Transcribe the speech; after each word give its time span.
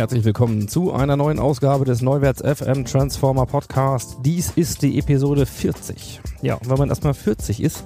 Herzlich 0.00 0.24
willkommen 0.24 0.66
zu 0.66 0.94
einer 0.94 1.14
neuen 1.18 1.38
Ausgabe 1.38 1.84
des 1.84 2.00
Neuwärts 2.00 2.40
FM 2.40 2.86
Transformer 2.86 3.44
Podcast. 3.44 4.16
Dies 4.24 4.50
ist 4.56 4.80
die 4.80 4.98
Episode 4.98 5.44
40. 5.44 6.22
Ja, 6.40 6.54
und 6.54 6.70
wenn 6.70 6.78
man 6.78 6.88
erstmal 6.88 7.12
40 7.12 7.62
ist, 7.62 7.84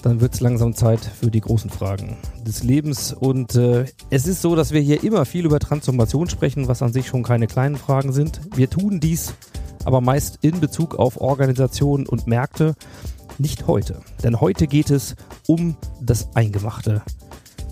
dann 0.00 0.22
wird 0.22 0.32
es 0.32 0.40
langsam 0.40 0.74
Zeit 0.74 1.00
für 1.00 1.30
die 1.30 1.42
großen 1.42 1.68
Fragen 1.68 2.16
des 2.46 2.62
Lebens. 2.62 3.12
Und 3.12 3.54
äh, 3.54 3.84
es 4.08 4.26
ist 4.26 4.40
so, 4.40 4.56
dass 4.56 4.72
wir 4.72 4.80
hier 4.80 5.04
immer 5.04 5.26
viel 5.26 5.44
über 5.44 5.58
Transformation 5.58 6.30
sprechen, 6.30 6.68
was 6.68 6.80
an 6.80 6.94
sich 6.94 7.08
schon 7.08 7.22
keine 7.22 7.46
kleinen 7.46 7.76
Fragen 7.76 8.14
sind. 8.14 8.40
Wir 8.56 8.70
tun 8.70 8.98
dies 8.98 9.34
aber 9.84 10.00
meist 10.00 10.38
in 10.40 10.58
Bezug 10.58 10.94
auf 10.94 11.20
Organisationen 11.20 12.06
und 12.06 12.28
Märkte. 12.28 12.76
Nicht 13.36 13.66
heute. 13.66 14.00
Denn 14.24 14.40
heute 14.40 14.66
geht 14.66 14.88
es 14.88 15.16
um 15.46 15.76
das 16.00 16.34
Eingemachte, 16.34 17.02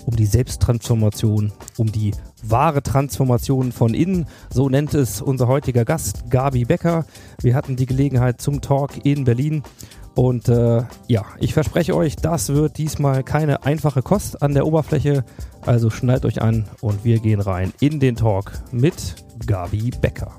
um 0.09 0.17
die 0.17 0.27
Selbsttransformation, 0.27 1.53
um 1.77 1.93
die 1.93 2.13
wahre 2.43 2.83
Transformation 2.83 3.73
von 3.73 3.93
innen. 3.93 4.27
So 4.51 4.71
nennt 4.71 4.95
es 4.95 5.21
unser 5.21 5.49
heutiger 5.49 5.85
Gast, 5.85 6.31
Gabi 6.31 6.65
Becker. 6.65 7.05
Wir 7.43 7.55
hatten 7.55 7.77
die 7.77 7.85
Gelegenheit 7.85 8.41
zum 8.41 8.63
Talk 8.63 9.05
in 9.05 9.25
Berlin. 9.25 9.63
Und 10.15 10.49
äh, 10.49 10.83
ja, 11.09 11.27
ich 11.39 11.53
verspreche 11.53 11.95
euch, 11.95 12.17
das 12.17 12.49
wird 12.49 12.79
diesmal 12.79 13.23
keine 13.23 13.65
einfache 13.65 14.01
Kost 14.01 14.43
an 14.43 14.55
der 14.55 14.67
Oberfläche. 14.67 15.25
Also 15.61 15.91
schnallt 15.91 16.25
euch 16.25 16.41
an 16.41 16.65
und 16.81 17.05
wir 17.05 17.19
gehen 17.19 17.41
rein 17.41 17.75
in 17.79 18.01
den 18.01 18.17
Talk 18.17 18.53
mit 18.73 19.15
Gabi 19.47 19.91
Becker. 20.01 20.33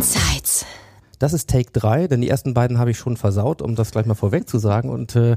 Insights. 0.00 0.64
Das 1.18 1.34
ist 1.34 1.50
Take 1.50 1.72
3, 1.72 2.08
denn 2.08 2.22
die 2.22 2.30
ersten 2.30 2.54
beiden 2.54 2.78
habe 2.78 2.90
ich 2.90 2.96
schon 2.96 3.18
versaut, 3.18 3.60
um 3.60 3.74
das 3.74 3.90
gleich 3.90 4.06
mal 4.06 4.14
vorweg 4.14 4.48
zu 4.48 4.58
sagen. 4.58 4.88
Und 4.88 5.14
äh, 5.14 5.32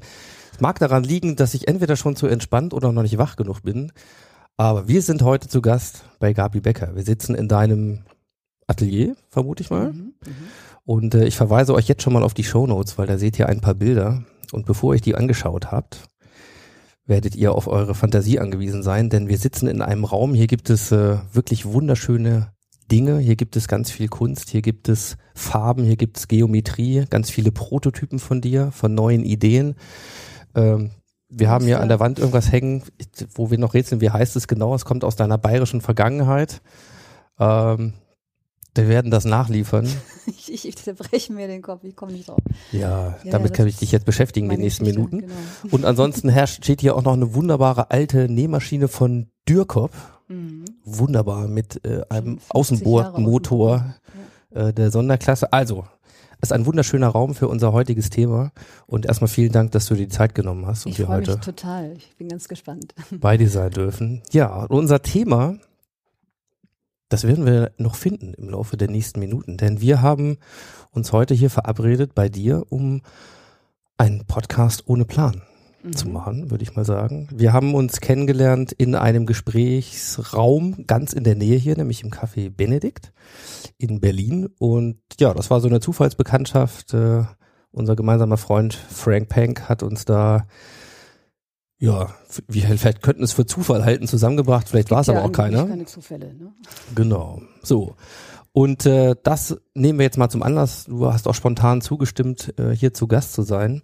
es 0.53 0.61
mag 0.61 0.80
daran 0.80 1.03
liegen, 1.03 1.36
dass 1.36 1.53
ich 1.53 1.67
entweder 1.67 1.97
schon 1.97 2.16
zu 2.16 2.28
entspannt 2.28 2.73
oder 2.73 2.94
noch 2.94 3.02
nicht 3.02 3.17
wach 3.17 3.36
genug 3.36 3.64
bin. 3.64 3.92
Aber 4.55 4.88
wir 4.88 5.02
sind 5.02 5.22
heute 5.22 5.50
zu 5.50 5.61
Gast 5.61 6.05
bei 6.20 6.31
Gabi 6.31 6.61
Becker. 6.61 6.95
Wir 6.95 7.03
sitzen 7.03 7.36
in 7.36 7.50
deinem 7.50 8.05
Atelier, 8.66 9.17
vermute 9.28 9.64
ich 9.64 9.70
mal. 9.70 9.94
Und 10.86 11.14
äh, 11.14 11.25
ich 11.25 11.36
verweise 11.36 11.73
euch 11.73 11.89
jetzt 11.89 12.02
schon 12.02 12.14
mal 12.14 12.23
auf 12.23 12.33
die 12.33 12.45
Shownotes, 12.45 12.98
weil 12.98 13.08
da 13.08 13.17
seht 13.17 13.38
ihr 13.38 13.50
ein 13.50 13.59
paar 13.59 13.75
Bilder. 13.75 14.23
Und 14.53 14.66
bevor 14.66 14.95
ihr 14.95 15.02
die 15.02 15.16
angeschaut 15.16 15.73
habt, 15.73 16.05
werdet 17.05 17.36
ihr 17.36 17.52
auf 17.52 17.67
eure 17.67 17.95
Fantasie 17.95 18.39
angewiesen 18.39 18.81
sein, 18.81 19.09
denn 19.09 19.27
wir 19.27 19.38
sitzen 19.38 19.67
in 19.67 19.81
einem 19.81 20.05
Raum. 20.05 20.33
Hier 20.33 20.48
gibt 20.48 20.70
es 20.70 20.94
äh, 20.94 21.17
wirklich 21.33 21.66
wunderschöne 21.66 22.52
Dinge. 22.92 23.20
Hier 23.20 23.36
gibt 23.36 23.56
es 23.56 23.67
ganz 23.67 23.92
viel 23.92 24.08
Kunst. 24.08 24.49
Hier 24.49 24.61
gibt 24.61 24.89
es 24.89 25.17
Farben. 25.36 25.83
Hier 25.83 25.95
gibt 25.98 26.17
es 26.17 26.27
Geometrie. 26.27 27.05
Ganz 27.10 27.30
viele 27.30 27.52
Prototypen 27.52 28.20
von 28.20 28.42
dir, 28.42 28.71
von 28.71 28.94
neuen 28.94 29.23
Ideen. 29.23 29.76
Ähm, 30.55 30.92
wir 31.30 31.49
haben 31.49 31.66
hier 31.66 31.80
an 31.82 31.89
der 31.89 31.99
Wand 31.99 32.20
irgendwas 32.20 32.52
hängen, 32.52 32.83
wo 33.33 33.49
wir 33.49 33.58
noch 33.58 33.73
rätseln, 33.73 34.02
wie 34.02 34.11
heißt 34.11 34.36
es 34.36 34.48
genau? 34.48 34.76
Es 34.76 34.86
kommt 34.86 35.04
aus 35.04 35.16
deiner 35.16 35.38
bayerischen 35.39 35.82
Vergangenheit. 35.82 36.61
Ähm, 37.39 37.93
wir 38.76 38.88
werden 38.88 39.11
das 39.11 39.26
nachliefern. 39.26 39.88
Ich, 40.26 40.52
ich, 40.54 40.67
ich 40.67 40.76
zerbreche 40.77 41.33
mir 41.33 41.48
den 41.48 41.61
Kopf, 41.61 41.83
ich 41.83 41.95
komme 41.98 42.14
nicht 42.14 42.30
drauf. 42.30 42.39
Ja, 42.72 43.17
Ja, 43.23 43.32
damit 43.32 43.52
das 43.52 43.58
kann 43.58 43.67
ich 43.67 43.77
dich 43.77 43.92
jetzt 43.92 44.05
beschäftigen 44.05 44.45
die 44.48 44.54
meine 44.55 44.64
nächsten 44.64 44.86
Geschichte, 44.86 45.02
Minuten. 45.02 45.27
genau. 45.27 45.73
Und 45.76 45.83
ansonsten 45.86 46.30
herrscht, 46.30 46.64
steht 46.64 46.80
hier 46.82 46.95
auch 46.95 47.04
noch 47.04 47.14
eine 47.14 47.33
wunderbare 47.33 47.92
alte 47.92 48.30
Nähmaschine 48.30 48.88
von 48.88 49.27
Dürkop. 49.49 49.92
Mhm. 50.30 50.62
Wunderbar 50.86 51.48
mit 51.48 51.86
äh, 51.86 52.02
einem 52.10 52.39
50 52.39 52.52
Außenbordmotor 52.52 53.95
äh, 54.52 54.73
der 54.73 54.92
Sonderklasse. 54.92 55.52
Also, 55.54 55.86
es 56.42 56.49
ist 56.49 56.54
ein 56.54 56.66
wunderschöner 56.66 57.08
Raum 57.08 57.36
für 57.36 57.48
unser 57.48 57.71
heutiges 57.71 58.10
Thema. 58.10 58.52
Und 58.86 59.05
erstmal 59.05 59.30
vielen 59.30 59.52
Dank, 59.52 59.72
dass 59.72 59.86
du 59.86 59.95
dir 59.95 60.08
die 60.08 60.10
Zeit 60.10 60.36
genommen 60.36 60.66
hast 60.66 60.86
und 60.86 60.92
Ich 60.92 60.99
wir 60.99 61.05
freue 61.05 61.20
mich 61.20 61.30
heute 61.30 61.39
total. 61.39 61.93
Ich 61.93 62.16
bin 62.17 62.27
ganz 62.27 62.48
gespannt. 62.48 62.93
bei 63.11 63.38
dir 63.38 63.49
sein 63.49 63.72
dürfen. 63.72 64.22
Ja, 64.32 64.64
und 64.64 64.77
unser 64.77 65.02
Thema, 65.02 65.55
das 67.08 67.23
werden 67.23 67.45
wir 67.45 67.72
noch 67.77 67.95
finden 67.95 68.33
im 68.33 68.49
Laufe 68.49 68.76
der 68.76 68.89
nächsten 68.89 69.22
Minuten, 69.22 69.55
denn 69.55 69.80
wir 69.80 70.02
haben 70.02 70.38
uns 70.92 71.14
heute 71.14 71.33
hier 71.33 71.49
verabredet 71.49 72.14
bei 72.14 72.27
dir, 72.27 72.66
um 72.70 73.02
einen 73.98 74.26
Podcast 74.26 74.83
ohne 74.88 75.05
Plan 75.05 75.43
zu 75.92 76.08
machen, 76.08 76.49
würde 76.49 76.64
ich 76.64 76.76
mal 76.76 76.86
sagen. 76.86 77.27
Wir 77.33 77.54
haben 77.54 77.76
uns 77.76 77.99
kennengelernt 77.99 78.71
in 78.71 78.95
einem 78.95 79.26
Gesprächsraum 79.26 80.86
ganz 80.88 81.14
in 81.14 81.23
der 81.23 81.36
Nähe 81.36 81.58
hier, 81.58 81.76
nämlich 81.76 82.04
im 82.04 82.11
Café 82.11 82.49
Benedikt 82.49 83.11
in 83.77 83.99
Berlin. 83.99 84.48
Und 84.60 84.99
ja, 85.20 85.33
das 85.33 85.49
war 85.49 85.60
so 85.60 85.67
eine 85.67 85.80
Zufallsbekanntschaft. 85.80 86.93
Äh, 86.93 87.23
unser 87.72 87.95
gemeinsamer 87.95 88.38
Freund 88.38 88.73
Frank 88.73 89.30
Pank 89.30 89.67
hat 89.67 89.83
uns 89.83 90.05
da 90.05 90.45
ja, 91.80 92.16
wir 92.48 92.64
vielleicht 92.77 93.02
könnten 93.02 93.23
es 93.23 93.33
für 93.33 93.45
Zufall 93.45 93.83
halten 93.83 94.08
zusammengebracht, 94.08 94.70
vielleicht 94.70 94.89
war 94.89 95.02
es 95.02 95.10
aber 95.10 95.26
auch 95.26 95.33
keiner. 95.33 95.66
Keine 95.67 95.83
Zufälle, 95.83 96.33
ne? 96.33 96.54
Genau. 96.95 97.42
So. 97.61 97.98
Und 98.54 98.86
äh, 98.86 99.16
das 99.22 99.58
nehmen 99.73 99.99
wir 99.99 100.05
jetzt 100.05 100.17
mal 100.17 100.30
zum 100.30 100.43
Anlass. 100.43 100.86
Du 100.86 101.11
hast 101.11 101.27
auch 101.27 101.36
spontan 101.36 101.82
zugestimmt, 101.82 102.58
äh, 102.58 102.70
hier 102.70 102.93
zu 102.93 103.08
Gast 103.08 103.33
zu 103.33 103.42
sein. 103.42 103.82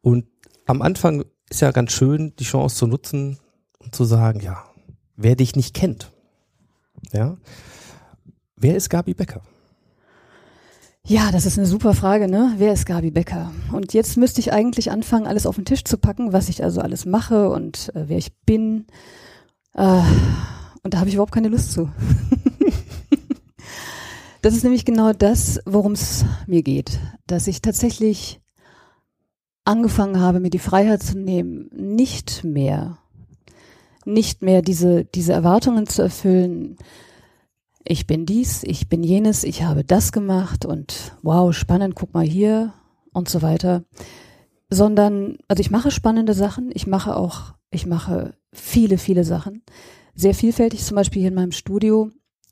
Und 0.00 0.24
am 0.70 0.82
Anfang 0.82 1.24
ist 1.50 1.60
ja 1.60 1.72
ganz 1.72 1.92
schön, 1.92 2.32
die 2.38 2.44
Chance 2.44 2.76
zu 2.76 2.86
nutzen 2.86 3.38
und 3.80 3.94
zu 3.94 4.04
sagen, 4.04 4.40
ja, 4.40 4.64
wer 5.16 5.34
dich 5.34 5.56
nicht 5.56 5.74
kennt, 5.74 6.12
ja, 7.12 7.36
wer 8.56 8.76
ist 8.76 8.88
Gabi 8.88 9.14
Becker? 9.14 9.42
Ja, 11.04 11.32
das 11.32 11.44
ist 11.44 11.58
eine 11.58 11.66
super 11.66 11.94
Frage, 11.94 12.28
ne? 12.28 12.54
Wer 12.58 12.72
ist 12.72 12.86
Gabi 12.86 13.10
Becker? 13.10 13.50
Und 13.72 13.94
jetzt 13.94 14.16
müsste 14.16 14.40
ich 14.40 14.52
eigentlich 14.52 14.92
anfangen, 14.92 15.26
alles 15.26 15.46
auf 15.46 15.56
den 15.56 15.64
Tisch 15.64 15.82
zu 15.82 15.98
packen, 15.98 16.32
was 16.32 16.48
ich 16.48 16.62
also 16.62 16.80
alles 16.80 17.04
mache 17.04 17.50
und 17.50 17.90
äh, 17.96 18.04
wer 18.08 18.18
ich 18.18 18.32
bin. 18.46 18.86
Äh, 19.74 20.02
und 20.82 20.94
da 20.94 20.98
habe 20.98 21.08
ich 21.08 21.14
überhaupt 21.14 21.32
keine 21.32 21.48
Lust 21.48 21.72
zu. 21.72 21.90
das 24.42 24.54
ist 24.54 24.62
nämlich 24.62 24.84
genau 24.84 25.12
das, 25.14 25.60
worum 25.66 25.92
es 25.92 26.24
mir 26.46 26.62
geht. 26.62 27.00
Dass 27.26 27.48
ich 27.48 27.60
tatsächlich 27.60 28.40
angefangen 29.70 30.20
habe, 30.20 30.40
mir 30.40 30.50
die 30.50 30.58
Freiheit 30.58 31.02
zu 31.02 31.16
nehmen, 31.16 31.70
nicht 31.72 32.42
mehr, 32.42 32.98
nicht 34.04 34.42
mehr 34.42 34.62
diese, 34.62 35.04
diese 35.04 35.32
Erwartungen 35.32 35.86
zu 35.86 36.02
erfüllen, 36.02 36.76
ich 37.84 38.06
bin 38.06 38.26
dies, 38.26 38.62
ich 38.64 38.88
bin 38.88 39.02
jenes, 39.02 39.44
ich 39.44 39.62
habe 39.62 39.84
das 39.84 40.12
gemacht 40.12 40.66
und 40.66 41.16
wow, 41.22 41.54
spannend, 41.54 41.94
guck 41.94 42.12
mal 42.12 42.26
hier 42.26 42.74
und 43.12 43.28
so 43.28 43.42
weiter. 43.42 43.84
Sondern, 44.68 45.38
also 45.48 45.60
ich 45.60 45.70
mache 45.70 45.90
spannende 45.90 46.34
Sachen, 46.34 46.70
ich 46.74 46.86
mache 46.86 47.16
auch, 47.16 47.54
ich 47.70 47.86
mache 47.86 48.34
viele, 48.52 48.98
viele 48.98 49.24
Sachen. 49.24 49.62
Sehr 50.14 50.34
vielfältig, 50.34 50.84
zum 50.84 50.96
Beispiel 50.96 51.20
hier 51.20 51.30
in 51.30 51.34
meinem 51.34 51.52
Studio. 51.52 52.10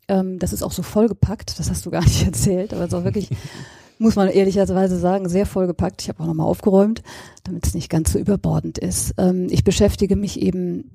Ähm, 0.08 0.38
das 0.38 0.52
ist 0.52 0.62
auch 0.62 0.72
so 0.72 0.82
vollgepackt, 0.82 1.58
das 1.58 1.68
hast 1.68 1.84
du 1.84 1.90
gar 1.90 2.02
nicht 2.02 2.24
erzählt, 2.26 2.72
aber 2.72 2.82
es 2.82 2.88
ist 2.88 2.94
auch 2.94 3.04
wirklich, 3.04 3.28
muss 3.98 4.16
man 4.16 4.28
ehrlicherweise 4.28 4.98
sagen, 4.98 5.28
sehr 5.28 5.46
vollgepackt. 5.46 6.02
Ich 6.02 6.08
habe 6.08 6.22
auch 6.22 6.26
nochmal 6.26 6.46
aufgeräumt, 6.46 7.02
damit 7.44 7.66
es 7.66 7.74
nicht 7.74 7.90
ganz 7.90 8.12
so 8.12 8.18
überbordend 8.18 8.78
ist. 8.78 9.14
Ähm, 9.18 9.48
ich 9.50 9.64
beschäftige 9.64 10.16
mich 10.16 10.40
eben 10.40 10.90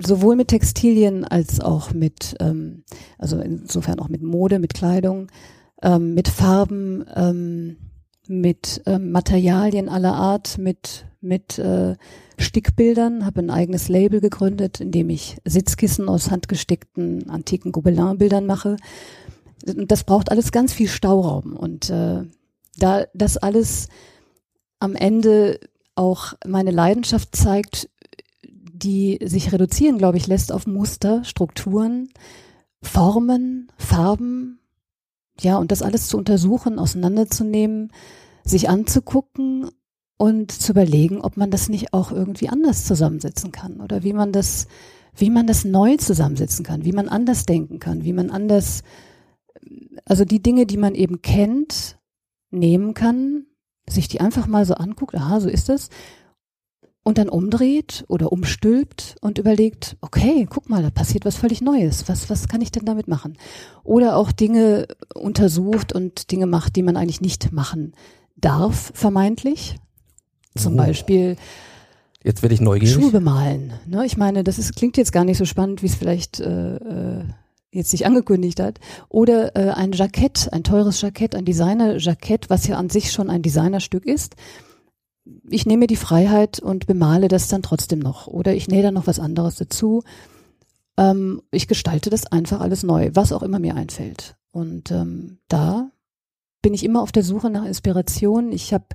sowohl 0.00 0.36
mit 0.36 0.48
Textilien 0.48 1.24
als 1.24 1.60
auch 1.60 1.92
mit, 1.92 2.36
ähm, 2.40 2.84
also 3.18 3.38
insofern 3.38 3.98
auch 3.98 4.08
mit 4.08 4.22
Mode, 4.22 4.58
mit 4.58 4.74
Kleidung, 4.74 5.28
ähm, 5.82 6.14
mit 6.14 6.28
Farben, 6.28 7.04
ähm, 7.14 7.76
mit 8.26 8.82
ähm, 8.86 9.12
Materialien 9.12 9.88
aller 9.88 10.14
Art, 10.14 10.56
mit, 10.58 11.06
mit 11.20 11.58
äh, 11.58 11.96
Stickbildern, 12.38 13.26
habe 13.26 13.40
ein 13.40 13.50
eigenes 13.50 13.88
Label 13.88 14.20
gegründet, 14.20 14.80
in 14.80 14.90
dem 14.90 15.10
ich 15.10 15.36
Sitzkissen 15.44 16.08
aus 16.08 16.30
handgestickten 16.30 17.28
antiken 17.28 17.70
Gobelin-Bildern 17.70 18.46
mache. 18.46 18.76
Und 19.66 19.90
das 19.90 20.04
braucht 20.04 20.30
alles 20.30 20.52
ganz 20.52 20.72
viel 20.72 20.88
Stauraum. 20.88 21.54
Und 21.56 21.90
äh, 21.90 22.22
da 22.76 23.04
das 23.14 23.36
alles 23.36 23.88
am 24.78 24.94
Ende 24.94 25.60
auch 25.94 26.34
meine 26.44 26.70
Leidenschaft 26.70 27.36
zeigt 27.36 27.88
die 28.74 29.18
sich 29.22 29.52
reduzieren, 29.52 29.98
glaube 29.98 30.18
ich, 30.18 30.26
lässt 30.26 30.52
auf 30.52 30.66
Muster, 30.66 31.24
Strukturen, 31.24 32.10
Formen, 32.82 33.70
Farben, 33.78 34.58
ja, 35.40 35.56
und 35.56 35.72
das 35.72 35.82
alles 35.82 36.08
zu 36.08 36.18
untersuchen, 36.18 36.78
auseinanderzunehmen, 36.78 37.92
sich 38.44 38.68
anzugucken 38.68 39.70
und 40.16 40.52
zu 40.52 40.72
überlegen, 40.72 41.20
ob 41.20 41.36
man 41.36 41.50
das 41.50 41.68
nicht 41.68 41.92
auch 41.92 42.12
irgendwie 42.12 42.48
anders 42.48 42.84
zusammensetzen 42.84 43.52
kann 43.52 43.80
oder 43.80 44.02
wie 44.02 44.12
man 44.12 44.32
das, 44.32 44.66
wie 45.16 45.30
man 45.30 45.46
das 45.46 45.64
neu 45.64 45.96
zusammensetzen 45.96 46.64
kann, 46.64 46.84
wie 46.84 46.92
man 46.92 47.08
anders 47.08 47.46
denken 47.46 47.78
kann, 47.78 48.04
wie 48.04 48.12
man 48.12 48.30
anders, 48.30 48.82
also 50.04 50.24
die 50.24 50.42
Dinge, 50.42 50.66
die 50.66 50.76
man 50.76 50.94
eben 50.94 51.22
kennt, 51.22 51.98
nehmen 52.50 52.94
kann, 52.94 53.46
sich 53.88 54.08
die 54.08 54.20
einfach 54.20 54.46
mal 54.46 54.64
so 54.64 54.74
anguckt, 54.74 55.14
aha, 55.14 55.40
so 55.40 55.48
ist 55.48 55.68
es, 55.68 55.90
und 57.02 57.18
dann 57.18 57.28
umdreht 57.28 58.04
oder 58.08 58.32
umstülpt 58.32 59.16
und 59.20 59.38
überlegt, 59.38 59.96
okay, 60.00 60.46
guck 60.48 60.70
mal, 60.70 60.82
da 60.82 60.88
passiert 60.90 61.26
was 61.26 61.36
völlig 61.36 61.60
Neues. 61.60 62.08
Was, 62.08 62.30
was 62.30 62.48
kann 62.48 62.62
ich 62.62 62.72
denn 62.72 62.86
damit 62.86 63.08
machen? 63.08 63.36
Oder 63.82 64.16
auch 64.16 64.32
Dinge 64.32 64.88
untersucht 65.14 65.92
und 65.92 66.30
Dinge 66.32 66.46
macht, 66.46 66.76
die 66.76 66.82
man 66.82 66.96
eigentlich 66.96 67.20
nicht 67.20 67.52
machen 67.52 67.92
darf, 68.36 68.90
vermeintlich. 68.94 69.76
Zum 70.56 70.74
Oh. 70.74 70.76
Beispiel 70.78 71.36
Jetzt 72.22 72.40
werde 72.40 72.54
ich 72.54 72.62
neugierig. 72.62 72.94
Schuhe 72.94 73.10
bemalen. 73.10 73.74
Ne? 73.86 74.06
Ich 74.06 74.16
meine, 74.16 74.42
das 74.42 74.58
ist, 74.58 74.74
klingt 74.74 74.96
jetzt 74.96 75.12
gar 75.12 75.24
nicht 75.24 75.36
so 75.36 75.44
spannend, 75.44 75.82
wie 75.82 75.86
es 75.88 75.94
vielleicht 75.94 76.40
äh, 76.40 76.76
äh, 76.76 77.24
jetzt 77.74 77.90
sich 77.90 78.06
angekündigt 78.06 78.60
hat. 78.60 78.80
Oder 79.08 79.56
äh, 79.56 79.70
ein 79.70 79.92
Jackett, 79.92 80.52
ein 80.52 80.64
teures 80.64 81.00
Jackett, 81.00 81.34
ein 81.34 81.44
Designer-Jackett, 81.44 82.50
was 82.50 82.66
ja 82.66 82.76
an 82.76 82.90
sich 82.90 83.12
schon 83.12 83.30
ein 83.30 83.42
Designerstück 83.42 84.06
ist. 84.06 84.36
Ich 85.48 85.66
nehme 85.66 85.86
die 85.86 85.96
Freiheit 85.96 86.60
und 86.60 86.86
bemale 86.86 87.28
das 87.28 87.48
dann 87.48 87.62
trotzdem 87.62 87.98
noch. 87.98 88.26
Oder 88.26 88.54
ich 88.54 88.68
nähe 88.68 88.82
da 88.82 88.90
noch 88.90 89.06
was 89.06 89.20
anderes 89.20 89.56
dazu. 89.56 90.02
Ähm, 90.96 91.42
ich 91.50 91.68
gestalte 91.68 92.10
das 92.10 92.26
einfach 92.26 92.60
alles 92.60 92.82
neu, 92.82 93.10
was 93.14 93.32
auch 93.32 93.42
immer 93.42 93.58
mir 93.58 93.74
einfällt. 93.74 94.36
Und 94.50 94.90
ähm, 94.90 95.38
da 95.48 95.90
bin 96.62 96.74
ich 96.74 96.84
immer 96.84 97.02
auf 97.02 97.12
der 97.12 97.24
Suche 97.24 97.50
nach 97.50 97.64
Inspiration. 97.64 98.52
Ich 98.52 98.72
habe 98.72 98.86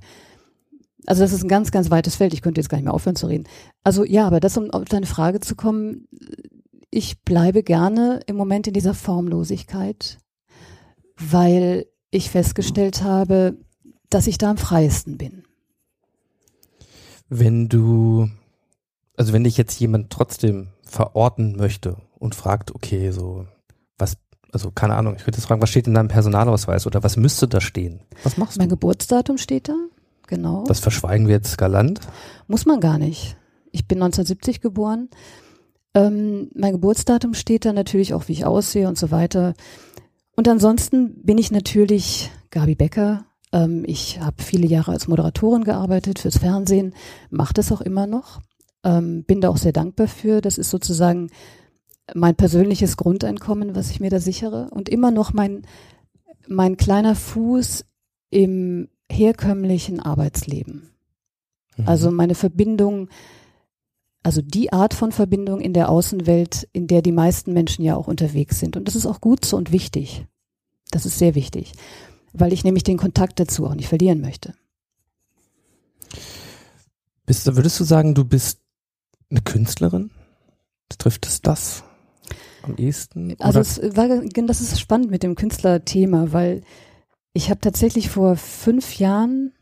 also 1.06 1.24
das 1.24 1.34
ist 1.34 1.44
ein 1.44 1.50
ganz, 1.50 1.72
ganz 1.72 1.90
weites 1.90 2.16
Feld. 2.16 2.34
Ich 2.34 2.42
könnte 2.42 2.60
jetzt 2.60 2.70
gar 2.70 2.78
nicht 2.78 2.86
mehr 2.86 2.94
aufhören 2.94 3.16
zu 3.16 3.28
reden. 3.28 3.46
Also 3.84 4.04
ja, 4.04 4.28
aber 4.28 4.40
das, 4.40 4.58
um 4.58 4.70
auf 4.72 4.86
deine 4.86 5.06
Frage 5.06 5.40
zu 5.40 5.56
kommen, 5.56 6.08
ich 6.92 7.22
bleibe 7.22 7.64
gerne 7.64 8.22
im 8.26 8.36
Moment 8.36 8.68
in 8.68 8.74
dieser 8.74 8.94
Formlosigkeit, 8.94 10.20
weil 11.18 11.86
ich 12.12 12.30
festgestellt 12.32 13.04
habe, 13.04 13.58
dass 14.10 14.28
ich 14.28 14.38
da 14.38 14.50
am 14.50 14.58
freiesten 14.58 15.18
bin. 15.18 15.44
Wenn 17.30 17.70
du, 17.70 18.30
also 19.16 19.34
wenn 19.34 19.44
dich 19.44 19.58
jetzt 19.58 19.80
jemand 19.80 20.10
trotzdem 20.10 20.70
verorten 20.84 21.56
möchte 21.56 21.98
und 22.18 22.34
fragt, 22.34 22.74
okay, 22.74 23.12
so, 23.12 23.46
was, 24.00 24.18
also 24.52 24.72
keine 24.72 24.96
Ahnung, 24.96 25.16
ich 25.16 25.28
würde 25.28 25.38
jetzt 25.38 25.46
fragen, 25.46 25.62
was 25.62 25.70
steht 25.70 25.86
in 25.86 25.94
deinem 25.94 26.08
Personalausweis 26.08 26.88
oder 26.88 27.04
was 27.04 27.18
müsste 27.18 27.48
da 27.48 27.62
stehen? 27.62 28.02
Was 28.24 28.38
machst 28.38 28.58
Mein 28.58 28.70
du? 28.70 28.76
Geburtsdatum 28.76 29.38
steht 29.38 29.70
da, 29.70 29.76
genau. 30.26 30.64
Das 30.64 30.80
verschweigen 30.80 31.28
wir 31.28 31.36
jetzt 31.36 31.60
galant. 31.60 32.00
Muss 32.48 32.66
man 32.66 32.80
gar 32.80 32.98
nicht. 32.98 33.38
Ich 33.72 33.88
bin 33.88 34.00
1970 34.00 34.62
geboren. 34.62 35.10
Ähm, 35.94 36.50
mein 36.54 36.74
Geburtsdatum 36.74 37.34
steht 37.34 37.66
da 37.66 37.74
natürlich 37.74 38.14
auch, 38.14 38.28
wie 38.28 38.34
ich 38.34 38.46
aussehe 38.46 38.88
und 38.88 38.98
so 38.98 39.12
weiter. 39.12 39.54
Und 40.36 40.48
ansonsten 40.48 41.24
bin 41.24 41.38
ich 41.38 41.52
natürlich 41.52 42.32
Gabi 42.52 42.76
Becker. 42.76 43.26
Ähm, 43.52 43.84
ich 43.86 44.20
habe 44.20 44.42
viele 44.42 44.68
Jahre 44.68 44.92
als 44.92 45.08
Moderatorin 45.08 45.64
gearbeitet 45.64 46.20
fürs 46.20 46.38
Fernsehen, 46.38 46.94
mache 47.30 47.54
das 47.54 47.72
auch 47.72 47.82
immer 47.82 48.08
noch. 48.08 48.40
Ähm, 48.84 49.24
bin 49.24 49.42
da 49.42 49.50
auch 49.50 49.58
sehr 49.58 49.74
dankbar 49.74 50.08
für. 50.08 50.42
Das 50.42 50.58
ist 50.58 50.70
sozusagen 50.70 51.30
mein 52.16 52.36
persönliches 52.36 52.98
Grundeinkommen, 52.98 53.76
was 53.76 53.92
ich 53.92 54.00
mir 54.00 54.10
da 54.10 54.20
sichere. 54.20 54.70
Und 54.72 54.90
immer 54.90 55.12
noch 55.12 55.34
mein, 55.34 55.64
mein 56.48 56.78
kleiner 56.78 57.16
Fuß 57.16 57.86
im 58.30 58.90
herkömmlichen 59.12 60.00
Arbeitsleben. 60.00 60.90
Mhm. 61.78 61.88
Also 61.88 62.12
meine 62.12 62.36
Verbindung, 62.36 63.10
also 64.24 64.42
die 64.42 64.74
Art 64.74 64.94
von 64.94 65.12
Verbindung 65.12 65.62
in 65.62 65.74
der 65.74 65.90
Außenwelt, 65.90 66.68
in 66.74 66.88
der 66.88 67.02
die 67.02 67.12
meisten 67.12 67.54
Menschen 67.54 67.84
ja 67.84 67.96
auch 67.96 68.08
unterwegs 68.08 68.60
sind. 68.60 68.76
Und 68.76 68.88
das 68.88 68.96
ist 68.96 69.06
auch 69.06 69.22
gut 69.22 69.46
so 69.46 69.58
und 69.58 69.72
wichtig. 69.72 70.26
Das 70.92 71.06
ist 71.06 71.20
sehr 71.20 71.36
wichtig, 71.36 71.74
weil 72.34 72.52
ich 72.52 72.64
nämlich 72.64 72.84
den 72.84 72.98
Kontakt 72.98 73.40
dazu 73.40 73.66
auch 73.66 73.76
nicht 73.76 73.88
verlieren 73.88 74.22
möchte. 74.22 74.56
Bist, 77.26 77.46
würdest 77.56 77.80
du 77.80 77.84
sagen, 77.84 78.16
du 78.16 78.26
bist 78.26 78.60
eine 79.30 79.42
Künstlerin? 79.42 80.10
Trifft 80.98 81.28
es 81.28 81.42
das 81.42 81.84
am 82.64 82.76
ehesten? 82.76 83.36
Also 83.40 83.60
Oder- 83.60 83.68
es 83.68 83.96
war, 83.96 84.08
das 84.48 84.62
ist 84.62 84.80
spannend 84.80 85.12
mit 85.12 85.22
dem 85.22 85.36
Künstlerthema, 85.36 86.32
weil 86.32 86.64
ich 87.34 87.52
habe 87.52 87.62
tatsächlich 87.62 88.10
vor 88.10 88.36
fünf 88.36 88.98
Jahren 88.98 89.54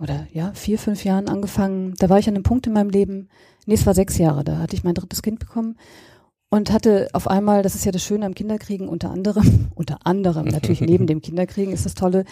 oder 0.00 0.26
ja, 0.32 0.52
vier, 0.54 0.78
fünf 0.78 1.04
Jahren 1.04 1.28
angefangen, 1.28 1.94
da 1.98 2.08
war 2.08 2.18
ich 2.18 2.28
an 2.28 2.34
einem 2.34 2.44
Punkt 2.44 2.66
in 2.66 2.72
meinem 2.72 2.90
Leben, 2.90 3.28
nee, 3.66 3.74
es 3.74 3.86
war 3.86 3.94
sechs 3.94 4.18
Jahre, 4.18 4.44
da 4.44 4.58
hatte 4.58 4.76
ich 4.76 4.84
mein 4.84 4.94
drittes 4.94 5.22
Kind 5.22 5.40
bekommen 5.40 5.76
und 6.50 6.72
hatte 6.72 7.08
auf 7.12 7.28
einmal, 7.28 7.62
das 7.62 7.74
ist 7.74 7.84
ja 7.84 7.92
das 7.92 8.02
Schöne 8.02 8.24
am 8.24 8.34
Kinderkriegen, 8.34 8.88
unter 8.88 9.10
anderem, 9.10 9.68
unter 9.74 10.06
anderem, 10.06 10.46
natürlich 10.46 10.80
neben 10.80 11.06
dem 11.06 11.20
Kinderkriegen 11.20 11.72
ist 11.72 11.84
das 11.84 11.94
Tolle, 11.94 12.24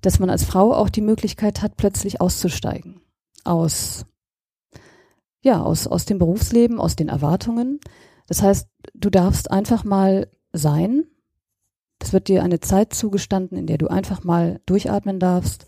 dass 0.00 0.18
man 0.18 0.30
als 0.30 0.44
Frau 0.44 0.74
auch 0.74 0.88
die 0.88 1.00
Möglichkeit 1.00 1.62
hat, 1.62 1.76
plötzlich 1.76 2.20
auszusteigen. 2.20 3.00
Aus, 3.44 4.04
ja, 5.42 5.62
aus, 5.62 5.86
aus 5.86 6.04
dem 6.04 6.18
Berufsleben, 6.18 6.80
aus 6.80 6.96
den 6.96 7.08
Erwartungen. 7.08 7.80
Das 8.26 8.42
heißt, 8.42 8.68
du 8.94 9.10
darfst 9.10 9.50
einfach 9.50 9.84
mal 9.84 10.28
sein. 10.52 11.04
Es 12.00 12.12
wird 12.12 12.26
dir 12.26 12.42
eine 12.42 12.58
Zeit 12.58 12.94
zugestanden, 12.94 13.56
in 13.56 13.66
der 13.66 13.78
du 13.78 13.86
einfach 13.86 14.24
mal 14.24 14.60
durchatmen 14.66 15.20
darfst, 15.20 15.66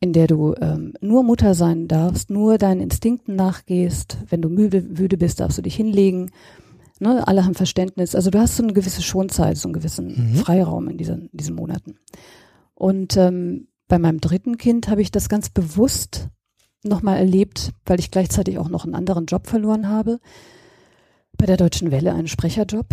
in 0.00 0.14
der 0.14 0.26
du 0.26 0.54
ähm, 0.60 0.94
nur 1.00 1.22
Mutter 1.22 1.54
sein 1.54 1.86
darfst, 1.86 2.30
nur 2.30 2.56
deinen 2.56 2.80
Instinkten 2.80 3.36
nachgehst. 3.36 4.16
Wenn 4.28 4.40
du 4.40 4.48
müde, 4.48 4.80
müde 4.80 5.18
bist, 5.18 5.40
darfst 5.40 5.58
du 5.58 5.62
dich 5.62 5.76
hinlegen. 5.76 6.30
Ne, 7.00 7.26
alle 7.28 7.44
haben 7.44 7.54
Verständnis. 7.54 8.14
Also 8.14 8.30
du 8.30 8.38
hast 8.38 8.56
so 8.56 8.62
eine 8.62 8.72
gewisse 8.72 9.02
Schonzeit, 9.02 9.58
so 9.58 9.68
einen 9.68 9.74
gewissen 9.74 10.32
Mhm. 10.32 10.36
Freiraum 10.36 10.88
in 10.88 10.96
diesen, 10.96 11.28
diesen 11.32 11.54
Monaten. 11.54 11.96
Und 12.74 13.16
ähm, 13.18 13.68
bei 13.88 13.98
meinem 13.98 14.20
dritten 14.20 14.56
Kind 14.56 14.88
habe 14.88 15.02
ich 15.02 15.10
das 15.10 15.28
ganz 15.28 15.50
bewusst 15.50 16.28
nochmal 16.82 17.18
erlebt, 17.18 17.72
weil 17.84 18.00
ich 18.00 18.10
gleichzeitig 18.10 18.58
auch 18.58 18.70
noch 18.70 18.84
einen 18.84 18.94
anderen 18.94 19.26
Job 19.26 19.46
verloren 19.46 19.88
habe. 19.88 20.18
Bei 21.36 21.44
der 21.44 21.58
Deutschen 21.58 21.90
Welle 21.90 22.14
einen 22.14 22.28
Sprecherjob, 22.28 22.86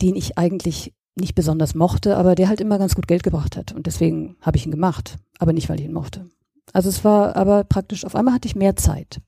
den 0.00 0.16
ich 0.16 0.38
eigentlich 0.38 0.94
nicht 1.16 1.34
besonders 1.34 1.74
mochte, 1.74 2.16
aber 2.16 2.34
der 2.34 2.48
halt 2.48 2.60
immer 2.60 2.78
ganz 2.78 2.94
gut 2.94 3.08
Geld 3.08 3.22
gebracht 3.22 3.56
hat. 3.56 3.72
Und 3.72 3.86
deswegen 3.86 4.36
habe 4.40 4.56
ich 4.56 4.66
ihn 4.66 4.70
gemacht, 4.70 5.16
aber 5.38 5.52
nicht, 5.52 5.68
weil 5.68 5.80
ich 5.80 5.86
ihn 5.86 5.92
mochte. 5.92 6.28
Also 6.76 6.90
es 6.90 7.04
war 7.04 7.36
aber 7.36 7.64
praktisch, 7.64 8.04
auf 8.04 8.14
einmal 8.14 8.34
hatte 8.34 8.48
ich 8.48 8.54
mehr 8.54 8.76
Zeit. 8.76 9.22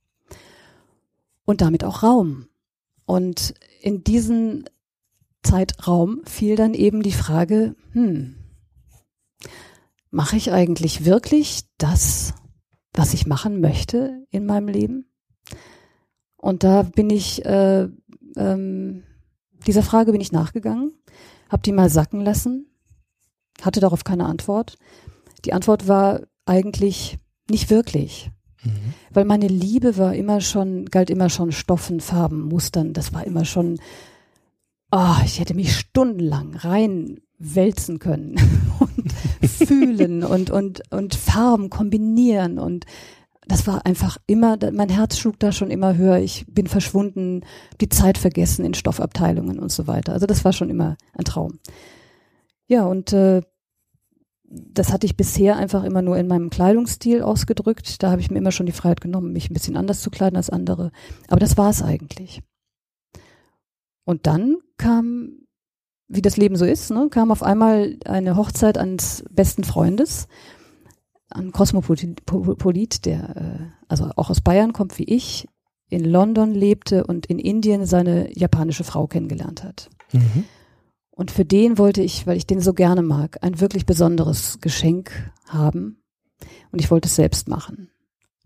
Und 1.47 1.63
damit 1.63 1.83
auch 1.83 2.03
Raum. 2.03 2.47
Und 3.07 3.55
in 3.81 4.05
diesen 4.05 4.69
Zeitraum 5.43 6.21
fiel 6.27 6.57
dann 6.57 6.75
eben 6.75 7.03
die 7.03 7.11
Frage, 7.11 7.75
hm, 7.93 8.37
mache 10.11 10.37
ich 10.37 10.53
eigentlich 10.53 11.07
wirklich 11.07 11.63
das, 11.79 12.35
was 12.93 13.15
ich 13.15 13.27
machen 13.27 13.63
möchte 13.63 14.27
in 14.29 14.45
meinem 14.45 14.69
Leben? 14.69 15.11
Und 16.37 16.65
da 16.65 16.83
bin 16.83 17.09
ich, 17.09 17.47
äh, 17.47 17.89
ähm, 18.37 19.05
dieser 19.67 19.83
Frage 19.83 20.13
bin 20.13 20.21
ich 20.21 20.33
nachgegangen, 20.33 20.93
habe 21.49 21.63
die 21.63 21.73
mal 21.73 21.89
sacken 21.89 22.21
lassen, 22.21 22.67
hatte 23.63 23.81
darauf 23.81 24.05
keine 24.05 24.27
Antwort. 24.27 24.77
Die 25.47 25.55
Antwort 25.55 25.89
war 25.89 26.21
eigentlich 26.45 27.19
nicht 27.51 27.71
wirklich, 27.71 28.31
Mhm. 28.65 28.95
weil 29.13 29.25
meine 29.25 29.47
Liebe 29.47 29.97
war 29.99 30.15
immer 30.15 30.41
schon, 30.41 30.87
galt 30.87 31.11
immer 31.11 31.31
schon 31.31 31.53
Stoffen, 31.53 32.01
Farben, 32.01 32.43
Mustern. 32.43 32.93
Das 32.93 33.13
war 33.13 33.25
immer 33.25 33.45
schon, 33.45 33.79
oh, 34.91 35.15
ich 35.25 35.39
hätte 35.39 35.55
mich 35.55 35.77
stundenlang 35.77 36.57
reinwälzen 36.57 38.01
können 38.01 38.35
und 38.81 39.13
fühlen 39.49 40.25
und, 40.25 40.51
und, 40.51 40.83
und 40.91 41.15
Farben 41.15 41.71
kombinieren 41.71 42.59
und 42.59 42.85
das 43.47 43.67
war 43.67 43.87
einfach 43.87 44.19
immer, 44.27 44.59
mein 44.73 44.91
Herz 44.91 45.17
schlug 45.17 45.39
da 45.39 45.53
schon 45.53 45.71
immer 45.71 45.97
höher. 45.97 46.19
Ich 46.19 46.45
bin 46.49 46.67
verschwunden, 46.67 47.41
die 47.81 47.89
Zeit 47.89 48.19
vergessen 48.19 48.63
in 48.67 48.75
Stoffabteilungen 48.75 49.59
und 49.59 49.73
so 49.73 49.87
weiter. 49.87 50.13
Also 50.13 50.27
das 50.27 50.45
war 50.45 50.53
schon 50.53 50.69
immer 50.69 50.99
ein 51.15 51.25
Traum. 51.25 51.59
Ja, 52.67 52.85
und 52.85 53.15
äh, 53.15 53.41
das 54.51 54.93
hatte 54.93 55.07
ich 55.07 55.17
bisher 55.17 55.57
einfach 55.57 55.85
immer 55.85 56.01
nur 56.01 56.17
in 56.17 56.27
meinem 56.27 56.51
Kleidungsstil 56.51 57.23
ausgedrückt. 57.23 58.03
Da 58.03 58.11
habe 58.11 58.21
ich 58.21 58.31
mir 58.31 58.39
immer 58.39 58.53
schon 58.53 58.67
die 58.67 58.73
Freiheit 58.73 59.01
genommen, 59.01 59.33
mich 59.33 59.51
ein 59.51 59.55
bisschen 59.55 59.77
anders 59.77 60.01
zu 60.01 60.11
kleiden 60.11 60.37
als 60.37 60.49
andere. 60.49 60.91
Aber 61.29 61.41
das 61.41 61.59
war 61.59 61.69
es 61.69 61.83
eigentlich. 61.83 62.43
Und 64.05 64.27
dann 64.27 64.57
kam, 64.79 65.41
wie 66.09 66.23
das 66.23 66.39
Leben 66.39 66.57
so 66.57 66.65
ist, 66.65 66.91
ne, 66.91 67.09
kam 67.11 67.31
auf 67.31 67.43
einmal 67.43 67.99
eine 68.07 68.37
Hochzeit 68.37 68.79
eines 68.79 69.23
besten 69.31 69.65
Freundes, 69.65 70.29
ein 71.29 71.53
Kosmopolit, 71.53 73.05
der 73.05 73.37
äh, 73.37 73.67
also 73.87 74.11
auch 74.17 74.31
aus 74.31 74.41
Bayern 74.41 74.73
kommt 74.73 74.99
wie 74.99 75.05
ich, 75.05 75.47
in 75.91 76.05
London 76.05 76.55
lebte 76.55 77.07
und 77.07 77.27
in 77.27 77.39
Indien 77.39 77.85
seine 77.85 78.35
japanische 78.37 78.85
Frau 78.85 79.07
kennengelernt 79.07 79.63
hat. 79.63 79.91
Mhm. 80.13 80.45
Und 81.19 81.33
für 81.33 81.45
den 81.45 81.79
wollte 81.79 82.01
ich, 82.01 82.29
weil 82.29 82.37
ich 82.37 82.47
den 82.47 82.61
so 82.61 82.73
gerne 82.73 83.03
mag, 83.03 83.39
ein 83.43 83.59
wirklich 83.59 83.87
besonderes 83.87 84.61
Geschenk 84.61 85.33
haben. 85.49 86.01
Und 86.71 86.81
ich 86.81 86.93
wollte 86.93 87.09
es 87.09 87.17
selbst 87.17 87.49
machen. 87.49 87.91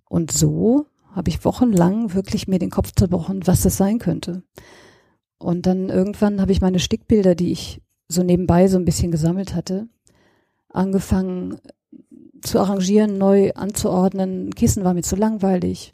Und 0.09 0.33
so 0.33 0.87
habe 1.14 1.29
ich 1.29 1.45
wochenlang 1.45 2.14
wirklich 2.14 2.49
mir 2.49 2.59
den 2.59 2.71
Kopf 2.71 2.93
zerbrochen, 2.97 3.47
was 3.47 3.61
das 3.61 3.76
sein 3.76 3.99
könnte. 3.99 4.43
Und 5.37 5.67
dann 5.67 5.91
irgendwann 5.91 6.41
habe 6.41 6.50
ich 6.50 6.62
meine 6.62 6.79
Stickbilder, 6.79 7.35
die 7.35 7.52
ich 7.52 7.83
so 8.09 8.23
nebenbei 8.23 8.69
so 8.69 8.79
ein 8.79 8.87
bisschen 8.87 9.11
gesammelt 9.11 9.55
hatte, 9.55 9.87
angefangen 10.71 11.59
zu 12.41 12.59
arrangieren, 12.59 13.19
neu 13.19 13.52
anzuordnen. 13.52 14.55
Kissen 14.55 14.83
war 14.83 14.95
mir 14.95 15.02
zu 15.02 15.17
langweilig. 15.17 15.93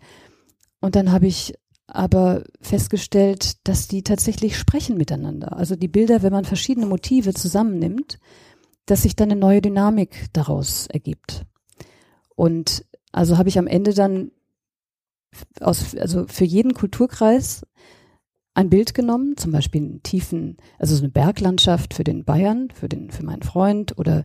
Und 0.80 0.94
dann 0.94 1.11
habe 1.11 1.26
ich 1.26 1.54
aber 1.88 2.45
festgestellt, 2.61 3.66
dass 3.66 3.88
die 3.88 4.02
tatsächlich 4.02 4.57
sprechen 4.57 4.97
miteinander. 4.97 5.57
Also 5.57 5.75
die 5.75 5.88
Bilder, 5.88 6.23
wenn 6.23 6.33
man 6.33 6.45
verschiedene 6.45 6.87
Motive 6.87 7.35
zusammennimmt, 7.35 8.18
dass 8.87 9.02
sich 9.02 9.16
dann 9.16 9.30
eine 9.30 9.40
neue 9.40 9.62
Dynamik 9.62 10.26
daraus 10.33 10.87
ergibt. 10.87 11.45
Und 12.37 12.85
also 13.11 13.38
habe 13.38 13.49
ich 13.49 13.59
am 13.59 13.66
Ende 13.66 13.95
dann 13.95 14.30
aus, 15.61 15.97
also 15.97 16.26
für 16.26 16.45
jeden 16.45 16.75
Kulturkreis 16.75 17.66
ein 18.54 18.71
Bild 18.71 18.92
genommen, 18.92 19.37
zum 19.37 19.52
Beispiel 19.52 19.83
einen 19.83 20.02
tiefen, 20.02 20.57
also 20.78 20.95
so 20.95 21.02
eine 21.02 21.12
Berglandschaft 21.12 21.95
für 21.95 22.04
den 22.04 22.25
Bayern, 22.25 22.71
für 22.71 22.88
den, 22.88 23.11
für 23.11 23.25
meinen 23.25 23.42
Freund 23.42 23.99
oder 23.99 24.25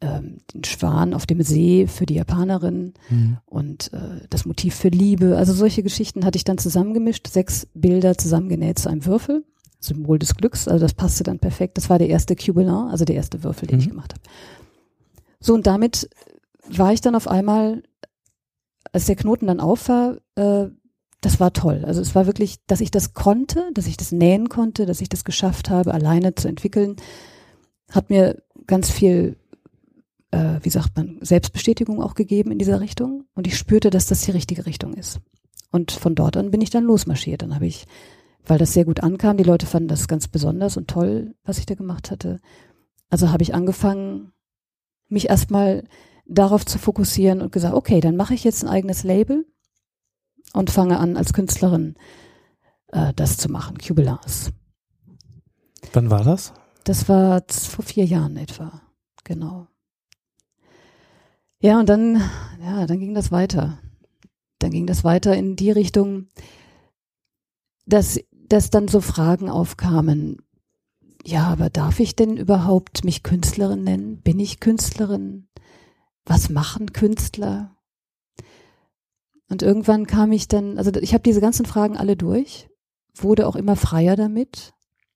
ähm, 0.00 0.38
den 0.52 0.64
Schwan 0.64 1.14
auf 1.14 1.26
dem 1.26 1.42
See 1.42 1.86
für 1.86 2.06
die 2.06 2.14
Japanerin 2.14 2.94
Mhm. 3.10 3.38
und 3.46 3.92
äh, 3.92 4.26
das 4.30 4.44
Motiv 4.44 4.74
für 4.74 4.88
Liebe. 4.88 5.36
Also 5.36 5.52
solche 5.52 5.82
Geschichten 5.82 6.24
hatte 6.24 6.36
ich 6.36 6.44
dann 6.44 6.58
zusammengemischt, 6.58 7.28
sechs 7.28 7.66
Bilder 7.74 8.16
zusammengenäht 8.18 8.78
zu 8.78 8.88
einem 8.88 9.06
Würfel, 9.06 9.44
Symbol 9.80 10.18
des 10.18 10.34
Glücks. 10.34 10.66
Also 10.68 10.84
das 10.84 10.94
passte 10.94 11.24
dann 11.24 11.38
perfekt. 11.38 11.76
Das 11.78 11.88
war 11.90 11.98
der 11.98 12.08
erste 12.08 12.36
Cubelin, 12.36 12.68
also 12.70 13.04
der 13.04 13.16
erste 13.16 13.42
Würfel, 13.44 13.66
den 13.68 13.76
Mhm. 13.76 13.82
ich 13.82 13.88
gemacht 13.90 14.12
habe. 14.14 14.22
So 15.40 15.54
und 15.54 15.66
damit 15.66 16.08
war 16.68 16.92
ich 16.92 17.00
dann 17.00 17.14
auf 17.14 17.28
einmal, 17.28 17.82
als 18.92 19.06
der 19.06 19.16
Knoten 19.16 19.46
dann 19.46 19.60
auf 19.60 19.88
war, 19.88 20.16
äh, 20.36 20.68
das 21.20 21.40
war 21.40 21.52
toll. 21.54 21.84
Also 21.86 22.00
es 22.02 22.14
war 22.14 22.26
wirklich, 22.26 22.56
dass 22.66 22.80
ich 22.82 22.90
das 22.90 23.14
konnte, 23.14 23.70
dass 23.72 23.86
ich 23.86 23.96
das 23.96 24.12
nähen 24.12 24.48
konnte, 24.50 24.84
dass 24.84 25.00
ich 25.00 25.08
das 25.08 25.24
geschafft 25.24 25.70
habe, 25.70 25.94
alleine 25.94 26.34
zu 26.34 26.48
entwickeln, 26.48 26.96
hat 27.90 28.10
mir 28.10 28.42
ganz 28.66 28.90
viel 28.90 29.36
äh, 30.34 30.64
wie 30.64 30.70
sagt 30.70 30.96
man, 30.96 31.18
Selbstbestätigung 31.20 32.02
auch 32.02 32.14
gegeben 32.14 32.50
in 32.50 32.58
dieser 32.58 32.80
Richtung. 32.80 33.24
Und 33.34 33.46
ich 33.46 33.56
spürte, 33.56 33.90
dass 33.90 34.06
das 34.06 34.22
die 34.22 34.32
richtige 34.32 34.66
Richtung 34.66 34.94
ist. 34.94 35.20
Und 35.70 35.92
von 35.92 36.14
dort 36.14 36.36
an 36.36 36.50
bin 36.50 36.60
ich 36.60 36.70
dann 36.70 36.84
losmarschiert. 36.84 37.42
Dann 37.42 37.54
habe 37.54 37.66
ich, 37.66 37.86
weil 38.44 38.58
das 38.58 38.72
sehr 38.72 38.84
gut 38.84 39.00
ankam, 39.00 39.36
die 39.36 39.44
Leute 39.44 39.66
fanden 39.66 39.88
das 39.88 40.08
ganz 40.08 40.26
besonders 40.26 40.76
und 40.76 40.88
toll, 40.88 41.34
was 41.44 41.58
ich 41.58 41.66
da 41.66 41.74
gemacht 41.74 42.10
hatte. 42.10 42.40
Also 43.10 43.30
habe 43.30 43.42
ich 43.44 43.54
angefangen, 43.54 44.32
mich 45.08 45.28
erstmal 45.28 45.84
darauf 46.26 46.66
zu 46.66 46.78
fokussieren 46.78 47.40
und 47.40 47.52
gesagt, 47.52 47.74
okay, 47.74 48.00
dann 48.00 48.16
mache 48.16 48.34
ich 48.34 48.42
jetzt 48.42 48.64
ein 48.64 48.70
eigenes 48.70 49.04
Label 49.04 49.46
und 50.52 50.70
fange 50.70 50.98
an, 50.98 51.16
als 51.16 51.32
Künstlerin 51.32 51.94
äh, 52.88 53.12
das 53.14 53.36
zu 53.36 53.50
machen, 53.50 53.78
Cubelars. 53.78 54.50
Wann 55.92 56.10
war 56.10 56.24
das? 56.24 56.54
Das 56.84 57.08
war 57.08 57.42
vor 57.48 57.84
vier 57.84 58.04
Jahren 58.04 58.36
etwa, 58.36 58.80
genau. 59.22 59.68
Ja, 61.64 61.80
und 61.80 61.88
dann, 61.88 62.20
ja, 62.60 62.86
dann 62.86 63.00
ging 63.00 63.14
das 63.14 63.32
weiter. 63.32 63.78
Dann 64.58 64.70
ging 64.70 64.86
das 64.86 65.02
weiter 65.02 65.34
in 65.34 65.56
die 65.56 65.70
Richtung, 65.70 66.28
dass, 67.86 68.20
dass 68.32 68.68
dann 68.68 68.86
so 68.86 69.00
Fragen 69.00 69.48
aufkamen. 69.48 70.42
Ja, 71.24 71.44
aber 71.44 71.70
darf 71.70 72.00
ich 72.00 72.16
denn 72.16 72.36
überhaupt 72.36 73.02
mich 73.04 73.22
Künstlerin 73.22 73.82
nennen? 73.82 74.20
Bin 74.20 74.40
ich 74.40 74.60
Künstlerin? 74.60 75.48
Was 76.26 76.50
machen 76.50 76.92
Künstler? 76.92 77.74
Und 79.48 79.62
irgendwann 79.62 80.06
kam 80.06 80.32
ich 80.32 80.48
dann, 80.48 80.76
also 80.76 80.92
ich 81.00 81.14
habe 81.14 81.22
diese 81.22 81.40
ganzen 81.40 81.64
Fragen 81.64 81.96
alle 81.96 82.14
durch, 82.14 82.68
wurde 83.14 83.46
auch 83.46 83.56
immer 83.56 83.76
freier 83.76 84.16
damit, 84.16 84.74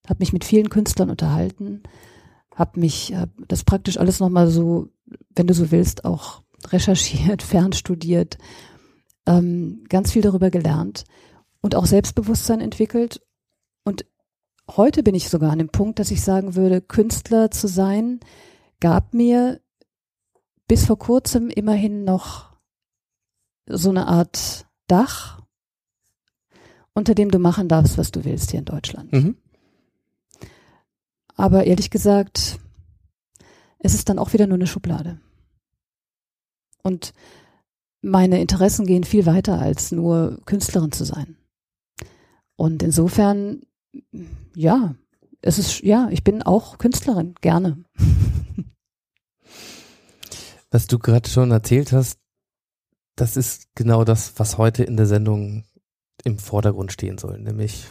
habe 0.08 0.20
mich 0.20 0.32
mit 0.32 0.46
vielen 0.46 0.70
Künstlern 0.70 1.10
unterhalten, 1.10 1.82
habe 2.58 2.80
mich 2.80 3.14
hab 3.14 3.30
das 3.46 3.62
praktisch 3.62 3.98
alles 3.98 4.18
nochmal 4.18 4.50
so, 4.50 4.88
wenn 5.34 5.46
du 5.46 5.54
so 5.54 5.70
willst, 5.70 6.04
auch 6.04 6.42
recherchiert, 6.66 7.42
fernstudiert, 7.54 8.36
ähm, 9.26 9.84
ganz 9.88 10.12
viel 10.12 10.22
darüber 10.22 10.50
gelernt 10.50 11.04
und 11.60 11.76
auch 11.76 11.86
Selbstbewusstsein 11.86 12.60
entwickelt. 12.60 13.22
Und 13.84 14.04
heute 14.68 15.04
bin 15.04 15.14
ich 15.14 15.28
sogar 15.28 15.52
an 15.52 15.58
dem 15.58 15.68
Punkt, 15.68 16.00
dass 16.00 16.10
ich 16.10 16.20
sagen 16.20 16.56
würde, 16.56 16.80
Künstler 16.80 17.50
zu 17.52 17.68
sein, 17.68 18.18
gab 18.80 19.14
mir 19.14 19.60
bis 20.66 20.84
vor 20.84 20.98
kurzem 20.98 21.50
immerhin 21.50 22.04
noch 22.04 22.56
so 23.66 23.90
eine 23.90 24.08
Art 24.08 24.66
Dach, 24.88 25.42
unter 26.92 27.14
dem 27.14 27.30
du 27.30 27.38
machen 27.38 27.68
darfst, 27.68 27.98
was 27.98 28.10
du 28.10 28.24
willst 28.24 28.50
hier 28.50 28.60
in 28.60 28.64
Deutschland. 28.64 29.12
Mhm. 29.12 29.36
Aber 31.38 31.64
ehrlich 31.64 31.88
gesagt, 31.90 32.58
es 33.78 33.94
ist 33.94 34.08
dann 34.08 34.18
auch 34.18 34.32
wieder 34.32 34.48
nur 34.48 34.56
eine 34.56 34.66
Schublade. 34.66 35.20
Und 36.82 37.14
meine 38.02 38.40
Interessen 38.40 38.86
gehen 38.86 39.04
viel 39.04 39.24
weiter 39.24 39.60
als 39.60 39.92
nur 39.92 40.40
Künstlerin 40.46 40.90
zu 40.90 41.04
sein. 41.04 41.36
Und 42.56 42.82
insofern, 42.82 43.62
ja, 44.56 44.96
es 45.40 45.60
ist, 45.60 45.80
ja, 45.82 46.08
ich 46.10 46.24
bin 46.24 46.42
auch 46.42 46.76
Künstlerin, 46.78 47.36
gerne. 47.40 47.84
Was 50.72 50.88
du 50.88 50.98
gerade 50.98 51.28
schon 51.28 51.52
erzählt 51.52 51.92
hast, 51.92 52.18
das 53.14 53.36
ist 53.36 53.68
genau 53.74 54.02
das, 54.04 54.38
was 54.38 54.58
heute 54.58 54.84
in 54.84 54.96
der 54.96 55.06
Sendung 55.06 55.64
im 56.24 56.38
Vordergrund 56.38 56.92
stehen 56.92 57.18
soll. 57.18 57.40
Nämlich, 57.40 57.86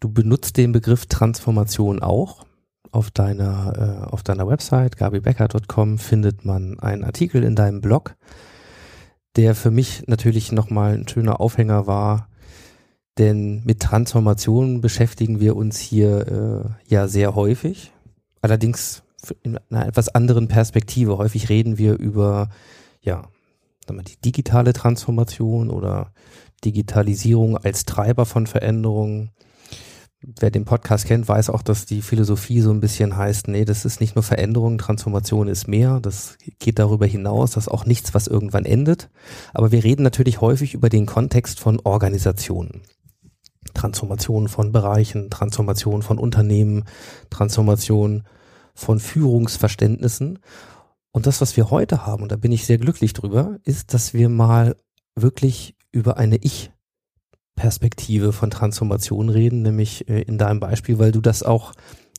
du 0.00 0.08
benutzt 0.08 0.56
den 0.56 0.72
Begriff 0.72 1.06
Transformation 1.06 2.00
auch. 2.00 2.46
Auf 2.90 3.10
deiner, 3.10 4.06
äh, 4.06 4.10
auf 4.10 4.22
deiner 4.22 4.48
Website 4.48 4.96
gabibecker.com 4.96 5.98
findet 5.98 6.44
man 6.44 6.78
einen 6.80 7.04
Artikel 7.04 7.42
in 7.44 7.54
deinem 7.54 7.80
Blog, 7.80 8.16
der 9.36 9.54
für 9.54 9.70
mich 9.70 10.04
natürlich 10.06 10.52
nochmal 10.52 10.94
ein 10.94 11.06
schöner 11.06 11.40
Aufhänger 11.40 11.86
war, 11.86 12.28
denn 13.18 13.62
mit 13.64 13.80
Transformationen 13.80 14.80
beschäftigen 14.80 15.40
wir 15.40 15.56
uns 15.56 15.78
hier 15.78 16.76
äh, 16.88 16.92
ja 16.92 17.08
sehr 17.08 17.34
häufig. 17.34 17.92
Allerdings 18.40 19.02
in 19.42 19.58
einer 19.70 19.86
etwas 19.86 20.08
anderen 20.08 20.48
Perspektive. 20.48 21.18
Häufig 21.18 21.48
reden 21.48 21.78
wir 21.78 21.98
über, 21.98 22.48
ja, 23.00 23.28
die 23.88 24.20
digitale 24.20 24.72
Transformation 24.72 25.70
oder 25.70 26.12
Digitalisierung 26.64 27.56
als 27.56 27.84
Treiber 27.84 28.26
von 28.26 28.46
Veränderungen. 28.46 29.30
Wer 30.20 30.50
den 30.50 30.64
Podcast 30.64 31.06
kennt, 31.06 31.28
weiß 31.28 31.48
auch, 31.48 31.62
dass 31.62 31.86
die 31.86 32.02
Philosophie 32.02 32.60
so 32.60 32.72
ein 32.72 32.80
bisschen 32.80 33.16
heißt, 33.16 33.46
nee, 33.46 33.64
das 33.64 33.84
ist 33.84 34.00
nicht 34.00 34.16
nur 34.16 34.24
Veränderung, 34.24 34.76
Transformation 34.78 35.46
ist 35.46 35.68
mehr, 35.68 36.00
das 36.00 36.36
geht 36.58 36.80
darüber 36.80 37.06
hinaus, 37.06 37.52
das 37.52 37.64
ist 37.64 37.72
auch 37.72 37.86
nichts, 37.86 38.14
was 38.14 38.26
irgendwann 38.26 38.64
endet. 38.64 39.10
Aber 39.54 39.70
wir 39.70 39.84
reden 39.84 40.02
natürlich 40.02 40.40
häufig 40.40 40.74
über 40.74 40.88
den 40.88 41.06
Kontext 41.06 41.60
von 41.60 41.80
Organisationen. 41.84 42.82
Transformation 43.74 44.48
von 44.48 44.72
Bereichen, 44.72 45.30
Transformation 45.30 46.02
von 46.02 46.18
Unternehmen, 46.18 46.84
Transformation 47.30 48.24
von 48.74 48.98
Führungsverständnissen. 48.98 50.40
Und 51.12 51.26
das, 51.26 51.40
was 51.40 51.56
wir 51.56 51.70
heute 51.70 52.06
haben, 52.06 52.24
und 52.24 52.32
da 52.32 52.36
bin 52.36 52.50
ich 52.50 52.66
sehr 52.66 52.78
glücklich 52.78 53.12
drüber, 53.12 53.58
ist, 53.62 53.94
dass 53.94 54.14
wir 54.14 54.28
mal 54.28 54.76
wirklich 55.14 55.76
über 55.92 56.16
eine 56.16 56.36
Ich-Perspektive 57.58 58.32
von 58.32 58.50
Transformation 58.50 59.28
reden, 59.30 59.62
nämlich 59.62 60.08
äh, 60.08 60.22
in 60.22 60.38
deinem 60.38 60.60
Beispiel, 60.60 61.00
weil 61.00 61.10
du 61.10 61.20
das 61.20 61.42
auch 61.42 61.72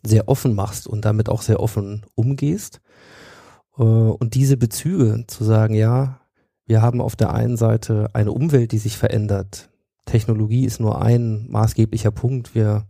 sehr 0.03 0.27
offen 0.27 0.53
machst 0.53 0.85
und 0.85 1.05
damit 1.05 1.29
auch 1.29 1.41
sehr 1.41 1.61
offen 1.61 2.05
umgehst. 2.13 2.81
Äh, 3.77 3.83
Und 3.83 4.35
diese 4.35 4.57
Bezüge 4.57 5.23
zu 5.27 5.45
sagen, 5.45 5.75
ja, 5.75 6.19
wir 6.65 6.81
haben 6.81 6.99
auf 6.99 7.15
der 7.15 7.33
einen 7.33 7.55
Seite 7.55 8.09
eine 8.11 8.33
Umwelt, 8.33 8.73
die 8.73 8.79
sich 8.79 8.97
verändert. 8.97 9.69
Technologie 10.05 10.65
ist 10.65 10.81
nur 10.81 11.01
ein 11.01 11.45
maßgeblicher 11.49 12.11
Punkt. 12.11 12.53
Wir 12.53 12.85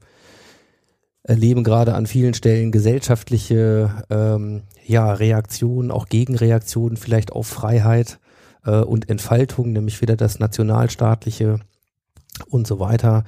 erleben 1.22 1.63
gerade 1.63 1.94
an 1.94 2.08
vielen 2.08 2.34
Stellen 2.34 2.72
gesellschaftliche 2.72 3.91
ähm, 4.10 4.63
ja, 4.88 5.13
Reaktionen, 5.13 5.91
auch 5.91 6.08
Gegenreaktionen 6.08 6.98
vielleicht 6.98 7.32
auf 7.32 7.46
Freiheit 7.46 8.20
äh, 8.65 8.79
und 8.79 9.08
Entfaltung, 9.08 9.72
nämlich 9.72 10.01
wieder 10.01 10.15
das 10.15 10.39
Nationalstaatliche 10.39 11.60
und 12.48 12.67
so 12.67 12.79
weiter. 12.79 13.24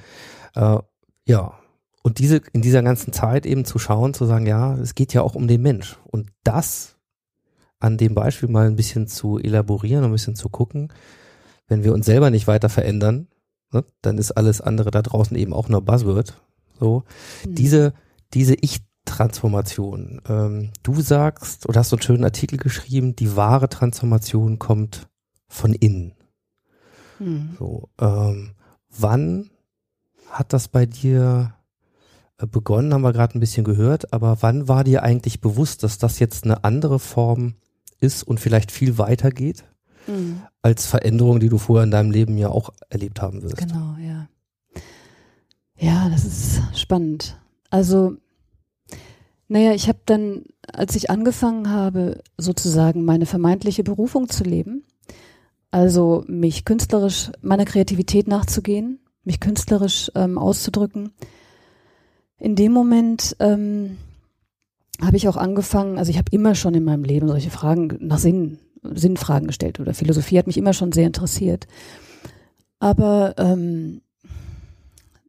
Äh, 0.54 0.78
ja, 1.26 1.54
und 2.02 2.18
diese 2.18 2.40
in 2.52 2.62
dieser 2.62 2.82
ganzen 2.82 3.12
Zeit 3.12 3.46
eben 3.46 3.64
zu 3.64 3.78
schauen, 3.78 4.12
zu 4.14 4.24
sagen, 4.26 4.46
ja, 4.46 4.74
es 4.74 4.94
geht 4.94 5.14
ja 5.14 5.22
auch 5.22 5.34
um 5.34 5.46
den 5.46 5.62
Mensch. 5.62 5.98
Und 6.10 6.30
das 6.42 6.96
an 7.78 7.96
dem 7.96 8.14
Beispiel 8.14 8.48
mal 8.48 8.66
ein 8.66 8.76
bisschen 8.76 9.06
zu 9.08 9.38
elaborieren, 9.38 10.04
ein 10.04 10.12
bisschen 10.12 10.36
zu 10.36 10.48
gucken, 10.48 10.92
wenn 11.68 11.84
wir 11.84 11.92
uns 11.92 12.06
selber 12.06 12.30
nicht 12.30 12.46
weiter 12.46 12.68
verändern, 12.68 13.28
ne, 13.72 13.84
dann 14.02 14.18
ist 14.18 14.32
alles 14.32 14.60
andere 14.60 14.90
da 14.90 15.02
draußen 15.02 15.36
eben 15.36 15.52
auch 15.52 15.68
nur 15.68 15.82
Buzzword. 15.82 16.40
So, 16.78 17.04
Mhm. 17.46 17.54
diese, 17.54 17.94
diese 18.34 18.54
Ich-Transformation. 18.54 20.20
Ähm, 20.28 20.70
du 20.82 21.00
sagst, 21.00 21.68
oder 21.68 21.80
hast 21.80 21.90
so 21.90 21.96
einen 21.96 22.02
schönen 22.02 22.24
Artikel 22.24 22.58
geschrieben, 22.58 23.14
die 23.16 23.36
wahre 23.36 23.68
Transformation 23.68 24.58
kommt 24.58 25.08
von 25.48 25.72
innen. 25.74 26.14
Mhm. 27.18 27.56
So, 27.58 27.88
ähm, 28.00 28.52
wann 28.98 29.50
hat 30.30 30.52
das 30.52 30.68
bei 30.68 30.86
dir 30.86 31.54
äh, 32.38 32.46
begonnen, 32.46 32.94
haben 32.94 33.02
wir 33.02 33.12
gerade 33.12 33.36
ein 33.36 33.40
bisschen 33.40 33.64
gehört, 33.64 34.12
aber 34.12 34.38
wann 34.40 34.68
war 34.68 34.84
dir 34.84 35.02
eigentlich 35.02 35.40
bewusst, 35.40 35.82
dass 35.82 35.98
das 35.98 36.18
jetzt 36.18 36.44
eine 36.44 36.64
andere 36.64 36.98
Form 36.98 37.54
ist 38.00 38.22
und 38.22 38.40
vielleicht 38.40 38.72
viel 38.72 38.98
weiter 38.98 39.30
geht 39.30 39.64
Mhm. 40.08 40.42
als 40.62 40.86
Veränderung, 40.86 41.38
die 41.38 41.48
du 41.48 41.58
vorher 41.58 41.84
in 41.84 41.92
deinem 41.92 42.10
Leben 42.10 42.36
ja 42.36 42.48
auch 42.48 42.70
erlebt 42.88 43.22
haben 43.22 43.40
wirst? 43.42 43.56
Genau, 43.58 43.94
ja. 44.00 44.26
Ja, 45.78 46.08
das 46.08 46.24
ist 46.24 46.60
spannend. 46.76 47.38
Also, 47.70 48.16
naja, 49.48 49.74
ich 49.74 49.86
habe 49.88 50.00
dann, 50.06 50.44
als 50.72 50.96
ich 50.96 51.08
angefangen 51.10 51.70
habe, 51.70 52.20
sozusagen 52.36 53.04
meine 53.04 53.26
vermeintliche 53.26 53.84
Berufung 53.84 54.28
zu 54.28 54.42
leben, 54.44 54.84
also 55.72 56.24
mich 56.28 56.64
künstlerisch 56.64 57.32
meiner 57.40 57.64
Kreativität 57.64 58.28
nachzugehen, 58.28 59.00
mich 59.24 59.40
künstlerisch 59.40 60.12
ähm, 60.14 60.38
auszudrücken, 60.38 61.12
in 62.38 62.56
dem 62.56 62.72
Moment 62.72 63.36
ähm, 63.38 63.98
habe 65.00 65.16
ich 65.16 65.28
auch 65.28 65.36
angefangen, 65.36 65.96
also 65.96 66.10
ich 66.10 66.18
habe 66.18 66.30
immer 66.32 66.54
schon 66.54 66.74
in 66.74 66.84
meinem 66.84 67.04
Leben 67.04 67.28
solche 67.28 67.50
Fragen 67.50 67.96
nach 68.00 68.18
Sinn, 68.18 68.58
Sinnfragen 68.82 69.46
gestellt 69.46 69.78
oder 69.80 69.94
Philosophie 69.94 70.38
hat 70.38 70.46
mich 70.46 70.58
immer 70.58 70.72
schon 70.72 70.92
sehr 70.92 71.06
interessiert. 71.06 71.68
Aber 72.80 73.34
ähm, 73.38 74.02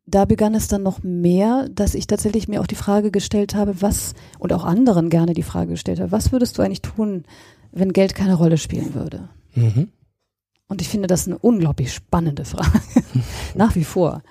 da 0.08 0.26
begann 0.26 0.56
es 0.56 0.68
dann 0.68 0.82
noch 0.82 1.04
mehr, 1.04 1.70
dass 1.70 1.94
ich 1.94 2.08
tatsächlich 2.08 2.48
mir 2.48 2.62
auch 2.62 2.68
die 2.68 2.76
Frage 2.76 3.12
gestellt 3.12 3.54
habe, 3.54 3.82
was, 3.82 4.16
und 4.40 4.52
auch 4.52 4.66
anderen 4.66 5.12
gerne 5.12 5.34
die 5.34 5.44
Frage 5.44 5.72
gestellt 5.72 6.00
habe, 6.00 6.12
was 6.12 6.32
würdest 6.32 6.58
du 6.58 6.64
eigentlich 6.64 6.82
tun, 6.82 7.26
wenn 7.72 7.94
Geld 7.94 8.16
keine 8.16 8.36
Rolle 8.36 8.58
spielen 8.58 8.96
würde? 8.96 9.30
Mhm. 9.54 9.90
Und 10.74 10.82
ich 10.82 10.90
finde 10.90 11.06
das 11.06 11.28
eine 11.28 11.38
unglaublich 11.38 11.94
spannende 11.94 12.46
Frage. 12.46 12.82
Nach 13.54 13.76
wie 13.76 13.84
vor. 13.84 14.24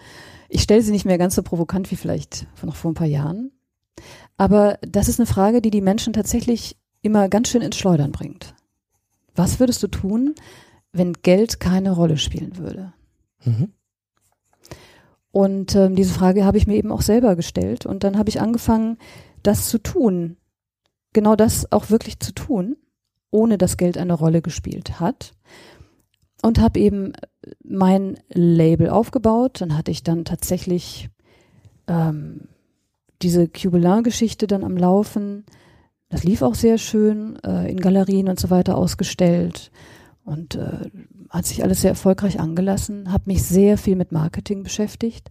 Ich 0.49 0.63
stelle 0.63 0.83
sie 0.83 0.91
nicht 0.91 1.05
mehr 1.05 1.17
ganz 1.17 1.37
so 1.37 1.45
provokant 1.45 1.93
wie 1.93 1.97
vielleicht 1.97 2.49
noch 2.65 2.75
vor 2.75 2.91
ein 2.91 2.95
paar 2.95 3.07
Jahren. 3.07 3.53
Aber 4.37 4.77
das 4.83 5.07
ist 5.07 5.21
eine 5.21 5.29
Frage, 5.29 5.63
die 5.63 5.71
die 5.71 5.81
Menschen 5.81 6.13
tatsächlich 6.13 6.77
immer 7.01 7.29
ganz 7.29 7.49
schön 7.49 7.63
ins 7.63 7.77
Schleudern 7.77 8.11
bringt. 8.11 8.57
Was 9.37 9.61
würdest 9.61 9.85
du 9.85 9.87
tun, 9.87 10.35
wenn 10.91 11.13
Geld 11.13 11.61
keine 11.61 11.93
Rolle 11.93 12.17
spielen 12.17 12.59
würde? 12.59 12.93
Mhm. 13.45 13.73
Und 15.31 15.77
ähm, 15.77 15.95
diese 15.95 16.13
Frage 16.13 16.45
habe 16.45 16.59
ich 16.59 16.67
mir 16.67 16.75
eben 16.75 16.91
auch 16.91 17.03
selber 17.03 17.37
gestellt. 17.37 17.87
Und 17.87 18.03
dann 18.03 18.19
habe 18.19 18.31
ich 18.31 18.41
angefangen, 18.41 18.99
das 19.45 19.69
zu 19.69 19.79
tun. 19.79 20.39
Genau 21.13 21.37
das 21.37 21.71
auch 21.71 21.91
wirklich 21.91 22.19
zu 22.19 22.33
tun, 22.35 22.77
ohne 23.31 23.59
dass 23.59 23.77
Geld 23.77 23.97
eine 23.97 24.15
Rolle 24.15 24.43
gespielt 24.43 24.99
hat. 24.99 25.35
Und 26.43 26.61
habe 26.61 26.81
eben 26.81 27.13
mein 27.65 28.19
Label 28.29 28.91
aufgebaut. 28.91 29.61
Dann 29.61 29.77
hatte 29.77 29.91
ich 29.91 30.03
dann 30.03 30.25
tatsächlich 30.25 31.09
ähm, 31.87 32.49
diese 33.23 33.49
Cubelin-Geschichte 33.49 34.47
dann 34.47 34.65
am 34.65 34.77
Laufen. 34.77 35.45
Das 36.09 36.25
lief 36.25 36.43
auch 36.43 36.55
sehr 36.55 36.79
schön, 36.79 37.39
äh, 37.45 37.71
in 37.71 37.81
Galerien 37.81 38.29
und 38.29 38.39
so 38.39 38.51
weiter 38.51 38.77
ausgestellt. 38.77 39.71
Und 40.25 40.57
äh, 40.57 40.91
hat 41.31 41.47
sich 41.47 41.65
alles 41.65 41.81
sehr 41.81 41.91
erfolgreich 41.91 42.39
angelassen, 42.39 43.13
habe 43.13 43.25
mich 43.27 43.43
sehr 43.43 43.79
viel 43.79 43.97
mit 43.97 44.13
Marketing 44.13 44.63
beschäftigt, 44.63 45.31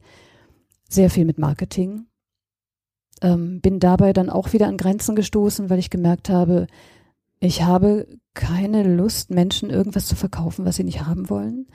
sehr 0.89 1.09
viel 1.09 1.25
mit 1.25 1.37
Marketing. 1.37 2.07
Ähm, 3.21 3.61
bin 3.61 3.79
dabei 3.79 4.13
dann 4.13 4.29
auch 4.29 4.51
wieder 4.51 4.67
an 4.67 4.77
Grenzen 4.77 5.15
gestoßen, 5.15 5.69
weil 5.69 5.79
ich 5.79 5.91
gemerkt 5.91 6.29
habe, 6.29 6.67
ich 7.41 7.63
habe 7.63 8.07
keine 8.35 8.83
Lust, 8.83 9.31
Menschen 9.31 9.71
irgendwas 9.71 10.05
zu 10.05 10.15
verkaufen, 10.15 10.63
was 10.63 10.75
sie 10.75 10.83
nicht 10.83 11.05
haben 11.05 11.29
wollen. 11.29 11.67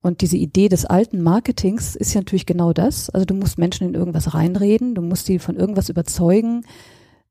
Und 0.00 0.20
diese 0.20 0.36
Idee 0.36 0.68
des 0.68 0.84
alten 0.84 1.20
Marketings 1.22 1.96
ist 1.96 2.14
ja 2.14 2.20
natürlich 2.20 2.46
genau 2.46 2.72
das. 2.72 3.10
Also 3.10 3.26
du 3.26 3.34
musst 3.34 3.58
Menschen 3.58 3.88
in 3.88 3.94
irgendwas 3.94 4.32
reinreden, 4.32 4.94
du 4.94 5.02
musst 5.02 5.26
sie 5.26 5.40
von 5.40 5.56
irgendwas 5.56 5.88
überzeugen, 5.88 6.64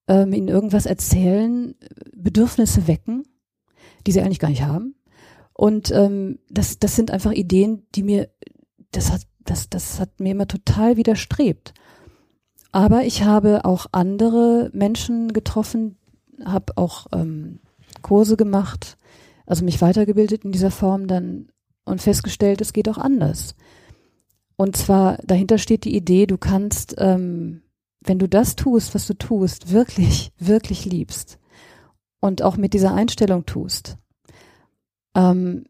ähm, 0.09 0.33
ihnen 0.33 0.49
irgendwas 0.49 0.85
erzählen, 0.85 1.75
Bedürfnisse 2.13 2.87
wecken, 2.87 3.23
die 4.05 4.11
sie 4.11 4.21
eigentlich 4.21 4.39
gar 4.39 4.49
nicht 4.49 4.63
haben. 4.63 4.95
Und 5.53 5.89
ähm, 5.91 6.39
das, 6.49 6.79
das 6.79 6.95
sind 6.97 7.09
einfach 7.09 7.31
Ideen, 7.31 7.87
die 7.95 8.03
mir, 8.03 8.29
das 8.91 9.13
hat, 9.13 9.21
das, 9.39 9.69
das 9.69 10.01
hat 10.01 10.19
mir 10.19 10.31
immer 10.31 10.47
total 10.47 10.97
widerstrebt. 10.97 11.73
Aber 12.73 13.05
ich 13.05 13.23
habe 13.23 13.63
auch 13.63 13.87
andere 13.93 14.71
Menschen 14.73 15.31
getroffen, 15.31 15.97
habe 16.43 16.73
auch 16.75 17.07
ähm, 17.13 17.59
Kurse 18.01 18.37
gemacht, 18.37 18.97
also 19.45 19.63
mich 19.63 19.81
weitergebildet 19.81 20.45
in 20.45 20.51
dieser 20.51 20.71
Form 20.71 21.07
dann 21.07 21.49
und 21.85 22.01
festgestellt, 22.01 22.61
es 22.61 22.73
geht 22.73 22.89
auch 22.89 22.97
anders. 22.97 23.55
Und 24.57 24.75
zwar 24.75 25.17
dahinter 25.23 25.57
steht 25.57 25.85
die 25.85 25.95
Idee, 25.95 26.25
du 26.25 26.37
kannst, 26.37 26.95
ähm, 26.97 27.61
wenn 28.01 28.19
du 28.19 28.27
das 28.27 28.55
tust, 28.55 28.93
was 28.95 29.07
du 29.07 29.13
tust, 29.13 29.71
wirklich, 29.71 30.31
wirklich 30.37 30.85
liebst 30.85 31.39
und 32.19 32.41
auch 32.41 32.57
mit 32.57 32.73
dieser 32.73 32.93
Einstellung 32.93 33.45
tust, 33.45 33.97
ähm, 35.15 35.65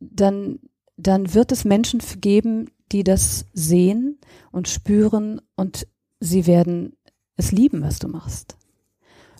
dann, 0.00 0.60
dann 0.96 1.34
wird 1.34 1.52
es 1.52 1.64
Menschen 1.64 2.00
geben, 2.20 2.70
die 2.92 3.04
das 3.04 3.44
sehen 3.52 4.18
und 4.50 4.68
spüren 4.68 5.40
und 5.56 5.86
sie 6.20 6.46
werden 6.46 6.96
es 7.36 7.52
lieben, 7.52 7.82
was 7.82 7.98
du 7.98 8.08
machst. 8.08 8.56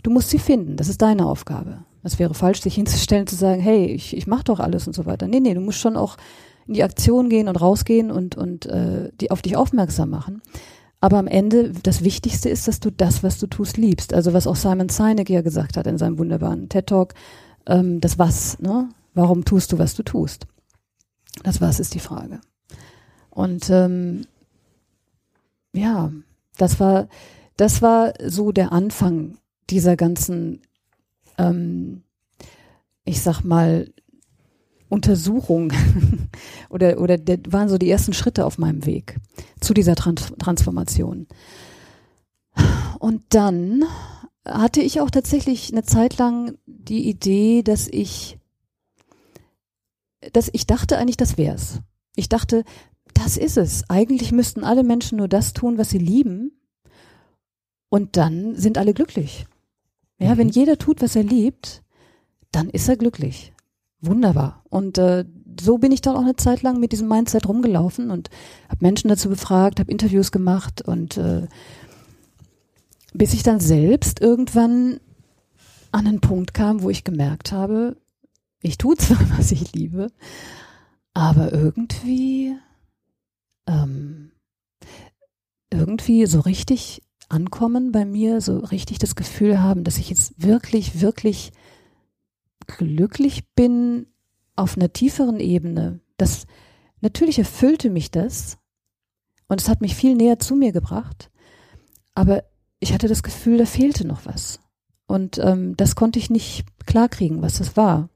Du 0.03 0.11
musst 0.11 0.31
sie 0.31 0.39
finden, 0.39 0.77
das 0.77 0.89
ist 0.89 1.03
deine 1.03 1.27
Aufgabe. 1.27 1.85
Das 2.03 2.19
wäre 2.19 2.35
falsch, 2.35 2.63
sich 2.63 2.75
hinzustellen, 2.75 3.27
zu 3.27 3.35
sagen, 3.35 3.61
hey, 3.61 3.87
ich, 3.87 4.17
ich 4.17 4.27
mache 4.27 4.45
doch 4.45 4.61
alles 4.61 4.87
und 4.87 4.95
so 4.95 5.07
weiter. 5.07 5.27
Nee, 5.27 5.41
nee, 5.41 5.55
du 5.55 5.61
musst 5.61 5.79
schon 5.79 5.97
auch 5.97 6.17
in 6.67 6.75
die 6.75 6.83
Aktion 6.83 7.29
gehen 7.29 7.49
und 7.49 7.57
rausgehen 7.57 8.11
und, 8.11 8.37
und 8.37 8.67
äh, 8.67 9.11
die 9.21 9.31
auf 9.31 9.43
dich 9.43 9.57
aufmerksam 9.57 10.11
machen. 10.11 10.43
Aber 11.01 11.19
am 11.19 11.27
Ende, 11.27 11.73
das 11.83 12.03
Wichtigste 12.03 12.49
ist, 12.49 12.67
dass 12.67 12.81
du 12.81 12.91
das, 12.91 13.23
was 13.23 13.39
du 13.39 13.47
tust, 13.47 13.77
liebst. 13.77 14.13
Also 14.13 14.33
was 14.33 14.47
auch 14.47 14.57
Simon 14.57 14.89
Sinek 14.89 15.31
ja 15.31 15.43
gesagt 15.43 15.77
hat 15.77 15.87
in 15.87 15.99
seinem 15.99 16.19
wunderbaren 16.19 16.69
TED-Talk, 16.69 17.15
ähm, 17.67 18.01
das 18.01 18.19
Was, 18.19 18.59
ne? 18.59 18.89
Warum 19.15 19.45
tust 19.45 19.73
du, 19.73 19.79
was 19.79 19.95
du 19.95 20.03
tust? 20.03 20.47
Das 21.43 21.61
Was 21.61 21.81
ist 21.81 21.95
die 21.95 22.01
Frage. 22.01 22.41
Und 23.31 23.71
ähm, 23.71 24.27
ja, 25.73 26.13
das 26.57 26.81
war, 26.81 27.09
das 27.57 27.83
war 27.83 28.13
so 28.25 28.53
der 28.53 28.73
Anfang 28.73 29.39
dieser 29.71 29.97
ganzen, 29.97 30.63
ähm, 31.39 32.03
ich 33.05 33.23
sag 33.23 33.43
mal, 33.43 33.91
Untersuchung 34.89 35.73
oder, 36.71 37.01
oder 37.01 37.19
der, 37.19 37.39
waren 37.49 37.69
so 37.69 37.79
die 37.79 37.91
ersten 37.91 38.13
Schritte 38.13 38.45
auf 38.45 38.59
meinem 38.59 38.87
Weg 38.87 39.17
zu 39.61 39.75
dieser 39.75 39.95
Trans 39.95 40.33
Transformation. 40.39 41.27
Und 42.99 43.23
dann 43.31 43.85
hatte 44.47 44.81
ich 44.81 45.01
auch 45.01 45.11
tatsächlich 45.11 45.73
eine 45.73 45.85
Zeit 45.85 46.19
lang 46.19 46.57
die 46.67 47.09
Idee, 47.09 47.63
dass 47.63 47.87
ich, 47.87 48.39
dass 50.33 50.51
ich 50.53 50.67
dachte 50.67 50.99
eigentlich, 50.99 51.17
das 51.17 51.37
wär's. 51.39 51.81
Ich 52.17 52.29
dachte, 52.29 52.65
das 53.15 53.37
ist 53.37 53.57
es. 53.57 53.89
Eigentlich 53.89 54.33
müssten 54.33 54.65
alle 54.65 54.83
Menschen 54.83 55.19
nur 55.19 55.29
das 55.29 55.53
tun, 55.53 55.79
was 55.79 55.91
sie 55.91 55.99
lieben. 55.99 56.53
Und 57.91 58.17
dann 58.17 58.55
sind 58.57 58.79
alle 58.79 58.95
glücklich. 58.95 59.47
Ja, 60.19 60.35
Mhm. 60.35 60.39
wenn 60.39 60.49
jeder 60.49 60.79
tut, 60.79 61.01
was 61.03 61.17
er 61.17 61.23
liebt, 61.23 61.83
dann 62.53 62.71
ist 62.71 62.89
er 62.89 62.97
glücklich. 62.97 63.53
Wunderbar. 64.01 64.65
Und 64.69 64.99
äh, 64.99 65.25
so 65.61 65.79
bin 65.79 65.91
ich 65.93 66.01
dann 66.01 66.17
auch 66.17 66.23
eine 66.23 66.37
Zeit 66.37 66.63
lang 66.63 66.79
mit 66.79 66.93
diesem 66.93 67.09
Mindset 67.09 67.49
rumgelaufen 67.49 68.11
und 68.11 68.31
habe 68.69 68.79
Menschen 68.85 69.09
dazu 69.09 69.29
befragt, 69.29 69.81
habe 69.81 69.91
Interviews 69.91 70.31
gemacht 70.31 70.83
und 70.83 71.17
äh, 71.17 71.49
bis 73.13 73.33
ich 73.35 73.43
dann 73.43 73.59
selbst 73.59 74.21
irgendwann 74.21 75.01
an 75.91 76.07
einen 76.07 76.21
Punkt 76.21 76.55
kam, 76.55 76.83
wo 76.83 76.91
ich 76.91 77.03
gemerkt 77.05 77.51
habe, 77.51 77.97
ich 78.61 78.79
tue 78.79 78.97
zwar, 78.97 79.19
was 79.39 79.51
ich 79.53 79.73
liebe, 79.75 80.09
aber 81.15 81.53
irgendwie, 81.53 82.55
ähm, 83.67 84.31
irgendwie 85.73 86.27
so 86.27 86.41
richtig 86.41 87.03
ankommen 87.29 87.93
bei 87.93 88.05
mir, 88.05 88.41
so 88.41 88.59
richtig 88.59 88.99
das 88.99 89.15
Gefühl 89.15 89.61
haben, 89.61 89.85
dass 89.85 89.99
ich 89.99 90.09
jetzt 90.11 90.43
wirklich, 90.43 91.01
wirklich 91.01 91.53
glücklich 92.67 93.49
bin 93.55 94.07
auf 94.57 94.77
einer 94.77 94.93
tieferen 94.93 95.41
Ebene. 95.41 96.01
Das 96.17 96.47
natürlich 97.01 97.39
erfüllte 97.39 97.91
mich 97.91 98.11
das 98.11 98.59
und 99.47 99.61
es 99.61 99.69
hat 99.69 99.81
mich 99.81 99.95
viel 99.95 100.15
näher 100.15 100.39
zu 100.39 100.57
mir 100.57 100.73
gebracht, 100.73 101.31
aber 102.15 102.45
ich 102.81 102.93
hatte 102.93 103.09
das 103.09 103.23
Gefühl, 103.23 103.59
da 103.59 103.67
fehlte 103.67 104.07
noch 104.07 104.25
was. 104.27 104.61
Und 105.07 105.39
ähm, 105.39 105.77
das 105.77 105.95
konnte 105.95 106.19
ich 106.19 106.29
nicht 106.31 106.67
klarkriegen, 106.87 107.41
was 107.43 107.59
das 107.59 107.77
war. 107.77 108.11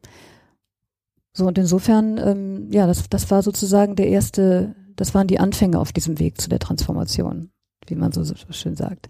So, 1.33 1.47
und 1.47 1.57
insofern, 1.57 2.19
ähm, 2.19 2.71
ja, 2.71 2.87
das, 2.87 3.09
das 3.09 3.31
war 3.31 3.43
sozusagen 3.43 3.97
der 3.97 4.09
erste, 4.09 4.75
Das 4.97 5.15
waren 5.15 5.27
die 5.27 5.41
Anfänge 5.41 5.79
auf 5.79 5.93
diesem 5.93 6.19
Weg 6.19 6.41
zu 6.41 6.51
der 6.51 6.59
Transformation, 6.59 7.51
wie 7.91 7.95
man 7.95 8.13
so, 8.13 8.23
so 8.25 8.35
schön 8.51 8.77
sagt. 8.77 9.09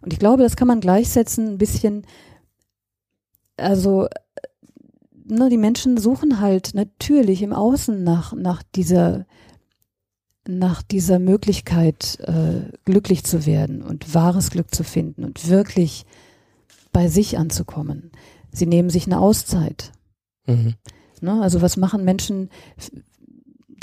Und 0.00 0.12
ich 0.12 0.18
glaube, 0.18 0.42
das 0.42 0.56
kann 0.56 0.68
man 0.68 0.80
gleichsetzen 0.80 1.48
ein 1.48 1.58
bisschen, 1.58 2.06
also 3.56 4.08
ne, 5.24 5.48
die 5.48 5.58
Menschen 5.58 5.96
suchen 5.96 6.40
halt 6.40 6.74
natürlich 6.74 7.42
im 7.42 7.52
Außen 7.52 8.02
nach, 8.02 8.32
nach 8.32 8.62
dieser 8.74 9.26
nach 10.48 10.82
dieser 10.82 11.20
Möglichkeit, 11.20 12.18
äh, 12.20 12.76
glücklich 12.84 13.22
zu 13.22 13.46
werden 13.46 13.80
und 13.80 14.12
wahres 14.12 14.50
Glück 14.50 14.74
zu 14.74 14.82
finden 14.82 15.24
und 15.24 15.48
wirklich 15.48 16.04
bei 16.92 17.06
sich 17.06 17.38
anzukommen. 17.38 18.10
Sie 18.50 18.66
nehmen 18.66 18.90
sich 18.90 19.06
eine 19.06 19.20
Auszeit. 19.20 19.92
Mhm. 20.46 20.74
Ne? 21.20 21.40
Also 21.40 21.62
was 21.62 21.76
machen 21.76 22.04
Menschen, 22.04 22.50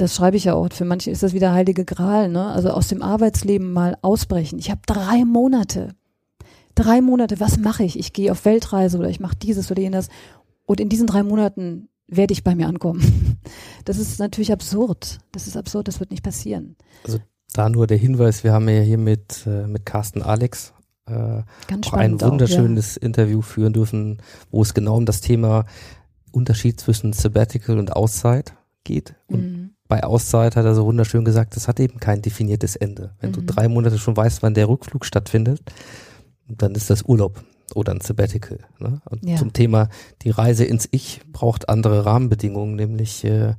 das 0.01 0.15
schreibe 0.15 0.37
ich 0.37 0.45
ja 0.45 0.53
auch, 0.53 0.71
für 0.71 0.85
manche 0.85 1.11
ist 1.11 1.23
das 1.23 1.33
wieder 1.33 1.51
heilige 1.51 1.83
Gral, 1.85 2.29
ne? 2.29 2.47
also 2.47 2.69
aus 2.69 2.87
dem 2.87 3.01
Arbeitsleben 3.01 3.71
mal 3.73 3.97
ausbrechen. 4.01 4.57
Ich 4.59 4.69
habe 4.71 4.81
drei 4.85 5.25
Monate, 5.25 5.95
drei 6.75 7.01
Monate, 7.01 7.39
was 7.39 7.57
mache 7.57 7.83
ich? 7.83 7.99
Ich 7.99 8.13
gehe 8.13 8.31
auf 8.31 8.45
Weltreise 8.45 8.97
oder 8.97 9.09
ich 9.09 9.19
mache 9.19 9.35
dieses 9.35 9.69
oder 9.69 9.81
jenes 9.81 10.07
und 10.65 10.79
in 10.79 10.89
diesen 10.89 11.07
drei 11.07 11.23
Monaten 11.23 11.89
werde 12.07 12.31
ich 12.31 12.43
bei 12.43 12.55
mir 12.55 12.67
ankommen. 12.67 13.37
Das 13.85 13.97
ist 13.97 14.19
natürlich 14.19 14.51
absurd. 14.51 15.17
Das 15.31 15.47
ist 15.47 15.57
absurd, 15.57 15.87
das 15.87 15.99
wird 15.99 16.11
nicht 16.11 16.21
passieren. 16.21 16.75
Da 17.53 17.69
nur 17.69 17.87
der 17.87 17.97
Hinweis, 17.97 18.43
wir 18.43 18.53
haben 18.53 18.69
ja 18.69 18.81
hier 18.81 18.99
mit, 18.99 19.47
äh, 19.47 19.65
mit 19.65 19.85
Carsten 19.85 20.21
Alex 20.21 20.73
äh, 21.07 21.13
auch 21.13 21.43
ein 21.71 21.83
spannend 21.83 22.23
auch, 22.23 22.29
wunderschönes 22.29 22.97
Interview 22.97 23.41
führen 23.41 23.73
dürfen, 23.73 24.21
wo 24.51 24.61
es 24.61 24.75
genau 24.75 24.97
um 24.97 25.07
das 25.07 25.21
Thema 25.21 25.65
Unterschied 26.31 26.79
zwischen 26.79 27.13
Sabbatical 27.13 27.79
und 27.79 27.95
Auszeit 27.95 28.53
geht. 28.83 29.15
ja. 29.29 29.35
Und 29.35 29.41
Mhm. 29.41 29.69
Bei 29.89 30.03
Auszeit 30.03 30.55
hat 30.55 30.63
er 30.65 30.75
so 30.75 30.85
wunderschön 30.85 31.25
gesagt, 31.25 31.55
das 31.57 31.67
hat 31.67 31.79
eben 31.81 31.99
kein 31.99 32.21
definiertes 32.21 32.77
Ende. 32.77 33.11
Wenn 33.19 33.33
du 33.33 33.41
Mhm. 33.41 33.47
drei 33.47 33.67
Monate 33.67 33.97
schon 33.97 34.15
weißt, 34.15 34.41
wann 34.43 34.53
der 34.53 34.69
Rückflug 34.69 35.03
stattfindet, 35.03 35.61
dann 36.47 36.73
ist 36.75 36.89
das 36.89 37.01
Urlaub 37.03 37.43
oder 37.75 37.91
ein 37.93 37.99
Sabbatical. 38.01 38.59
Ne? 38.79 39.01
Und 39.09 39.25
Ja. 39.27 39.35
zum 39.35 39.51
Thema 39.51 39.89
die 40.21 40.29
Reise 40.29 40.63
ins 40.63 40.87
Ich 40.91 41.21
braucht 41.33 41.67
andere 41.69 42.05
Rahmenbedingungen, 42.05 42.75
nämlich 42.75 43.23
äh, 43.25 43.55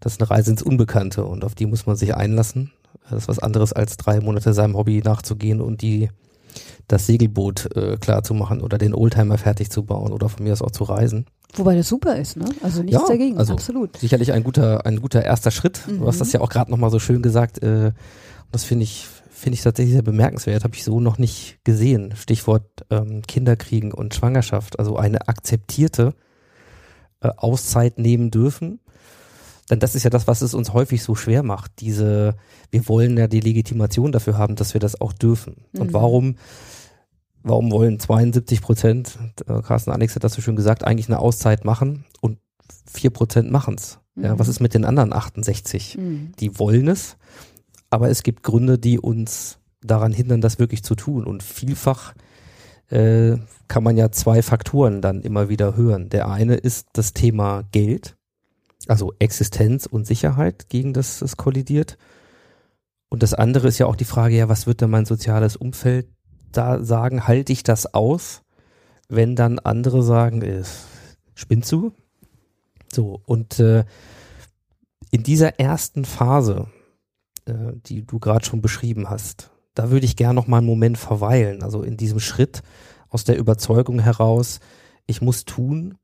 das 0.00 0.14
ist 0.14 0.20
eine 0.20 0.30
Reise 0.30 0.50
ins 0.50 0.62
Unbekannte 0.62 1.24
und 1.24 1.44
auf 1.44 1.54
die 1.54 1.66
muss 1.66 1.86
man 1.86 1.96
sich 1.96 2.14
einlassen. 2.14 2.72
Das 3.08 3.22
ist 3.22 3.28
was 3.28 3.38
anderes 3.38 3.72
als 3.72 3.96
drei 3.96 4.20
Monate 4.20 4.52
seinem 4.52 4.76
Hobby 4.76 5.02
nachzugehen 5.04 5.60
und 5.60 5.82
die 5.82 6.10
das 6.88 7.06
Segelboot 7.06 7.74
äh, 7.76 7.96
klar 7.98 8.22
zu 8.22 8.34
machen 8.34 8.60
oder 8.60 8.78
den 8.78 8.94
Oldtimer 8.94 9.38
fertig 9.38 9.70
zu 9.70 9.84
bauen 9.84 10.12
oder 10.12 10.28
von 10.28 10.44
mir 10.44 10.52
aus 10.52 10.62
auch 10.62 10.70
zu 10.70 10.84
reisen. 10.84 11.26
Wobei 11.54 11.74
das 11.74 11.88
super 11.88 12.16
ist, 12.16 12.36
ne? 12.36 12.44
Also 12.62 12.82
nichts 12.82 13.00
Ja, 13.00 13.08
dagegen, 13.08 13.38
also 13.38 13.52
absolut. 13.54 13.96
Sicherlich 13.96 14.32
ein 14.32 14.44
guter, 14.44 14.86
ein 14.86 15.00
guter 15.00 15.24
erster 15.24 15.50
Schritt. 15.50 15.80
Du 15.88 16.06
hast 16.06 16.16
Mhm. 16.16 16.18
das 16.20 16.32
ja 16.32 16.40
auch 16.40 16.48
gerade 16.48 16.70
nochmal 16.70 16.90
so 16.90 16.98
schön 17.00 17.22
gesagt. 17.22 17.62
Äh, 17.62 17.92
das 18.52 18.62
finde 18.64 18.84
ich, 18.84 19.06
finde 19.30 19.54
ich 19.54 19.62
tatsächlich 19.62 19.94
sehr 19.94 20.02
bemerkenswert. 20.02 20.62
Habe 20.64 20.74
ich 20.76 20.84
so 20.84 21.00
noch 21.00 21.18
nicht 21.18 21.58
gesehen. 21.64 22.14
Stichwort 22.16 22.64
ähm, 22.90 23.22
Kinderkriegen 23.26 23.92
und 23.92 24.14
Schwangerschaft. 24.14 24.78
Also 24.78 24.96
eine 24.96 25.26
akzeptierte 25.28 26.14
äh, 27.20 27.30
Auszeit 27.36 27.98
nehmen 27.98 28.30
dürfen. 28.30 28.80
Denn 29.70 29.78
das 29.78 29.94
ist 29.94 30.02
ja 30.02 30.10
das, 30.10 30.26
was 30.26 30.42
es 30.42 30.52
uns 30.54 30.72
häufig 30.72 31.02
so 31.02 31.14
schwer 31.14 31.42
macht. 31.42 31.72
Diese, 31.80 32.34
wir 32.70 32.88
wollen 32.88 33.16
ja 33.16 33.28
die 33.28 33.40
Legitimation 33.40 34.10
dafür 34.12 34.36
haben, 34.36 34.56
dass 34.56 34.74
wir 34.74 34.80
das 34.80 35.00
auch 35.00 35.12
dürfen. 35.12 35.64
Und 35.78 35.88
Mhm. 35.88 35.92
warum, 35.94 36.34
warum 37.42 37.70
wollen 37.70 37.98
72 38.00 38.60
Prozent, 38.60 39.18
äh, 39.46 39.62
Carsten 39.62 39.90
Alex 39.92 40.14
hat 40.14 40.24
das 40.24 40.34
so 40.34 40.42
schön 40.42 40.56
gesagt, 40.56 40.84
eigentlich 40.84 41.08
eine 41.08 41.20
Auszeit 41.20 41.64
machen 41.64 42.04
und 42.20 42.38
4 42.86 43.10
Prozent 43.10 43.50
machen's. 43.50 43.98
Ja, 44.16 44.34
Mhm. 44.34 44.38
was 44.38 44.48
ist 44.48 44.60
mit 44.60 44.74
den 44.74 44.84
anderen 44.84 45.12
68? 45.12 45.96
Mhm. 45.98 46.32
Die 46.40 46.58
wollen 46.58 46.88
es, 46.88 47.16
aber 47.90 48.10
es 48.10 48.22
gibt 48.22 48.42
Gründe, 48.42 48.78
die 48.78 48.98
uns 48.98 49.58
daran 49.82 50.12
hindern, 50.12 50.40
das 50.40 50.58
wirklich 50.58 50.82
zu 50.82 50.94
tun. 50.94 51.24
Und 51.24 51.42
vielfach 51.42 52.14
äh, 52.90 53.36
kann 53.68 53.84
man 53.84 53.96
ja 53.96 54.10
zwei 54.10 54.42
Faktoren 54.42 55.00
dann 55.00 55.22
immer 55.22 55.48
wieder 55.48 55.76
hören. 55.76 56.08
Der 56.08 56.28
eine 56.28 56.56
ist 56.56 56.88
das 56.92 57.12
Thema 57.14 57.62
Geld, 57.70 58.16
also 58.90 59.12
Existenz 59.18 59.86
und 59.86 60.06
Sicherheit, 60.06 60.68
gegen 60.68 60.92
das 60.92 61.22
es 61.22 61.36
kollidiert. 61.36 61.96
Und 63.08 63.22
das 63.22 63.34
andere 63.34 63.68
ist 63.68 63.78
ja 63.78 63.86
auch 63.86 63.96
die 63.96 64.04
Frage, 64.04 64.36
ja, 64.36 64.48
was 64.48 64.66
wird 64.66 64.80
denn 64.80 64.90
mein 64.90 65.06
soziales 65.06 65.56
Umfeld 65.56 66.08
da 66.52 66.82
sagen? 66.82 67.26
Halte 67.26 67.52
ich 67.52 67.62
das 67.62 67.94
aus, 67.94 68.42
wenn 69.08 69.36
dann 69.36 69.58
andere 69.58 70.02
sagen, 70.02 70.42
äh, 70.42 70.62
spinnst 71.34 71.70
du? 71.72 71.92
So, 72.92 73.20
und 73.26 73.60
äh, 73.60 73.84
in 75.10 75.22
dieser 75.22 75.60
ersten 75.60 76.04
Phase, 76.04 76.66
äh, 77.46 77.72
die 77.86 78.04
du 78.04 78.18
gerade 78.18 78.44
schon 78.44 78.60
beschrieben 78.60 79.08
hast, 79.08 79.50
da 79.74 79.90
würde 79.90 80.06
ich 80.06 80.16
gerne 80.16 80.34
noch 80.34 80.48
mal 80.48 80.58
einen 80.58 80.66
Moment 80.66 80.98
verweilen. 80.98 81.62
Also 81.62 81.82
in 81.82 81.96
diesem 81.96 82.20
Schritt 82.20 82.62
aus 83.08 83.24
der 83.24 83.38
Überzeugung 83.38 84.00
heraus, 84.00 84.58
ich 85.06 85.22
muss 85.22 85.44
tun, 85.44 85.96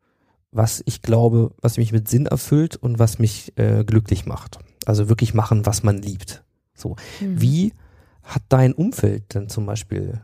was 0.52 0.82
ich 0.86 1.02
glaube, 1.02 1.52
was 1.60 1.76
mich 1.76 1.92
mit 1.92 2.08
Sinn 2.08 2.26
erfüllt 2.26 2.76
und 2.76 2.98
was 2.98 3.18
mich 3.18 3.52
äh, 3.58 3.84
glücklich 3.84 4.26
macht. 4.26 4.58
Also 4.86 5.08
wirklich 5.08 5.34
machen, 5.34 5.66
was 5.66 5.82
man 5.82 5.98
liebt. 5.98 6.44
So. 6.74 6.96
Mhm. 7.20 7.40
Wie 7.40 7.72
hat 8.22 8.42
dein 8.48 8.72
Umfeld 8.72 9.34
denn 9.34 9.48
zum 9.48 9.66
Beispiel 9.66 10.20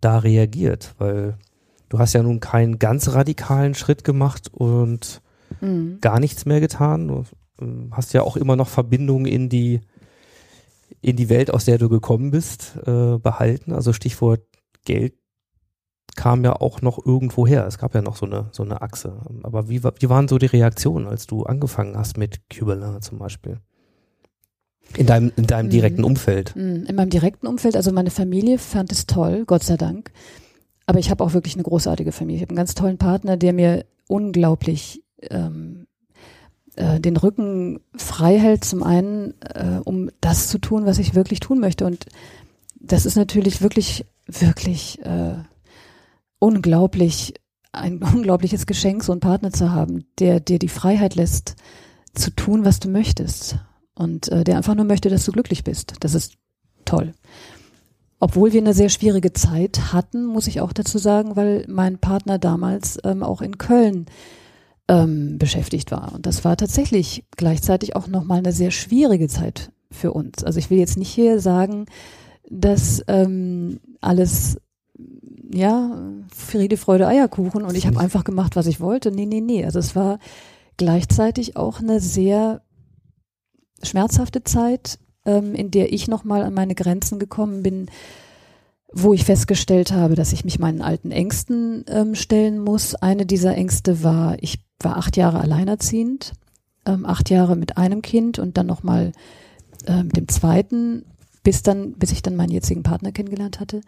da 0.00 0.18
reagiert? 0.18 0.94
Weil 0.98 1.38
du 1.88 1.98
hast 1.98 2.12
ja 2.12 2.22
nun 2.22 2.40
keinen 2.40 2.78
ganz 2.78 3.08
radikalen 3.08 3.74
Schritt 3.74 4.04
gemacht 4.04 4.48
und 4.52 5.22
Mhm. 5.60 5.98
gar 6.00 6.18
nichts 6.18 6.44
mehr 6.44 6.60
getan. 6.60 7.06
Du 7.08 7.24
ähm, 7.60 7.90
hast 7.92 8.12
ja 8.12 8.22
auch 8.22 8.36
immer 8.36 8.56
noch 8.56 8.68
Verbindungen 8.68 9.26
in 9.26 9.48
die 9.48 9.80
in 11.00 11.16
die 11.16 11.28
Welt, 11.28 11.52
aus 11.52 11.64
der 11.66 11.78
du 11.78 11.88
gekommen 11.88 12.30
bist, 12.32 12.76
äh, 12.84 13.18
behalten. 13.18 13.72
Also 13.72 13.92
Stichwort 13.92 14.42
Geld 14.84 15.14
kam 16.16 16.44
ja 16.44 16.54
auch 16.60 16.82
noch 16.82 17.04
irgendwo 17.04 17.46
her. 17.46 17.66
Es 17.66 17.78
gab 17.78 17.94
ja 17.94 18.02
noch 18.02 18.16
so 18.16 18.26
eine 18.26 18.48
so 18.52 18.62
eine 18.62 18.82
Achse. 18.82 19.20
Aber 19.42 19.68
wie, 19.68 19.82
wie 19.84 20.08
waren 20.08 20.28
so 20.28 20.38
die 20.38 20.46
Reaktionen, 20.46 21.06
als 21.06 21.26
du 21.26 21.44
angefangen 21.44 21.96
hast 21.96 22.16
mit 22.18 22.40
Cubelin 22.50 23.00
zum 23.02 23.18
Beispiel? 23.18 23.58
In 24.96 25.06
deinem 25.06 25.32
in 25.36 25.46
deinem 25.46 25.66
Mhm. 25.66 25.70
direkten 25.70 26.04
Umfeld. 26.04 26.54
Mm, 26.56 26.84
In 26.86 26.94
meinem 26.94 27.10
direkten 27.10 27.46
Umfeld, 27.46 27.76
also 27.76 27.92
meine 27.92 28.10
Familie 28.10 28.58
fand 28.58 28.92
es 28.92 29.06
toll, 29.06 29.44
Gott 29.46 29.62
sei 29.64 29.76
Dank. 29.76 30.12
Aber 30.86 30.98
ich 31.00 31.10
habe 31.10 31.24
auch 31.24 31.34
wirklich 31.34 31.54
eine 31.54 31.64
großartige 31.64 32.12
Familie. 32.12 32.36
Ich 32.36 32.42
habe 32.42 32.50
einen 32.50 32.56
ganz 32.58 32.74
tollen 32.74 32.96
Partner, 32.98 33.36
der 33.36 33.52
mir 33.52 33.84
unglaublich 34.06 35.02
ähm, 35.22 35.86
äh, 36.76 37.00
den 37.00 37.16
Rücken 37.16 37.80
frei 37.96 38.38
hält, 38.38 38.64
zum 38.64 38.84
einen, 38.84 39.34
äh, 39.40 39.80
um 39.84 40.10
das 40.20 40.46
zu 40.48 40.58
tun, 40.58 40.86
was 40.86 40.98
ich 40.98 41.14
wirklich 41.16 41.40
tun 41.40 41.58
möchte. 41.58 41.84
Und 41.84 42.06
das 42.78 43.04
ist 43.06 43.16
natürlich 43.16 43.60
wirklich, 43.62 44.06
wirklich 44.28 45.04
äh, 45.04 45.34
unglaublich, 46.38 47.34
ein 47.72 48.02
unglaubliches 48.02 48.66
Geschenk, 48.66 49.04
so 49.04 49.12
einen 49.12 49.20
Partner 49.20 49.52
zu 49.52 49.72
haben, 49.72 50.06
der 50.18 50.40
dir 50.40 50.58
die 50.58 50.68
Freiheit 50.68 51.14
lässt, 51.14 51.56
zu 52.14 52.30
tun, 52.30 52.64
was 52.64 52.80
du 52.80 52.88
möchtest. 52.88 53.58
Und 53.94 54.28
äh, 54.28 54.44
der 54.44 54.56
einfach 54.56 54.74
nur 54.74 54.84
möchte, 54.84 55.08
dass 55.08 55.24
du 55.24 55.32
glücklich 55.32 55.64
bist. 55.64 55.94
Das 56.00 56.14
ist 56.14 56.34
toll. 56.84 57.14
Obwohl 58.18 58.52
wir 58.52 58.60
eine 58.60 58.74
sehr 58.74 58.88
schwierige 58.88 59.32
Zeit 59.32 59.92
hatten, 59.92 60.24
muss 60.24 60.46
ich 60.46 60.60
auch 60.60 60.72
dazu 60.72 60.98
sagen, 60.98 61.36
weil 61.36 61.64
mein 61.68 61.98
Partner 61.98 62.38
damals 62.38 62.98
ähm, 63.04 63.22
auch 63.22 63.42
in 63.42 63.58
Köln 63.58 64.06
ähm, 64.88 65.38
beschäftigt 65.38 65.90
war. 65.90 66.14
Und 66.14 66.26
das 66.26 66.44
war 66.44 66.56
tatsächlich 66.56 67.24
gleichzeitig 67.36 67.96
auch 67.96 68.06
nochmal 68.06 68.38
eine 68.38 68.52
sehr 68.52 68.70
schwierige 68.70 69.28
Zeit 69.28 69.70
für 69.90 70.12
uns. 70.12 70.44
Also 70.44 70.58
ich 70.58 70.70
will 70.70 70.78
jetzt 70.78 70.96
nicht 70.96 71.10
hier 71.10 71.40
sagen, 71.40 71.86
dass 72.48 73.02
ähm, 73.08 73.80
alles, 74.00 74.58
ja, 75.52 75.96
Friede, 76.34 76.76
Freude, 76.76 77.06
Eierkuchen 77.06 77.62
und 77.62 77.76
ich 77.76 77.86
habe 77.86 78.00
einfach 78.00 78.24
gemacht, 78.24 78.56
was 78.56 78.66
ich 78.66 78.80
wollte. 78.80 79.10
Nee, 79.10 79.26
nee, 79.26 79.40
nee. 79.40 79.64
Also 79.64 79.78
es 79.78 79.94
war 79.94 80.18
gleichzeitig 80.76 81.56
auch 81.56 81.80
eine 81.80 82.00
sehr 82.00 82.62
schmerzhafte 83.82 84.44
Zeit, 84.44 84.98
ähm, 85.24 85.54
in 85.54 85.70
der 85.70 85.92
ich 85.92 86.08
nochmal 86.08 86.42
an 86.42 86.54
meine 86.54 86.74
Grenzen 86.74 87.18
gekommen 87.18 87.62
bin, 87.62 87.86
wo 88.92 89.12
ich 89.12 89.24
festgestellt 89.24 89.92
habe, 89.92 90.14
dass 90.14 90.32
ich 90.32 90.44
mich 90.44 90.58
meinen 90.58 90.80
alten 90.80 91.10
Ängsten 91.10 91.84
ähm, 91.88 92.14
stellen 92.14 92.58
muss. 92.58 92.94
Eine 92.94 93.26
dieser 93.26 93.54
Ängste 93.54 94.02
war, 94.02 94.36
ich 94.40 94.60
war 94.80 94.96
acht 94.96 95.16
Jahre 95.16 95.40
alleinerziehend, 95.40 96.32
ähm, 96.86 97.04
acht 97.04 97.30
Jahre 97.30 97.56
mit 97.56 97.76
einem 97.76 98.02
Kind 98.02 98.38
und 98.38 98.56
dann 98.56 98.66
nochmal 98.66 99.12
äh, 99.86 100.02
mit 100.02 100.16
dem 100.16 100.28
zweiten, 100.28 101.04
bis 101.42 101.62
dann, 101.62 101.92
bis 101.94 102.12
ich 102.12 102.22
dann 102.22 102.36
meinen 102.36 102.52
jetzigen 102.52 102.82
Partner 102.82 103.12
kennengelernt 103.12 103.60
hatte. 103.60 103.80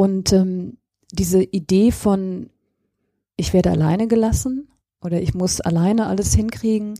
Und 0.00 0.32
ähm, 0.32 0.78
diese 1.12 1.42
Idee 1.42 1.92
von, 1.92 2.48
ich 3.36 3.52
werde 3.52 3.70
alleine 3.70 4.08
gelassen 4.08 4.70
oder 5.02 5.20
ich 5.20 5.34
muss 5.34 5.60
alleine 5.60 6.06
alles 6.06 6.32
hinkriegen, 6.32 6.98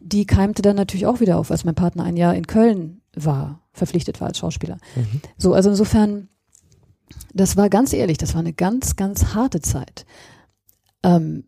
die 0.00 0.26
keimte 0.26 0.60
dann 0.60 0.74
natürlich 0.74 1.06
auch 1.06 1.20
wieder 1.20 1.38
auf, 1.38 1.52
als 1.52 1.62
mein 1.62 1.76
Partner 1.76 2.02
ein 2.02 2.16
Jahr 2.16 2.34
in 2.34 2.48
Köln 2.48 3.02
war, 3.14 3.62
verpflichtet 3.72 4.20
war 4.20 4.26
als 4.26 4.38
Schauspieler. 4.38 4.78
Mhm. 4.96 5.20
So, 5.38 5.54
also 5.54 5.70
insofern, 5.70 6.28
das 7.32 7.56
war 7.56 7.70
ganz 7.70 7.92
ehrlich, 7.92 8.18
das 8.18 8.34
war 8.34 8.40
eine 8.40 8.52
ganz, 8.52 8.96
ganz 8.96 9.26
harte 9.26 9.60
Zeit. 9.60 10.04
Ähm, 11.04 11.44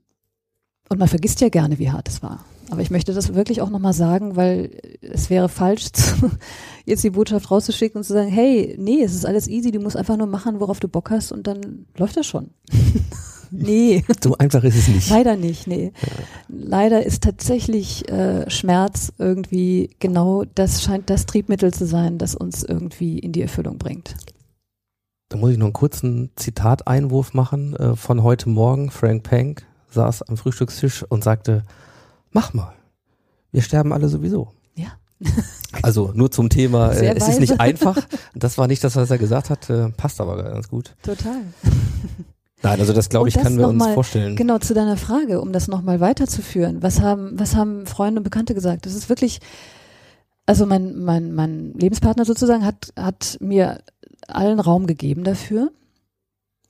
und 0.88 1.00
man 1.00 1.08
vergisst 1.08 1.40
ja 1.40 1.48
gerne, 1.48 1.80
wie 1.80 1.90
hart 1.90 2.08
es 2.08 2.22
war. 2.22 2.44
Aber 2.72 2.80
ich 2.80 2.90
möchte 2.90 3.12
das 3.12 3.34
wirklich 3.34 3.60
auch 3.60 3.68
nochmal 3.68 3.92
sagen, 3.92 4.34
weil 4.34 4.70
es 5.02 5.28
wäre 5.28 5.50
falsch, 5.50 5.88
jetzt 6.86 7.04
die 7.04 7.10
Botschaft 7.10 7.50
rauszuschicken 7.50 7.98
und 7.98 8.04
zu 8.04 8.14
sagen, 8.14 8.30
hey, 8.30 8.74
nee, 8.78 9.02
es 9.02 9.12
ist 9.14 9.26
alles 9.26 9.46
easy, 9.46 9.72
du 9.72 9.78
musst 9.78 9.94
einfach 9.94 10.16
nur 10.16 10.26
machen, 10.26 10.58
worauf 10.58 10.80
du 10.80 10.88
Bock 10.88 11.10
hast 11.10 11.32
und 11.32 11.46
dann 11.46 11.84
läuft 11.98 12.16
das 12.16 12.24
schon. 12.24 12.48
nee. 13.50 14.02
So 14.24 14.38
einfach 14.38 14.64
ist 14.64 14.76
es 14.76 14.88
nicht. 14.88 15.10
Leider 15.10 15.36
nicht, 15.36 15.66
nee. 15.66 15.92
Leider 16.48 17.04
ist 17.04 17.22
tatsächlich 17.22 18.08
äh, 18.08 18.48
Schmerz 18.48 19.12
irgendwie 19.18 19.90
genau 19.98 20.44
das 20.54 20.82
scheint 20.82 21.10
das 21.10 21.26
Triebmittel 21.26 21.74
zu 21.74 21.84
sein, 21.84 22.16
das 22.16 22.34
uns 22.34 22.62
irgendwie 22.62 23.18
in 23.18 23.32
die 23.32 23.42
Erfüllung 23.42 23.76
bringt. 23.76 24.14
Da 25.28 25.36
muss 25.36 25.50
ich 25.50 25.58
noch 25.58 25.66
einen 25.66 25.74
kurzen 25.74 26.30
Zitateinwurf 26.36 27.34
machen 27.34 27.76
äh, 27.76 27.96
von 27.96 28.22
heute 28.22 28.48
Morgen. 28.48 28.90
Frank 28.90 29.24
Pank 29.24 29.66
saß 29.90 30.22
am 30.22 30.38
Frühstückstisch 30.38 31.04
und 31.06 31.22
sagte, 31.22 31.64
mach 32.32 32.52
mal. 32.54 32.72
Wir 33.50 33.62
sterben 33.62 33.92
alle 33.92 34.08
sowieso. 34.08 34.48
Ja. 34.74 34.88
Also 35.80 36.12
nur 36.14 36.30
zum 36.30 36.50
Thema, 36.50 36.92
äh, 36.92 37.14
es 37.16 37.26
ist 37.28 37.40
nicht 37.40 37.58
einfach. 37.58 37.96
Das 38.34 38.58
war 38.58 38.68
nicht 38.68 38.84
das, 38.84 38.94
was 38.94 39.10
er 39.10 39.16
gesagt 39.16 39.48
hat, 39.48 39.70
äh, 39.70 39.88
passt 39.88 40.20
aber 40.20 40.40
ganz 40.42 40.68
gut. 40.68 40.94
Total. 41.02 41.40
Nein, 42.62 42.78
also 42.78 42.92
das 42.92 43.08
glaube 43.08 43.28
ich, 43.28 43.34
das 43.34 43.42
können 43.42 43.58
wir 43.58 43.66
uns 43.68 43.78
mal- 43.78 43.94
vorstellen. 43.94 44.36
Genau, 44.36 44.58
zu 44.58 44.74
deiner 44.74 44.98
Frage, 44.98 45.40
um 45.40 45.52
das 45.52 45.68
nochmal 45.68 45.98
weiterzuführen. 45.98 46.82
Was 46.82 47.00
haben, 47.00 47.38
was 47.40 47.56
haben 47.56 47.86
Freunde 47.86 48.20
und 48.20 48.24
Bekannte 48.24 48.54
gesagt? 48.54 48.84
Das 48.84 48.94
ist 48.94 49.08
wirklich, 49.08 49.40
also 50.44 50.66
mein, 50.66 50.98
mein, 51.02 51.34
mein 51.34 51.72
Lebenspartner 51.72 52.26
sozusagen 52.26 52.66
hat, 52.66 52.92
hat 52.96 53.38
mir 53.40 53.80
allen 54.28 54.60
Raum 54.60 54.86
gegeben 54.86 55.24
dafür. 55.24 55.72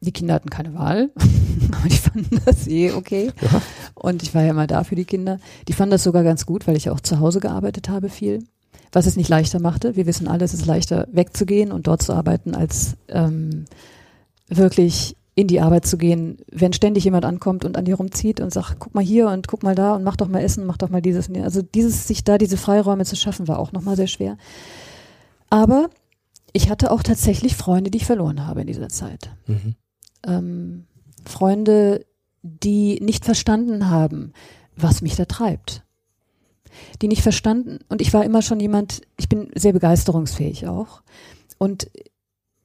Die 0.03 0.13
Kinder 0.13 0.35
hatten 0.35 0.51
keine 0.51 0.75
Wahl, 0.75 1.11
aber 1.79 1.89
die 1.89 1.97
fanden 1.97 2.41
das 2.45 2.67
eh 2.67 2.93
okay. 2.93 3.31
Ja. 3.41 3.63
Und 3.95 4.23
ich 4.25 4.35
war 4.35 4.43
ja 4.43 4.53
mal 4.53 4.67
da 4.67 4.83
für 4.83 4.97
die 4.97 5.05
Kinder. 5.05 5.39
Die 5.69 5.73
fanden 5.73 5.93
das 5.93 6.03
sogar 6.03 6.25
ganz 6.25 6.45
gut, 6.45 6.67
weil 6.67 6.77
ich 6.77 6.91
auch 6.91 7.01
zu 7.01 7.21
Hause 7.21 7.39
gearbeitet 7.39 7.89
habe 7.89 8.09
viel. 8.09 8.45
Was 8.91 9.07
es 9.07 9.17
nicht 9.17 9.29
leichter 9.29 9.61
machte. 9.61 9.97
Wir 9.97 10.07
wissen 10.07 10.29
alle, 10.29 10.45
es 10.45 10.55
ist 10.55 10.67
leichter 10.67 11.07
wegzugehen 11.13 11.73
und 11.73 11.87
dort 11.87 12.03
zu 12.03 12.13
arbeiten, 12.13 12.55
als 12.55 12.97
ähm, 13.09 13.65
wirklich 14.49 15.17
in 15.35 15.47
die 15.47 15.61
Arbeit 15.61 15.87
zu 15.87 15.97
gehen, 15.97 16.39
wenn 16.51 16.73
ständig 16.73 17.05
jemand 17.05 17.25
ankommt 17.25 17.65
und 17.65 17.79
an 17.79 17.87
dir 17.87 17.95
rumzieht 17.95 18.41
und 18.41 18.53
sagt, 18.53 18.77
guck 18.81 18.95
mal 18.95 19.05
hier 19.05 19.29
und 19.29 19.49
guck 19.49 19.63
mal 19.63 19.75
da 19.75 19.95
und 19.95 20.05
mach 20.05 20.17
doch 20.17 20.29
mal 20.29 20.41
Essen, 20.41 20.67
mach 20.67 20.77
doch 20.77 20.91
mal 20.91 21.01
dieses. 21.01 21.31
Also 21.31 21.63
dieses, 21.63 22.07
sich 22.07 22.25
da 22.25 22.37
diese 22.37 22.59
Freiräume 22.59 23.05
zu 23.05 23.17
schaffen, 23.17 23.49
war 23.49 23.59
auch 23.59 23.73
nochmal 23.73 23.97
sehr 23.97 24.09
schwer. 24.09 24.37
Aber 25.49 25.89
ich 26.53 26.69
hatte 26.69 26.91
auch 26.91 27.03
tatsächlich 27.03 27.57
Freunde, 27.57 27.91
die 27.91 27.99
ich 27.99 28.07
verloren 28.07 28.47
habe 28.47 28.61
in 28.61 28.67
dieser 28.67 28.89
Zeit. 28.89 29.31
Mhm. 29.47 29.75
Ähm, 30.27 30.87
Freunde, 31.25 32.05
die 32.43 33.01
nicht 33.01 33.25
verstanden 33.25 33.89
haben, 33.89 34.33
was 34.77 35.03
mich 35.03 35.17
da 35.17 35.25
treibt. 35.25 35.83
Die 37.01 37.09
nicht 37.09 37.23
verstanden, 37.23 37.81
und 37.89 38.01
ich 38.01 38.13
war 38.13 38.25
immer 38.25 38.43
schon 38.43 38.61
jemand, 38.61 39.03
ich 39.17 39.29
bin 39.29 39.51
sehr 39.55 39.73
begeisterungsfähig 39.73 40.67
auch. 40.67 41.03
Und, 41.59 41.91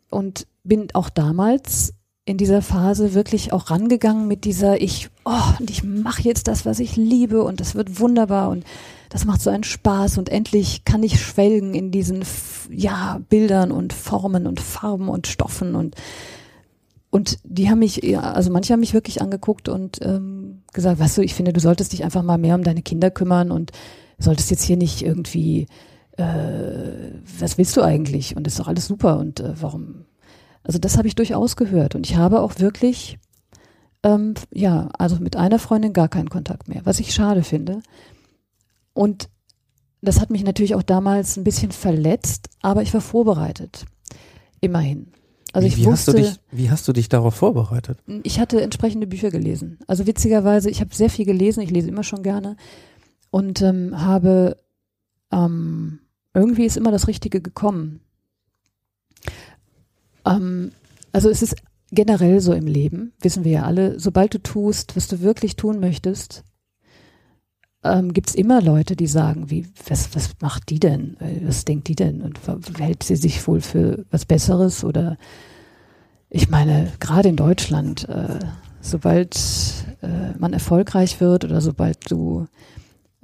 und 0.09 0.47
bin 0.63 0.87
auch 0.93 1.09
damals 1.09 1.93
in 2.27 2.37
dieser 2.37 2.61
Phase 2.61 3.13
wirklich 3.13 3.53
auch 3.53 3.69
rangegangen 3.69 4.27
mit 4.27 4.43
dieser, 4.43 4.81
ich, 4.81 5.09
oh, 5.23 5.53
und 5.59 5.69
ich 5.69 5.83
mache 5.83 6.23
jetzt 6.23 6.49
das, 6.49 6.65
was 6.65 6.79
ich 6.79 6.97
liebe 6.97 7.41
und 7.41 7.61
das 7.61 7.73
wird 7.73 8.01
wunderbar 8.01 8.49
und 8.49 8.65
das 9.09 9.23
macht 9.23 9.41
so 9.41 9.49
einen 9.49 9.63
Spaß 9.63 10.17
und 10.17 10.27
endlich 10.27 10.83
kann 10.83 11.03
ich 11.03 11.21
schwelgen 11.21 11.73
in 11.73 11.89
diesen, 11.89 12.25
ja, 12.69 13.21
Bildern 13.29 13.71
und 13.71 13.93
Formen 13.93 14.45
und 14.45 14.59
Farben 14.59 15.07
und 15.07 15.27
Stoffen 15.27 15.75
und 15.75 15.95
und 17.17 17.39
die 17.43 17.67
haben 17.67 17.80
mich, 17.80 18.15
also 18.15 18.51
manche 18.51 18.73
haben 18.73 18.80
mich 18.80 18.93
wirklich 18.93 19.23
angeguckt 19.23 19.69
und 19.69 19.97
ähm, 20.03 20.62
gesagt, 20.71 20.99
weißt 20.99 21.17
du, 21.17 21.23
ich 21.23 21.34
finde, 21.34 21.51
du 21.51 21.60
solltest 21.60 21.91
dich 21.91 22.03
einfach 22.03 22.21
mal 22.21 22.38
mehr 22.38 22.53
um 22.53 22.63
deine 22.63 22.84
Kinder 22.84 23.10
kümmern 23.10 23.49
und 23.49 23.71
solltest 24.19 24.51
jetzt 24.51 24.62
hier 24.62 24.77
nicht 24.77 25.01
irgendwie, 25.01 25.65
äh, 26.17 26.25
was 27.39 27.58
willst 27.58 27.75
du 27.75 27.82
eigentlich? 27.82 28.38
Und 28.38 28.45
ist 28.45 28.60
doch 28.60 28.67
alles 28.67 28.86
super 28.86 29.17
und 29.17 29.39
äh, 29.39 29.60
warum? 29.60 30.06
Also 30.62 30.77
das 30.77 30.95
habe 30.95 31.08
ich 31.08 31.15
durchaus 31.15 31.56
gehört 31.56 31.95
und 31.95 32.06
ich 32.06 32.17
habe 32.17 32.39
auch 32.39 32.60
wirklich, 32.60 33.17
ähm, 34.03 34.36
ja, 34.53 34.89
also 34.99 35.15
mit 35.15 35.36
einer 35.38 35.58
Freundin 35.58 35.93
gar 35.93 36.10
keinen 36.10 36.30
Kontakt 36.30 36.67
mehr, 36.67 36.82
was 36.84 36.99
ich 36.99 37.15
schade 37.15 37.41
finde. 37.41 37.82
Und 38.93 39.27
das 40.03 40.21
hat 40.21 40.30
mich 40.30 40.43
natürlich 40.43 40.75
auch 40.75 40.84
damals 40.84 41.36
ein 41.36 41.43
bisschen 41.43 41.71
verletzt, 41.71 42.47
aber 42.62 42.84
ich 42.84 42.93
war 42.93 43.01
vorbereitet. 43.01 43.88
Immerhin. 44.62 45.13
Also 45.57 45.69
wie, 45.69 45.73
ich 45.73 45.79
wie, 45.79 45.85
wusste, 45.85 46.11
hast 46.11 46.17
du 46.17 46.21
dich, 46.21 46.39
wie 46.51 46.69
hast 46.69 46.87
du 46.87 46.93
dich 46.93 47.09
darauf 47.09 47.33
vorbereitet? 47.33 47.97
ich 48.21 48.39
hatte 48.39 48.61
entsprechende 48.61 49.07
Bücher 49.07 49.31
gelesen. 49.31 49.79
Also 49.87 50.05
witzigerweise, 50.05 50.69
ich 50.69 50.81
habe 50.81 50.93
sehr 50.93 51.09
viel 51.09 51.25
gelesen, 51.25 51.61
ich 51.61 51.71
lese 51.71 51.89
immer 51.89 52.03
schon 52.03 52.21
gerne 52.21 52.57
und 53.31 53.63
ähm, 53.63 53.99
habe 53.99 54.57
ähm, 55.31 55.97
irgendwie 56.35 56.65
ist 56.65 56.77
immer 56.77 56.91
das 56.91 57.07
Richtige 57.07 57.41
gekommen. 57.41 58.01
Ähm, 60.25 60.73
also 61.11 61.27
es 61.27 61.41
ist 61.41 61.55
generell 61.89 62.39
so 62.39 62.53
im 62.53 62.67
Leben, 62.67 63.13
wissen 63.19 63.43
wir 63.43 63.51
ja 63.53 63.63
alle, 63.63 63.99
sobald 63.99 64.35
du 64.35 64.37
tust, 64.37 64.95
was 64.95 65.07
du 65.07 65.21
wirklich 65.21 65.55
tun 65.55 65.79
möchtest, 65.79 66.43
ähm, 67.83 68.13
gibt 68.13 68.29
es 68.29 68.35
immer 68.35 68.61
Leute, 68.61 68.95
die 68.95 69.07
sagen, 69.07 69.49
wie, 69.49 69.67
was, 69.87 70.15
was 70.15 70.29
macht 70.41 70.69
die 70.69 70.79
denn? 70.79 71.17
Äh, 71.19 71.47
Was 71.47 71.65
denkt 71.65 71.87
die 71.87 71.95
denn? 71.95 72.21
Und 72.21 72.39
hält 72.77 73.03
sie 73.03 73.15
sich 73.15 73.47
wohl 73.47 73.61
für 73.61 74.05
was 74.11 74.25
Besseres? 74.25 74.83
Oder 74.83 75.17
ich 76.29 76.49
meine, 76.49 76.91
gerade 76.99 77.29
in 77.29 77.35
Deutschland, 77.35 78.07
äh, 78.09 78.39
sobald 78.81 79.37
äh, 80.01 80.37
man 80.37 80.53
erfolgreich 80.53 81.21
wird 81.21 81.45
oder 81.45 81.61
sobald 81.61 82.11
du, 82.11 82.47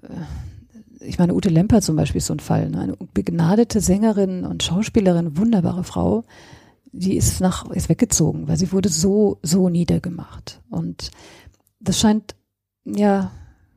äh, 0.01 1.05
ich 1.05 1.19
meine, 1.19 1.33
Ute 1.33 1.49
Lemper 1.49 1.81
zum 1.81 1.97
Beispiel 1.97 2.19
ist 2.19 2.27
so 2.27 2.33
ein 2.33 2.39
Fall, 2.39 2.69
ne? 2.69 2.79
eine 2.79 2.97
begnadete 3.13 3.81
Sängerin 3.81 4.45
und 4.45 4.63
Schauspielerin, 4.63 5.37
wunderbare 5.37 5.83
Frau, 5.83 6.23
die 6.93 7.17
ist 7.17 7.41
nach, 7.41 7.69
ist 7.71 7.89
weggezogen, 7.89 8.47
weil 8.47 8.57
sie 8.57 8.71
wurde 8.71 8.89
so, 8.89 9.39
so 9.41 9.67
niedergemacht. 9.67 10.61
Und 10.69 11.11
das 11.79 11.99
scheint, 11.99 12.35
ja, 12.85 13.31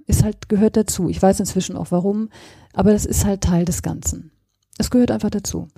ist 0.07 0.23
halt, 0.23 0.49
gehört 0.49 0.77
dazu. 0.77 1.09
Ich 1.09 1.21
weiß 1.21 1.41
inzwischen 1.41 1.77
auch 1.77 1.91
warum, 1.91 2.29
aber 2.75 2.93
das 2.93 3.07
ist 3.07 3.25
halt 3.25 3.41
Teil 3.41 3.65
des 3.65 3.83
Ganzen. 3.83 4.31
Es 4.79 4.91
gehört 4.91 5.11
einfach 5.11 5.31
dazu. 5.31 5.69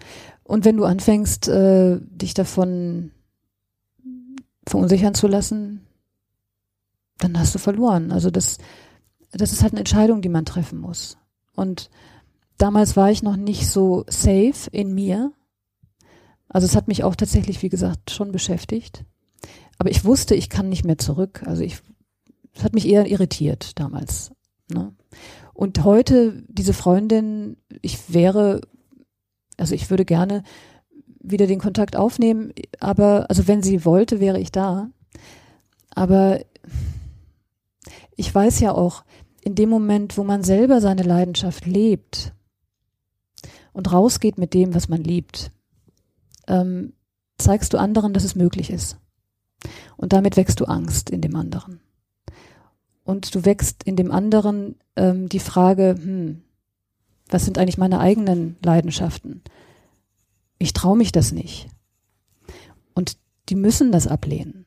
Und 0.43 0.65
wenn 0.65 0.77
du 0.77 0.85
anfängst, 0.85 1.49
äh, 1.49 1.99
dich 2.01 2.35
davon 2.35 3.13
verunsichern 4.69 5.15
zu 5.15 5.27
lassen, 5.27 5.87
dann 7.19 7.39
hast 7.39 7.55
du 7.55 7.59
verloren. 7.59 8.13
Also 8.13 8.31
das, 8.31 8.59
das 9.33 9.53
ist 9.53 9.63
halt 9.63 9.73
eine 9.73 9.81
Entscheidung, 9.81 10.23
die 10.23 10.29
man 10.29 10.45
treffen 10.45 10.79
muss. 10.79 11.19
Und 11.55 11.91
damals 12.57 12.97
war 12.97 13.11
ich 13.11 13.23
noch 13.23 13.37
nicht 13.37 13.69
so 13.69 14.05
safe 14.09 14.71
in 14.71 14.95
mir. 14.95 15.33
Also 16.49 16.67
es 16.67 16.77
hat 16.77 16.89
mich 16.89 17.05
auch 17.05 17.17
tatsächlich, 17.17 17.63
wie 17.63 17.69
gesagt, 17.69 18.11
schon 18.11 18.33
beschäftigt. 18.33 19.05
Aber 19.79 19.91
ich 19.91 20.05
wusste, 20.05 20.35
ich 20.35 20.49
kann 20.49 20.69
nicht 20.69 20.85
mehr 20.85 20.99
zurück. 20.99 21.43
Also 21.45 21.63
ich, 21.63 21.79
es 22.55 22.65
hat 22.65 22.75
mich 22.75 22.87
eher 22.89 23.07
irritiert 23.07 23.79
damals. 23.79 24.33
Ne? 24.73 24.95
Und 25.55 25.85
heute, 25.85 26.45
diese 26.49 26.73
Freundin, 26.73 27.57
ich 27.83 28.13
wäre, 28.13 28.61
also 29.57 29.75
ich 29.75 29.91
würde 29.91 30.05
gerne 30.05 30.43
wieder 31.21 31.47
den 31.47 31.59
Kontakt 31.59 31.97
aufnehmen, 31.97 32.53
aber, 32.81 33.27
also 33.29 33.49
wenn 33.49 33.63
sie 33.63 33.85
wollte, 33.85 34.21
wäre 34.21 34.39
ich 34.39 34.53
da. 34.53 34.91
Aber 35.91 36.41
ich 38.17 38.35
weiß 38.35 38.61
ja 38.61 38.73
auch, 38.73 39.05
in 39.43 39.55
dem 39.55 39.69
Moment, 39.69 40.19
wo 40.19 40.25
man 40.25 40.43
selber 40.43 40.81
seine 40.81 41.03
Leidenschaft 41.03 41.67
lebt 41.67 42.33
und 43.73 43.93
rausgeht 43.93 44.39
mit 44.39 44.55
dem, 44.55 44.75
was 44.75 44.89
man 44.89 45.03
liebt, 45.03 45.53
ähm, 46.47 46.93
zeigst 47.39 47.73
du 47.73 47.79
anderen, 47.79 48.13
dass 48.13 48.25
es 48.25 48.35
möglich 48.35 48.71
ist. 48.71 48.99
Und 49.97 50.13
damit 50.13 50.37
wächst 50.37 50.61
du 50.61 50.65
Angst 50.67 51.11
in 51.11 51.21
dem 51.21 51.35
anderen. 51.37 51.81
Und 53.05 53.35
du 53.35 53.45
wächst 53.45 53.85
in 53.85 53.97
dem 53.97 54.13
anderen 54.13 54.77
ähm, 54.97 55.29
die 55.29 55.41
Frage, 55.41 55.95
hm, 55.99 56.43
was 57.29 57.45
sind 57.45 57.59
eigentlich 57.59 57.79
meine 57.79 58.01
eigenen 58.01 58.57
Leidenschaften? 58.63 59.43
Ich 60.59 60.73
traue 60.73 60.97
mich 60.97 61.13
das 61.13 61.33
nicht. 61.33 61.69
Und 62.95 63.17
die 63.49 63.55
müssen 63.55 63.93
das 63.93 64.07
ablehnen. 64.07 64.67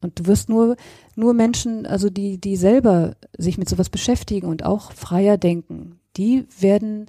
Und 0.00 0.18
du 0.18 0.26
wirst 0.26 0.48
nur, 0.48 0.76
nur 1.16 1.34
Menschen, 1.34 1.86
also 1.86 2.08
die, 2.08 2.38
die 2.38 2.56
selber 2.56 3.16
sich 3.36 3.58
mit 3.58 3.68
sowas 3.68 3.88
beschäftigen 3.88 4.46
und 4.46 4.64
auch 4.64 4.92
freier 4.92 5.38
denken, 5.38 5.98
die 6.16 6.46
werden 6.60 7.06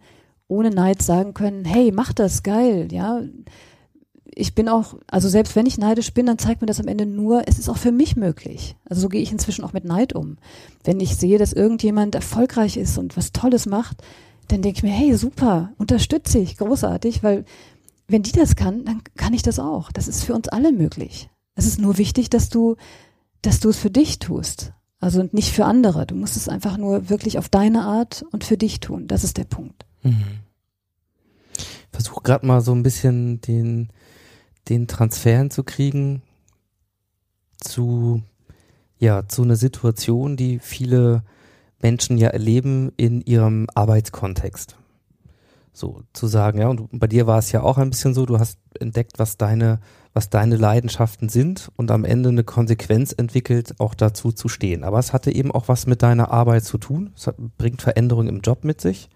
ohne 0.48 0.72
Neid 0.72 1.02
sagen 1.02 1.34
können, 1.34 1.66
hey, 1.66 1.92
mach 1.92 2.14
das, 2.14 2.42
geil, 2.42 2.88
ja. 2.92 3.22
Ich 4.34 4.56
bin 4.56 4.70
auch, 4.70 4.96
also 5.08 5.28
selbst 5.28 5.56
wenn 5.56 5.66
ich 5.66 5.78
neidisch 5.78 6.14
bin, 6.14 6.26
dann 6.26 6.40
zeigt 6.40 6.62
mir 6.62 6.68
das 6.68 6.80
am 6.80 6.88
Ende 6.88 7.06
nur, 7.06 7.48
es 7.48 7.60
ist 7.60 7.70
auch 7.70 7.78
für 7.78 7.92
mich 7.92 8.16
möglich. 8.16 8.76
Also 8.86 9.02
so 9.02 9.10
gehe 9.10 9.22
ich 9.22 9.32
inzwischen 9.32 9.64
auch 9.64 9.74
mit 9.74 9.86
Neid 9.86 10.14
um. 10.14 10.38
Wenn 10.84 11.00
ich 11.00 11.16
sehe, 11.16 11.38
dass 11.38 11.54
irgendjemand 11.54 12.16
erfolgreich 12.16 12.78
ist 12.78 12.98
und 12.98 13.18
was 13.18 13.32
Tolles 13.32 13.66
macht, 13.66 14.02
dann 14.50 14.62
denke 14.64 14.78
ich 14.78 14.84
mir, 14.84 14.92
hey, 14.92 15.16
super, 15.16 15.74
unterstütze 15.78 16.40
ich, 16.40 16.58
großartig, 16.58 17.24
weil 17.24 17.46
wenn 18.08 18.24
die 18.24 18.32
das 18.32 18.56
kann, 18.56 18.84
dann 18.84 19.04
kann 19.16 19.34
ich 19.34 19.44
das 19.44 19.60
auch. 19.60 19.92
Das 19.92 20.08
ist 20.08 20.24
für 20.24 20.34
uns 20.34 20.48
alle 20.48 20.72
möglich. 20.72 21.30
Es 21.56 21.68
ist 21.68 21.80
nur 21.80 21.98
wichtig, 21.98 22.30
dass 22.30 22.50
du, 22.50 22.76
dass 23.44 23.60
du 23.60 23.70
es 23.70 23.78
für 23.78 23.92
dich 23.92 24.18
tust. 24.20 24.74
Also 25.00 25.22
und 25.22 25.34
nicht 25.34 25.54
für 25.54 25.66
andere. 25.66 26.06
Du 26.06 26.16
musst 26.16 26.36
es 26.36 26.50
einfach 26.50 26.78
nur 26.78 27.10
wirklich 27.10 27.38
auf 27.38 27.48
deine 27.48 27.84
Art 27.84 28.26
und 28.32 28.44
für 28.44 28.58
dich 28.58 28.80
tun. 28.80 29.08
Das 29.08 29.24
ist 29.24 29.38
der 29.38 29.46
Punkt. 29.46 29.86
Mhm. 30.02 30.40
Versuch 31.92 32.24
gerade 32.24 32.46
mal 32.46 32.62
so 32.62 32.74
ein 32.74 32.84
bisschen 32.84 33.42
den, 33.42 33.90
den 34.68 34.88
Transfer 34.88 35.38
hinzukriegen 35.38 36.24
zu, 37.60 38.24
ja, 38.98 39.28
zu 39.28 39.44
einer 39.44 39.56
Situation, 39.56 40.36
die 40.38 40.60
viele 40.60 41.24
Menschen 41.82 42.18
ja 42.18 42.30
erleben 42.30 42.92
in 42.98 43.22
ihrem 43.22 43.68
Arbeitskontext. 43.74 44.78
So 45.72 46.02
zu 46.14 46.28
sagen, 46.28 46.60
ja, 46.60 46.68
und 46.68 46.90
bei 46.92 47.08
dir 47.08 47.26
war 47.28 47.40
es 47.40 47.52
ja 47.52 47.62
auch 47.62 47.78
ein 47.78 47.90
bisschen 47.90 48.14
so, 48.14 48.26
du 48.26 48.40
hast 48.40 48.60
entdeckt, 48.80 49.20
was 49.20 49.38
deine, 49.38 49.80
was 50.14 50.30
deine 50.30 50.58
Leidenschaften 50.58 51.30
sind 51.30 51.72
und 51.78 51.92
am 51.92 52.04
Ende 52.04 52.30
eine 52.30 52.44
Konsequenz 52.44 53.14
entwickelt, 53.14 53.76
auch 53.80 53.94
dazu 53.94 54.32
zu 54.32 54.50
stehen. 54.50 54.84
Aber 54.84 55.00
es 55.00 55.14
hatte 55.14 55.34
eben 55.34 55.52
auch 55.52 55.68
was 55.68 55.86
mit 55.86 56.02
deiner 56.02 56.32
Arbeit 56.32 56.66
zu 56.66 56.78
tun. 56.78 57.14
Es 57.16 57.28
hat, 57.28 57.36
bringt 57.58 57.82
Veränderungen 57.82 58.28
im 58.28 58.42
Job 58.42 58.66
mit 58.66 58.82
sich. 58.82 59.10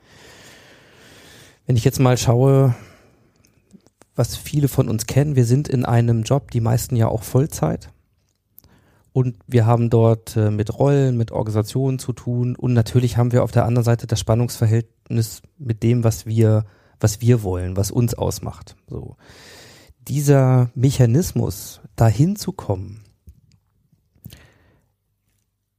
Wenn 1.65 1.75
ich 1.75 1.83
jetzt 1.83 1.99
mal 1.99 2.17
schaue, 2.17 2.75
was 4.15 4.35
viele 4.35 4.67
von 4.67 4.89
uns 4.89 5.05
kennen, 5.05 5.35
wir 5.35 5.45
sind 5.45 5.67
in 5.67 5.85
einem 5.85 6.23
Job, 6.23 6.51
die 6.51 6.61
meisten 6.61 6.95
ja 6.95 7.07
auch 7.07 7.23
Vollzeit. 7.23 7.89
Und 9.13 9.37
wir 9.47 9.65
haben 9.65 9.89
dort 9.89 10.35
äh, 10.35 10.49
mit 10.49 10.77
Rollen, 10.77 11.17
mit 11.17 11.31
Organisationen 11.31 11.99
zu 11.99 12.13
tun. 12.13 12.55
Und 12.55 12.73
natürlich 12.73 13.15
haben 13.15 13.31
wir 13.31 13.43
auf 13.43 13.51
der 13.51 13.65
anderen 13.65 13.85
Seite 13.85 14.07
das 14.07 14.19
Spannungsverhältnis 14.19 15.43
mit 15.57 15.83
dem, 15.83 16.03
was 16.03 16.25
wir, 16.25 16.65
was 16.99 17.21
wir 17.21 17.43
wollen, 17.43 17.77
was 17.77 17.91
uns 17.91 18.15
ausmacht. 18.15 18.75
So. 18.87 19.15
Dieser 20.07 20.71
Mechanismus, 20.73 21.79
dahin 21.95 22.35
zu 22.35 22.51
kommen, 22.51 23.03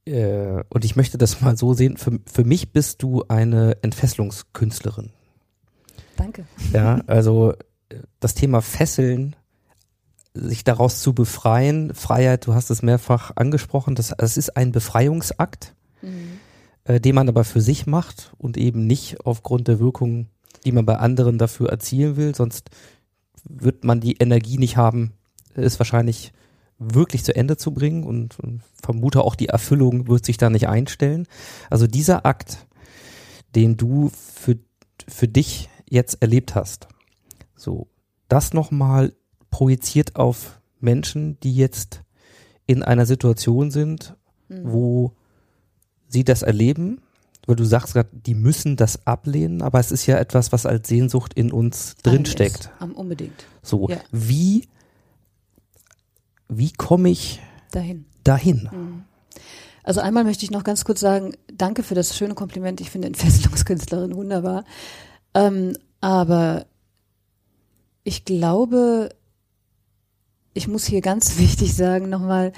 äh, 0.05 0.63
und 0.69 0.85
ich 0.85 0.95
möchte 0.95 1.17
das 1.17 1.41
mal 1.41 1.57
so 1.57 1.73
sehen, 1.73 1.97
für, 1.97 2.19
für 2.31 2.43
mich 2.43 2.71
bist 2.71 3.01
du 3.01 3.23
eine 3.27 3.77
Entfesselungskünstlerin. 3.81 5.11
Danke. 6.15 6.45
Ja, 6.71 7.01
also 7.07 7.53
äh, 7.89 7.99
das 8.19 8.35
Thema 8.35 8.61
Fesseln 8.61 9.35
sich 10.35 10.63
daraus 10.63 11.01
zu 11.01 11.13
befreien. 11.13 11.93
Freiheit, 11.93 12.45
du 12.45 12.53
hast 12.53 12.69
es 12.69 12.81
mehrfach 12.81 13.31
angesprochen, 13.35 13.95
das, 13.95 14.13
das 14.17 14.37
ist 14.37 14.55
ein 14.57 14.71
Befreiungsakt, 14.71 15.73
mhm. 16.01 16.39
äh, 16.83 16.99
den 16.99 17.15
man 17.15 17.29
aber 17.29 17.43
für 17.43 17.61
sich 17.61 17.87
macht 17.87 18.33
und 18.37 18.57
eben 18.57 18.85
nicht 18.85 19.25
aufgrund 19.25 19.67
der 19.67 19.79
Wirkung, 19.79 20.27
die 20.65 20.71
man 20.71 20.85
bei 20.85 20.97
anderen 20.97 21.37
dafür 21.37 21.69
erzielen 21.69 22.17
will. 22.17 22.35
Sonst 22.35 22.69
wird 23.43 23.83
man 23.83 24.01
die 24.01 24.17
Energie 24.17 24.57
nicht 24.57 24.77
haben, 24.77 25.13
es 25.55 25.79
wahrscheinlich 25.79 26.33
wirklich 26.77 27.23
zu 27.23 27.33
Ende 27.33 27.55
zu 27.55 27.71
bringen 27.71 28.03
und, 28.03 28.37
und 28.39 28.61
vermute 28.81 29.23
auch 29.23 29.35
die 29.35 29.47
Erfüllung 29.47 30.07
wird 30.07 30.25
sich 30.25 30.37
da 30.37 30.49
nicht 30.49 30.67
einstellen. 30.67 31.27
Also 31.69 31.87
dieser 31.87 32.25
Akt, 32.25 32.67
den 33.55 33.77
du 33.77 34.11
für, 34.13 34.57
für 35.07 35.29
dich 35.29 35.69
jetzt 35.89 36.21
erlebt 36.21 36.55
hast, 36.55 36.89
so, 37.55 37.87
das 38.27 38.53
nochmal 38.53 39.13
projiziert 39.55 40.17
auf 40.17 40.59
Menschen, 40.81 41.39
die 41.39 41.55
jetzt 41.55 42.01
in 42.67 42.83
einer 42.83 43.05
Situation 43.05 43.71
sind, 43.71 44.13
mhm. 44.49 44.63
wo 44.65 45.11
sie 46.09 46.25
das 46.25 46.41
erleben, 46.41 46.99
weil 47.47 47.55
du 47.55 47.63
sagst 47.63 47.93
gerade, 47.93 48.09
die 48.11 48.35
müssen 48.35 48.75
das 48.75 49.07
ablehnen, 49.07 49.61
aber 49.61 49.79
es 49.79 49.93
ist 49.93 50.07
ja 50.07 50.17
etwas, 50.17 50.51
was 50.51 50.65
als 50.65 50.89
Sehnsucht 50.89 51.35
in 51.35 51.53
uns 51.53 51.95
drinsteckt. 52.03 52.69
Unbedingt. 52.95 53.45
So, 53.63 53.87
ja. 53.87 53.95
wie, 54.11 54.67
wie 56.49 56.73
komme 56.73 57.09
ich 57.09 57.39
dahin? 57.71 58.03
dahin? 58.25 58.69
Mhm. 58.69 59.03
Also 59.83 60.01
einmal 60.01 60.25
möchte 60.25 60.43
ich 60.43 60.51
noch 60.51 60.65
ganz 60.65 60.83
kurz 60.83 60.99
sagen, 60.99 61.31
danke 61.49 61.81
für 61.81 61.95
das 61.95 62.17
schöne 62.17 62.33
Kompliment. 62.33 62.81
Ich 62.81 62.91
finde 62.91 63.07
Entfesselungskünstlerin 63.07 64.15
wunderbar. 64.17 64.65
Ähm, 65.33 65.77
aber 66.01 66.65
ich 68.03 68.25
glaube, 68.25 69.11
ich 70.55 70.67
muss 70.67 70.85
hier 70.85 71.01
ganz 71.01 71.37
wichtig 71.37 71.75
sagen 71.75 72.09
nochmal, 72.09 72.51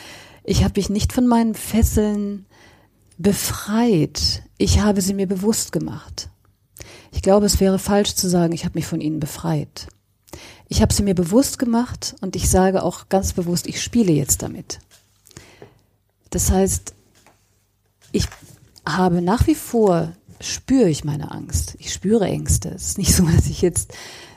ich 0.45 0.63
habe 0.63 0.75
mich 0.77 0.89
nicht 0.89 1.11
von 1.11 1.27
meinen 1.27 1.55
Fesseln 1.55 2.45
befreit. 3.17 4.43
Ich 4.57 4.79
habe 4.79 5.01
sie 5.01 5.13
mir 5.13 5.27
bewusst 5.27 5.73
gemacht. 5.73 6.29
Ich 7.11 7.21
glaube, 7.21 7.45
es 7.45 7.59
wäre 7.59 7.79
falsch 7.79 8.15
zu 8.15 8.29
sagen, 8.29 8.53
ich 8.53 8.63
habe 8.63 8.75
mich 8.75 8.85
von 8.85 9.01
ihnen 9.01 9.19
befreit. 9.19 9.87
Ich 10.69 10.81
habe 10.81 10.93
sie 10.93 11.03
mir 11.03 11.15
bewusst 11.15 11.59
gemacht 11.59 12.15
und 12.21 12.35
ich 12.35 12.49
sage 12.49 12.83
auch 12.83 13.09
ganz 13.09 13.33
bewusst, 13.33 13.67
ich 13.67 13.81
spiele 13.81 14.13
jetzt 14.13 14.41
damit. 14.41 14.79
Das 16.29 16.51
heißt, 16.51 16.93
ich 18.11 18.27
habe 18.85 19.21
nach 19.21 19.47
wie 19.47 19.55
vor, 19.55 20.13
spüre 20.39 20.89
ich 20.89 21.03
meine 21.03 21.31
Angst. 21.31 21.75
Ich 21.79 21.91
spüre 21.91 22.25
Ängste. 22.25 22.69
Es 22.69 22.89
ist 22.89 22.97
nicht 22.97 23.15
so, 23.15 23.25
dass 23.35 23.47
ich 23.47 23.61
jetzt 23.61 23.93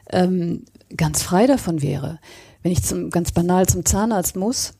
ähm, 0.08 0.64
ganz 0.96 1.22
frei 1.22 1.46
davon 1.46 1.82
wäre 1.82 2.18
wenn 2.62 2.72
ich 2.72 2.82
zum, 2.82 3.10
ganz 3.10 3.32
banal 3.32 3.66
zum 3.66 3.84
Zahnarzt 3.84 4.36
muss, 4.36 4.72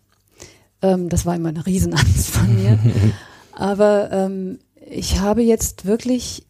ähm, 0.82 1.08
das 1.08 1.26
war 1.26 1.36
immer 1.36 1.50
eine 1.50 1.66
Riesenangst 1.66 2.30
von 2.30 2.54
mir. 2.54 2.78
Aber 3.52 4.10
ähm, 4.12 4.58
ich 4.88 5.20
habe 5.20 5.42
jetzt 5.42 5.86
wirklich 5.86 6.46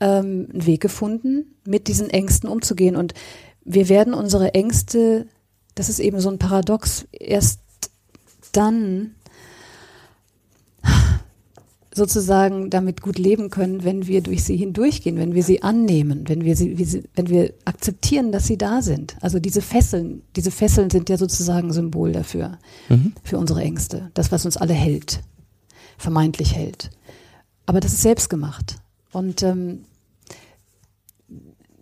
ähm, 0.00 0.48
einen 0.52 0.66
Weg 0.66 0.80
gefunden, 0.80 1.56
mit 1.64 1.88
diesen 1.88 2.10
Ängsten 2.10 2.48
umzugehen. 2.48 2.96
Und 2.96 3.14
wir 3.64 3.88
werden 3.88 4.14
unsere 4.14 4.54
Ängste, 4.54 5.26
das 5.74 5.88
ist 5.88 6.00
eben 6.00 6.20
so 6.20 6.30
ein 6.30 6.38
Paradox, 6.38 7.06
erst 7.12 7.60
dann 8.52 9.14
sozusagen 11.92 12.70
damit 12.70 13.00
gut 13.00 13.18
leben 13.18 13.50
können, 13.50 13.82
wenn 13.82 14.06
wir 14.06 14.22
durch 14.22 14.44
sie 14.44 14.56
hindurchgehen, 14.56 15.16
wenn 15.16 15.34
wir 15.34 15.42
sie 15.42 15.62
annehmen, 15.62 16.28
wenn 16.28 16.44
wir 16.44 16.54
sie, 16.54 17.04
wenn 17.14 17.28
wir 17.28 17.52
akzeptieren, 17.64 18.30
dass 18.30 18.46
sie 18.46 18.56
da 18.56 18.80
sind. 18.80 19.16
Also 19.20 19.40
diese 19.40 19.60
Fesseln, 19.60 20.22
diese 20.36 20.52
Fesseln 20.52 20.90
sind 20.90 21.08
ja 21.08 21.16
sozusagen 21.16 21.72
Symbol 21.72 22.12
dafür, 22.12 22.58
mhm. 22.88 23.12
für 23.24 23.38
unsere 23.38 23.62
Ängste, 23.62 24.10
das, 24.14 24.30
was 24.30 24.44
uns 24.44 24.56
alle 24.56 24.74
hält, 24.74 25.20
vermeintlich 25.98 26.54
hält. 26.54 26.90
Aber 27.66 27.80
das 27.80 27.92
ist 27.92 28.02
selbst 28.02 28.30
gemacht. 28.30 28.76
Und 29.12 29.42
ähm, 29.42 29.84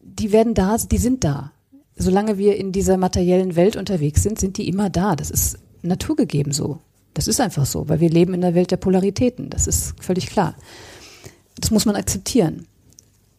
die 0.03 0.33
werden 0.33 0.55
da, 0.55 0.77
die 0.79 0.99
sind 0.99 1.23
da. 1.23 1.53
Solange 1.97 2.39
wir 2.39 2.57
in 2.57 2.73
dieser 2.73 2.97
materiellen 2.97 3.57
Welt 3.57 3.77
unterwegs 3.77 4.23
sind, 4.23 4.39
sind 4.39 4.57
die 4.57 4.69
immer 4.69 4.89
da. 4.89 5.17
Das 5.17 5.31
ist 5.31 5.59
naturgegeben 5.83 6.53
so. 6.53 6.79
Das 7.19 7.27
ist 7.27 7.41
einfach 7.41 7.67
so, 7.67 7.89
weil 7.89 7.99
wir 7.99 8.11
leben 8.11 8.33
in 8.33 8.43
der 8.43 8.55
Welt 8.55 8.71
der 8.71 8.77
Polaritäten. 8.77 9.51
Das 9.51 9.67
ist 9.67 9.93
völlig 10.01 10.29
klar. 10.29 10.55
Das 11.61 11.73
muss 11.73 11.85
man 11.85 11.97
akzeptieren. 11.97 12.69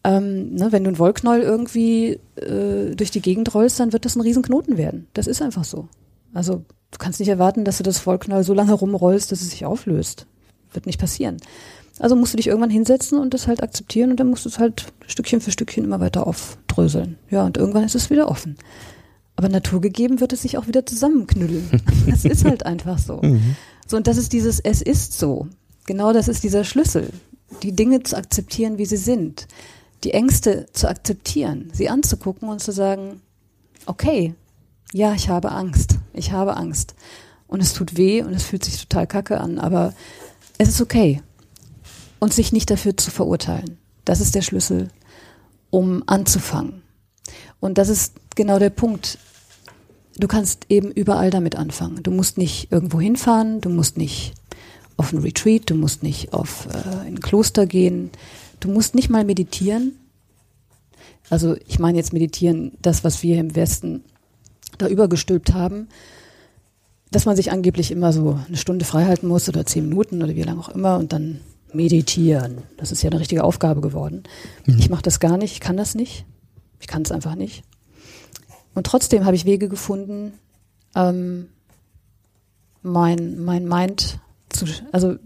Ähm, 0.04 0.54
ne, 0.54 0.70
wenn 0.70 0.84
du 0.84 0.90
ein 0.90 0.98
Wollknäuel 0.98 1.40
irgendwie 1.40 2.20
äh, 2.36 2.94
durch 2.94 3.10
die 3.10 3.22
Gegend 3.22 3.54
rollst, 3.54 3.80
dann 3.80 3.94
wird 3.94 4.04
das 4.04 4.16
ein 4.16 4.20
Riesenknoten 4.20 4.76
werden. 4.76 5.06
Das 5.14 5.26
ist 5.26 5.40
einfach 5.40 5.64
so. 5.64 5.88
Also 6.34 6.56
du 6.90 6.98
kannst 6.98 7.20
nicht 7.20 7.30
erwarten, 7.30 7.64
dass 7.64 7.78
du 7.78 7.82
das 7.82 8.06
Wollknäuel 8.06 8.44
so 8.44 8.52
lange 8.52 8.74
rumrollst, 8.74 9.32
dass 9.32 9.40
es 9.40 9.48
sich 9.48 9.64
auflöst. 9.64 10.26
Wird 10.74 10.84
nicht 10.84 11.00
passieren. 11.00 11.38
Also 11.98 12.16
musst 12.16 12.34
du 12.34 12.36
dich 12.36 12.48
irgendwann 12.48 12.68
hinsetzen 12.68 13.18
und 13.18 13.32
das 13.32 13.46
halt 13.46 13.62
akzeptieren 13.62 14.10
und 14.10 14.20
dann 14.20 14.28
musst 14.28 14.44
du 14.44 14.50
es 14.50 14.58
halt 14.58 14.92
Stückchen 15.06 15.40
für 15.40 15.52
Stückchen 15.52 15.84
immer 15.84 16.00
weiter 16.00 16.26
aufdröseln. 16.26 17.16
Ja, 17.30 17.46
und 17.46 17.56
irgendwann 17.56 17.84
ist 17.84 17.94
es 17.94 18.10
wieder 18.10 18.28
offen. 18.28 18.58
Aber 19.40 19.48
naturgegeben 19.48 20.20
wird 20.20 20.34
es 20.34 20.42
sich 20.42 20.58
auch 20.58 20.66
wieder 20.66 20.84
zusammenknüdeln. 20.84 21.66
Das 22.06 22.26
ist 22.26 22.44
halt 22.44 22.66
einfach 22.66 22.98
so. 22.98 23.22
Mhm. 23.22 23.56
So, 23.86 23.96
und 23.96 24.06
das 24.06 24.18
ist 24.18 24.34
dieses 24.34 24.60
Es 24.60 24.82
ist 24.82 25.18
so. 25.18 25.48
Genau 25.86 26.12
das 26.12 26.28
ist 26.28 26.44
dieser 26.44 26.62
Schlüssel. 26.62 27.08
Die 27.62 27.72
Dinge 27.72 28.02
zu 28.02 28.18
akzeptieren, 28.18 28.76
wie 28.76 28.84
sie 28.84 28.98
sind. 28.98 29.48
Die 30.04 30.12
Ängste 30.12 30.66
zu 30.74 30.90
akzeptieren, 30.90 31.70
sie 31.72 31.88
anzugucken 31.88 32.50
und 32.50 32.60
zu 32.60 32.70
sagen, 32.70 33.22
okay, 33.86 34.34
ja, 34.92 35.14
ich 35.14 35.30
habe 35.30 35.52
Angst. 35.52 35.96
Ich 36.12 36.32
habe 36.32 36.58
Angst. 36.58 36.94
Und 37.46 37.62
es 37.62 37.72
tut 37.72 37.96
weh 37.96 38.22
und 38.22 38.34
es 38.34 38.42
fühlt 38.42 38.66
sich 38.66 38.86
total 38.86 39.06
kacke 39.06 39.40
an, 39.40 39.58
aber 39.58 39.94
es 40.58 40.68
ist 40.68 40.82
okay. 40.82 41.22
Und 42.18 42.34
sich 42.34 42.52
nicht 42.52 42.70
dafür 42.70 42.94
zu 42.94 43.10
verurteilen. 43.10 43.78
Das 44.04 44.20
ist 44.20 44.34
der 44.34 44.42
Schlüssel, 44.42 44.88
um 45.70 46.02
anzufangen. 46.06 46.82
Und 47.58 47.78
das 47.78 47.88
ist 47.88 48.16
genau 48.36 48.58
der 48.58 48.68
Punkt 48.68 49.16
du 50.20 50.28
kannst 50.28 50.66
eben 50.68 50.90
überall 50.90 51.30
damit 51.30 51.56
anfangen. 51.56 52.02
Du 52.02 52.10
musst 52.10 52.38
nicht 52.38 52.70
irgendwo 52.70 53.00
hinfahren, 53.00 53.60
du 53.60 53.68
musst 53.68 53.96
nicht 53.96 54.34
auf 54.96 55.12
ein 55.12 55.18
Retreat, 55.18 55.70
du 55.70 55.74
musst 55.74 56.02
nicht 56.02 56.32
auf 56.32 56.66
äh, 56.66 57.06
ein 57.06 57.20
Kloster 57.20 57.66
gehen, 57.66 58.10
du 58.60 58.70
musst 58.70 58.94
nicht 58.94 59.08
mal 59.08 59.24
meditieren. 59.24 59.96
Also 61.30 61.56
ich 61.66 61.78
meine 61.78 61.98
jetzt 61.98 62.12
meditieren, 62.12 62.72
das, 62.82 63.04
was 63.04 63.22
wir 63.22 63.38
im 63.38 63.54
Westen 63.54 64.04
da 64.78 64.88
übergestülpt 64.88 65.54
haben, 65.54 65.88
dass 67.10 67.26
man 67.26 67.36
sich 67.36 67.50
angeblich 67.50 67.90
immer 67.90 68.12
so 68.12 68.38
eine 68.46 68.56
Stunde 68.56 68.84
freihalten 68.84 69.28
muss 69.28 69.48
oder 69.48 69.66
zehn 69.66 69.88
Minuten 69.88 70.22
oder 70.22 70.34
wie 70.34 70.42
lange 70.42 70.60
auch 70.60 70.68
immer 70.68 70.98
und 70.98 71.12
dann 71.12 71.40
meditieren. 71.72 72.58
Das 72.76 72.92
ist 72.92 73.02
ja 73.02 73.10
eine 73.10 73.20
richtige 73.20 73.44
Aufgabe 73.44 73.80
geworden. 73.80 74.24
Mhm. 74.66 74.78
Ich 74.78 74.90
mache 74.90 75.02
das 75.02 75.20
gar 75.20 75.36
nicht, 75.36 75.52
ich 75.52 75.60
kann 75.60 75.76
das 75.76 75.94
nicht. 75.94 76.24
Ich 76.80 76.86
kann 76.86 77.02
es 77.02 77.12
einfach 77.12 77.34
nicht. 77.34 77.62
Und 78.74 78.86
trotzdem 78.86 79.24
habe 79.24 79.36
ich 79.36 79.44
Wege 79.44 79.68
gefunden, 79.68 80.32
ähm, 80.94 81.48
mein, 82.82 83.42
mein 83.44 83.68
Mind 83.68 84.20
zu, 84.48 84.66
also 84.92 85.16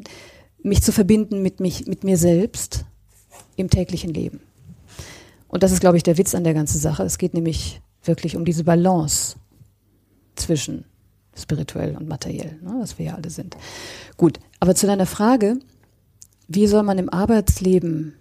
mich 0.63 0.83
zu 0.83 0.93
verbinden 0.93 1.43
mit 1.43 1.61
mich, 1.61 1.87
mit 1.87 2.05
mir 2.05 2.17
selbst 2.17 2.85
im 3.57 3.71
täglichen 3.71 4.13
Leben. 4.13 4.41
Und 5.49 5.63
das 5.63 5.73
ist, 5.73 5.81
glaube 5.81 5.97
ich, 5.97 6.03
der 6.03 6.19
Witz 6.19 6.35
an 6.35 6.45
der 6.45 6.55
ganzen 6.55 6.79
Sache. 6.81 7.05
Es 7.05 7.19
geht 7.19 7.35
nämlich 7.35 7.81
wirklich 8.03 8.37
um 8.37 8.45
diese 8.45 8.65
Balance 8.65 9.37
zwischen 10.35 10.85
spirituell 11.37 11.97
und 11.97 12.09
materiell, 12.09 12.59
ne, 12.63 12.77
was 12.79 12.99
wir 12.99 13.07
ja 13.07 13.15
alle 13.15 13.31
sind. 13.31 13.57
Gut, 14.17 14.41
aber 14.61 14.75
zu 14.75 14.87
deiner 14.87 15.07
Frage, 15.07 15.59
wie 16.49 16.67
soll 16.67 16.83
man 16.83 16.99
im 16.99 17.09
Arbeitsleben 17.09 18.15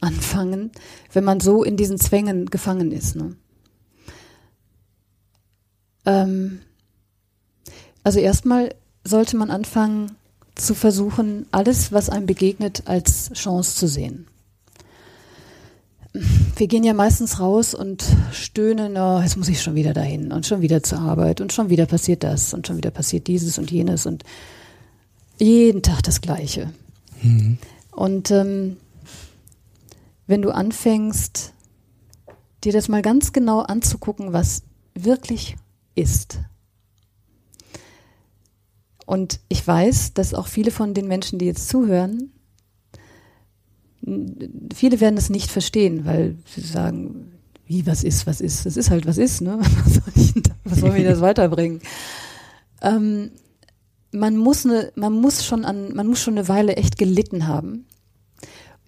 anfangen, 0.00 0.70
wenn 1.12 1.24
man 1.24 1.40
so 1.40 1.62
in 1.64 1.76
diesen 1.76 1.98
Zwängen 1.98 2.46
gefangen 2.46 2.92
ist? 2.92 3.16
Ne? 3.16 3.36
Ähm, 6.06 6.60
also 8.02 8.20
erstmal 8.20 8.74
sollte 9.04 9.36
man 9.36 9.50
anfangen 9.50 10.12
zu 10.54 10.74
versuchen, 10.74 11.46
alles, 11.50 11.92
was 11.92 12.08
einem 12.08 12.26
begegnet, 12.26 12.84
als 12.86 13.30
Chance 13.34 13.76
zu 13.76 13.86
sehen. 13.86 14.26
Wir 16.56 16.66
gehen 16.66 16.82
ja 16.82 16.94
meistens 16.94 17.40
raus 17.40 17.74
und 17.74 18.02
stöhnen, 18.32 18.96
oh, 18.96 19.20
jetzt 19.20 19.36
muss 19.36 19.48
ich 19.48 19.62
schon 19.62 19.74
wieder 19.74 19.92
dahin 19.92 20.32
und 20.32 20.46
schon 20.46 20.62
wieder 20.62 20.82
zur 20.82 21.00
Arbeit 21.00 21.42
und 21.42 21.52
schon 21.52 21.68
wieder 21.68 21.84
passiert 21.84 22.24
das 22.24 22.54
und 22.54 22.66
schon 22.66 22.78
wieder 22.78 22.90
passiert 22.90 23.26
dieses 23.26 23.58
und 23.58 23.70
jenes 23.70 24.06
und 24.06 24.24
jeden 25.36 25.82
Tag 25.82 26.02
das 26.04 26.22
Gleiche. 26.22 26.72
Mhm. 27.22 27.58
Und 27.90 28.30
ähm, 28.30 28.78
wenn 30.26 30.40
du 30.40 30.50
anfängst, 30.50 31.52
dir 32.64 32.72
das 32.72 32.88
mal 32.88 33.02
ganz 33.02 33.32
genau 33.32 33.60
anzugucken, 33.60 34.32
was 34.32 34.62
wirklich 34.94 35.56
ist. 35.96 36.38
Und 39.06 39.40
ich 39.48 39.66
weiß, 39.66 40.14
dass 40.14 40.34
auch 40.34 40.48
viele 40.48 40.70
von 40.70 40.94
den 40.94 41.08
Menschen, 41.08 41.38
die 41.38 41.46
jetzt 41.46 41.68
zuhören, 41.68 42.32
viele 44.74 45.00
werden 45.00 45.16
es 45.16 45.30
nicht 45.30 45.50
verstehen, 45.50 46.04
weil 46.04 46.36
sie 46.46 46.60
sagen, 46.60 47.32
wie, 47.66 47.86
was 47.86 48.04
ist, 48.04 48.26
was 48.26 48.40
ist, 48.40 48.66
das 48.66 48.76
ist 48.76 48.90
halt, 48.90 49.06
was 49.06 49.18
ist, 49.18 49.40
ne? 49.40 49.58
Was 49.84 49.94
soll, 49.94 50.12
ich, 50.14 50.34
was 50.64 50.78
soll 50.78 50.92
mir 50.92 51.04
das 51.04 51.20
weiterbringen? 51.20 51.80
Ähm, 52.80 53.32
man 54.12 54.36
muss 54.36 54.64
eine, 54.64 54.92
man 54.94 55.12
muss 55.12 55.44
schon 55.44 55.64
an, 55.64 55.94
man 55.94 56.06
muss 56.06 56.22
schon 56.22 56.38
eine 56.38 56.48
Weile 56.48 56.76
echt 56.76 56.96
gelitten 56.96 57.48
haben, 57.48 57.86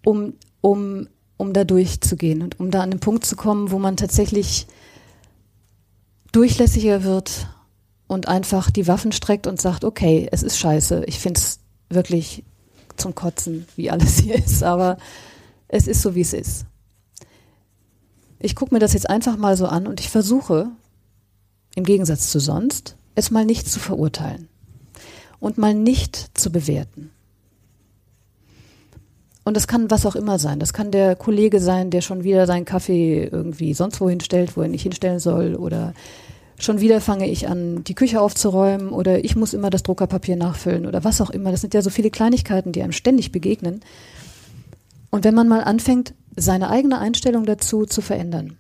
um, 0.04 0.34
um, 0.60 1.08
um 1.36 1.52
da 1.52 1.64
durchzugehen 1.64 2.42
und 2.42 2.60
um 2.60 2.70
da 2.70 2.82
an 2.82 2.90
den 2.90 3.00
Punkt 3.00 3.24
zu 3.24 3.34
kommen, 3.34 3.72
wo 3.72 3.78
man 3.78 3.96
tatsächlich 3.96 4.68
durchlässiger 6.32 7.04
wird 7.04 7.48
und 8.06 8.28
einfach 8.28 8.70
die 8.70 8.86
Waffen 8.86 9.12
streckt 9.12 9.46
und 9.46 9.60
sagt, 9.60 9.84
okay, 9.84 10.28
es 10.32 10.42
ist 10.42 10.58
scheiße, 10.58 11.04
ich 11.06 11.20
finde 11.20 11.40
es 11.40 11.60
wirklich 11.88 12.44
zum 12.96 13.14
Kotzen, 13.14 13.66
wie 13.76 13.90
alles 13.90 14.18
hier 14.18 14.34
ist, 14.34 14.62
aber 14.62 14.98
es 15.68 15.86
ist 15.86 16.02
so, 16.02 16.14
wie 16.14 16.22
es 16.22 16.32
ist. 16.32 16.66
Ich 18.40 18.54
gucke 18.54 18.74
mir 18.74 18.80
das 18.80 18.92
jetzt 18.92 19.10
einfach 19.10 19.36
mal 19.36 19.56
so 19.56 19.66
an 19.66 19.86
und 19.86 20.00
ich 20.00 20.10
versuche, 20.10 20.70
im 21.74 21.84
Gegensatz 21.84 22.30
zu 22.30 22.40
sonst, 22.40 22.96
es 23.14 23.30
mal 23.30 23.44
nicht 23.44 23.68
zu 23.68 23.80
verurteilen 23.80 24.48
und 25.40 25.58
mal 25.58 25.74
nicht 25.74 26.38
zu 26.38 26.50
bewerten. 26.50 27.10
Und 29.48 29.54
das 29.54 29.66
kann 29.66 29.90
was 29.90 30.04
auch 30.04 30.14
immer 30.14 30.38
sein. 30.38 30.60
Das 30.60 30.74
kann 30.74 30.90
der 30.90 31.16
Kollege 31.16 31.58
sein, 31.58 31.88
der 31.88 32.02
schon 32.02 32.22
wieder 32.22 32.46
seinen 32.46 32.66
Kaffee 32.66 33.24
irgendwie 33.32 33.72
sonst 33.72 33.98
wohin 33.98 34.20
stellt, 34.20 34.58
wo 34.58 34.60
er 34.60 34.68
nicht 34.68 34.82
hinstellen 34.82 35.20
soll. 35.20 35.54
Oder 35.54 35.94
schon 36.58 36.82
wieder 36.82 37.00
fange 37.00 37.26
ich 37.26 37.48
an, 37.48 37.82
die 37.82 37.94
Küche 37.94 38.20
aufzuräumen. 38.20 38.90
Oder 38.90 39.24
ich 39.24 39.36
muss 39.36 39.54
immer 39.54 39.70
das 39.70 39.84
Druckerpapier 39.84 40.36
nachfüllen. 40.36 40.84
Oder 40.84 41.02
was 41.02 41.22
auch 41.22 41.30
immer. 41.30 41.50
Das 41.50 41.62
sind 41.62 41.72
ja 41.72 41.80
so 41.80 41.88
viele 41.88 42.10
Kleinigkeiten, 42.10 42.72
die 42.72 42.82
einem 42.82 42.92
ständig 42.92 43.32
begegnen. 43.32 43.80
Und 45.08 45.24
wenn 45.24 45.34
man 45.34 45.48
mal 45.48 45.64
anfängt, 45.64 46.12
seine 46.36 46.68
eigene 46.68 46.98
Einstellung 46.98 47.46
dazu 47.46 47.86
zu 47.86 48.02
verändern, 48.02 48.58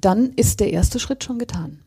dann 0.00 0.32
ist 0.36 0.60
der 0.60 0.72
erste 0.72 0.98
Schritt 0.98 1.22
schon 1.22 1.38
getan. 1.38 1.80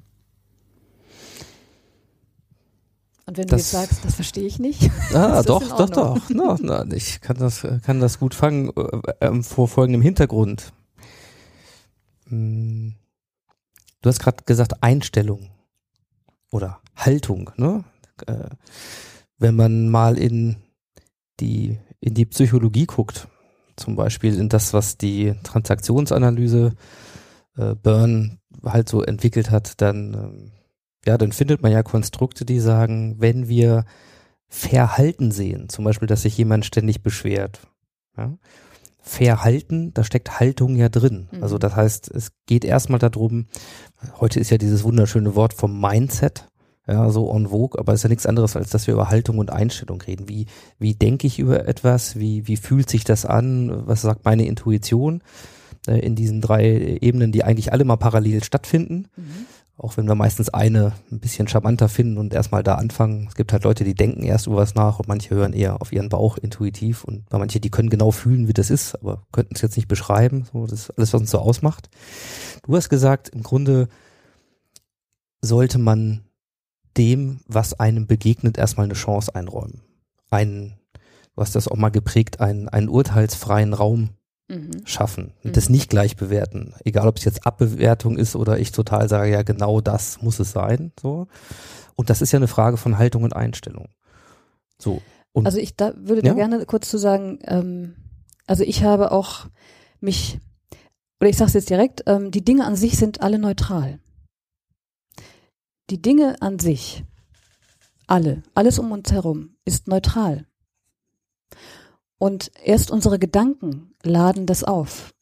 Und 3.28 3.38
wenn 3.38 3.48
das, 3.48 3.72
du 3.72 3.78
jetzt 3.78 3.90
sagst, 3.90 4.06
das 4.06 4.16
verstehe 4.16 4.46
ich 4.46 4.60
nicht. 4.60 4.90
Ah, 5.14 5.42
doch, 5.44 5.78
doch, 5.78 5.90
doch. 5.90 6.30
No, 6.30 6.56
no, 6.62 6.84
ich 6.94 7.22
kann 7.22 7.38
das, 7.38 7.66
kann 7.84 8.00
das 8.00 8.20
gut 8.20 8.36
fangen 8.36 8.72
äh, 8.76 9.26
äh, 9.26 9.44
vor 9.44 9.68
folgendem 9.68 10.02
Hintergrund. 10.02 10.74
Hm. 12.28 12.96
Du 14.02 14.10
hast 14.10 14.20
gerade 14.20 14.44
gesagt 14.46 14.84
Einstellung 14.84 15.50
oder 16.52 16.80
Haltung. 16.96 17.50
Ne? 17.58 17.84
Äh, 18.28 18.50
wenn 19.40 19.56
man 19.56 19.90
mal 19.90 20.18
in 20.18 20.58
die 21.40 21.80
in 22.00 22.14
die 22.14 22.26
Psychologie 22.28 22.86
guckt, 22.86 23.28
zum 23.76 23.96
Beispiel 23.96 24.38
in 24.38 24.48
das, 24.48 24.74
was 24.74 24.98
die 24.98 25.34
Transaktionsanalyse 25.44 26.74
äh, 27.58 27.76
Burn 27.76 28.40
halt 28.64 28.90
so 28.90 29.02
entwickelt 29.02 29.50
hat, 29.50 29.82
dann 29.82 30.14
ähm, 30.14 30.52
ja, 31.06 31.18
dann 31.18 31.32
findet 31.32 31.62
man 31.62 31.72
ja 31.72 31.84
Konstrukte, 31.84 32.46
die 32.46 32.60
sagen, 32.60 33.16
wenn 33.20 33.48
wir 33.48 33.86
Verhalten 34.48 35.32
sehen, 35.32 35.70
zum 35.70 35.86
Beispiel, 35.86 36.08
dass 36.08 36.24
sich 36.24 36.38
jemand 36.38 36.66
ständig 36.66 37.02
beschwert, 37.02 37.62
ja, 38.18 38.38
Verhalten, 39.00 39.94
da 39.94 40.04
steckt 40.04 40.40
Haltung 40.40 40.76
ja 40.76 40.90
drin. 40.90 41.28
Mhm. 41.32 41.44
Also 41.44 41.60
das 41.60 41.76
heißt, 41.76 42.10
es 42.10 42.32
geht 42.48 42.66
erstmal 42.66 42.98
darum, 42.98 43.46
heute 44.20 44.40
ist 44.40 44.50
ja 44.50 44.58
dieses 44.58 44.84
wunderschöne 44.84 45.36
Wort 45.36 45.54
vom 45.54 45.80
Mindset, 45.80 46.48
ja, 46.88 47.10
so 47.12 47.32
en 47.36 47.50
vogue, 47.50 47.80
aber 47.80 47.94
es 47.94 48.00
ist 48.00 48.04
ja 48.04 48.10
nichts 48.10 48.26
anderes, 48.26 48.56
als 48.56 48.72
dass 48.72 48.88
wir 48.88 48.96
über 48.96 49.10
Haltung 49.10 49.38
und 49.38 49.52
Einstellung 49.52 50.02
reden. 50.02 50.28
Wie, 50.28 50.48
wie 50.80 50.96
denke 50.96 51.28
ich 51.28 51.40
über 51.40 51.68
etwas? 51.68 52.18
Wie, 52.18 52.48
wie 52.48 52.58
fühlt 52.58 52.90
sich 52.90 53.04
das 53.04 53.26
an? 53.26 53.88
Was 53.88 54.02
sagt 54.02 54.26
meine 54.26 54.46
Intuition? 54.46 55.22
Äh, 55.88 56.00
in 56.00 56.16
diesen 56.16 56.42
drei 56.42 56.98
Ebenen, 57.02 57.32
die 57.32 57.44
eigentlich 57.44 57.72
alle 57.72 57.86
mal 57.86 57.96
parallel 57.98 58.44
stattfinden. 58.44 59.08
Mhm. 59.16 59.46
Auch 59.78 59.98
wenn 59.98 60.08
wir 60.08 60.16
meistens 60.16 60.50
eine 60.50 60.94
ein 61.12 61.20
bisschen 61.20 61.50
charmanter 61.50 61.90
finden 61.90 62.18
und 62.18 62.34
erstmal 62.34 62.64
da 62.64 62.76
anfangen. 62.76 63.28
Es 63.28 63.36
gibt 63.36 63.52
halt 63.52 63.66
Leute, 63.66 63.84
die 63.84 63.94
denken 63.94 64.24
erst 64.24 64.48
über 64.48 64.56
was 64.56 64.74
nach 64.74 65.00
und 65.00 65.10
manche 65.10 65.36
hören 65.36 65.52
eher 65.52 65.82
auf 65.82 65.92
ihren 65.92 66.08
Bauch 66.08 66.38
intuitiv 66.38 67.04
und 67.04 67.30
manche, 67.32 67.60
die 67.60 67.70
können 67.70 67.90
genau 67.90 68.12
fühlen, 68.12 68.48
wie 68.48 68.54
das 68.54 68.70
ist, 68.70 68.96
aber 68.96 69.24
könnten 69.34 69.56
es 69.56 69.62
jetzt 69.62 69.76
nicht 69.76 69.90
beschreiben. 69.90 70.46
So, 70.52 70.66
das 70.66 70.80
ist 70.80 70.92
alles, 70.92 71.14
was 71.14 71.22
uns 71.22 71.32
so 71.32 71.40
ausmacht. 71.40 71.90
Du 72.64 72.76
hast 72.76 72.88
gesagt, 72.90 73.30
im 73.30 73.44
Grunde 73.44 73.90
sollte 75.42 75.78
man 75.78 76.24
dem, 76.96 77.42
was 77.48 77.78
einem 77.78 78.08
begegnet, 78.08 78.58
erstmal 78.58 78.86
eine 78.86 78.94
Chance 78.94 79.36
einräumen. 79.36 79.82
Einen, 80.30 80.80
du 81.36 81.42
hast 81.42 81.56
das 81.56 81.68
auch 81.68 81.76
mal 81.76 81.90
geprägt, 81.90 82.40
einen, 82.40 82.70
einen 82.70 82.88
urteilsfreien 82.88 83.74
Raum 83.74 84.12
mhm. 84.48 84.86
schaffen 84.86 85.34
und 85.44 85.52
mhm. 85.52 85.54
das 85.54 85.70
nicht 85.70 85.90
gleich 85.90 86.16
bewerten. 86.16 86.74
Egal, 86.84 87.08
ob 87.08 87.18
es 87.18 87.26
jetzt 87.26 87.46
Abbewertung 87.46 88.18
ist 88.18 88.36
oder 88.36 88.60
ich 88.60 88.72
total 88.72 89.10
sage, 89.10 89.32
ja, 89.32 89.44
genau 89.44 89.82
das 89.82 90.22
muss 90.22 90.40
es 90.40 90.52
sein. 90.52 90.92
So. 91.00 91.28
Und 91.96 92.10
das 92.10 92.22
ist 92.22 92.32
ja 92.32 92.38
eine 92.38 92.48
Frage 92.48 92.78
von 92.78 92.98
Haltung 92.98 93.24
und 93.24 93.36
Einstellung. 93.36 93.90
So. 94.78 95.02
Und, 95.32 95.46
also 95.46 95.58
ich 95.58 95.76
da 95.76 95.94
würde 95.98 96.22
da 96.22 96.34
gerne 96.34 96.66
kurz 96.66 96.90
zu 96.90 96.98
sagen, 96.98 97.40
ähm, 97.44 97.96
also 98.48 98.64
ich 98.64 98.84
habe 98.84 99.12
auch 99.12 99.48
mich, 100.00 100.40
oder 101.20 101.30
ich 101.30 101.38
sage 101.38 101.50
es 101.50 101.54
jetzt 101.54 101.70
direkt, 101.70 102.04
ähm, 102.06 102.32
die 102.32 102.44
Dinge 102.44 102.66
an 102.66 102.76
sich 102.76 102.98
sind 102.98 103.22
alle 103.22 103.40
neutral. 103.40 104.00
Die 105.90 106.02
Dinge 106.02 106.42
an 106.42 106.60
sich, 106.60 107.04
alle, 108.08 108.44
alles 108.54 108.80
um 108.80 108.92
uns 108.92 109.12
herum, 109.12 109.56
ist 109.66 109.88
neutral. 109.88 110.46
Und 112.18 112.52
erst 112.64 112.92
unsere 112.92 113.20
Gedanken 113.20 113.94
laden 114.02 114.46
das 114.46 114.64
auf. 114.64 115.14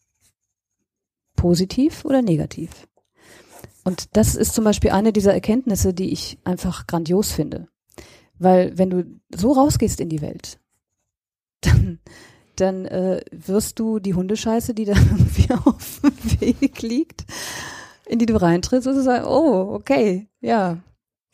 Positiv 1.35 2.05
oder 2.05 2.21
negativ. 2.21 2.87
Und 3.83 4.15
das 4.15 4.35
ist 4.35 4.53
zum 4.53 4.63
Beispiel 4.63 4.91
eine 4.91 5.11
dieser 5.11 5.33
Erkenntnisse, 5.33 5.93
die 5.93 6.11
ich 6.11 6.37
einfach 6.43 6.87
grandios 6.87 7.31
finde. 7.31 7.67
Weil 8.37 8.77
wenn 8.77 8.89
du 8.89 9.19
so 9.33 9.51
rausgehst 9.51 9.99
in 9.99 10.09
die 10.09 10.21
Welt, 10.21 10.59
dann, 11.61 11.99
dann 12.55 12.85
äh, 12.85 13.21
wirst 13.31 13.79
du 13.79 13.99
die 13.99 14.13
Hundescheiße, 14.13 14.73
die 14.73 14.85
da 14.85 14.93
irgendwie 15.11 15.51
auf 15.65 16.01
dem 16.01 16.41
Weg 16.41 16.81
liegt, 16.81 17.25
in 18.05 18.19
die 18.19 18.25
du 18.25 18.39
reintrittst 18.39 18.87
und 18.87 18.95
du 18.95 19.03
sagst, 19.03 19.27
oh, 19.27 19.73
okay, 19.73 20.27
ja, 20.39 20.81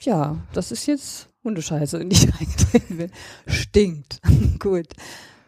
ja, 0.02 0.38
das 0.54 0.72
ist 0.72 0.86
jetzt 0.86 1.30
Hundescheiße, 1.44 2.00
in 2.00 2.10
die 2.10 2.16
ich 2.16 2.34
reintreten 2.40 2.98
will. 2.98 3.12
Stinkt. 3.48 4.22
Gut 4.60 4.88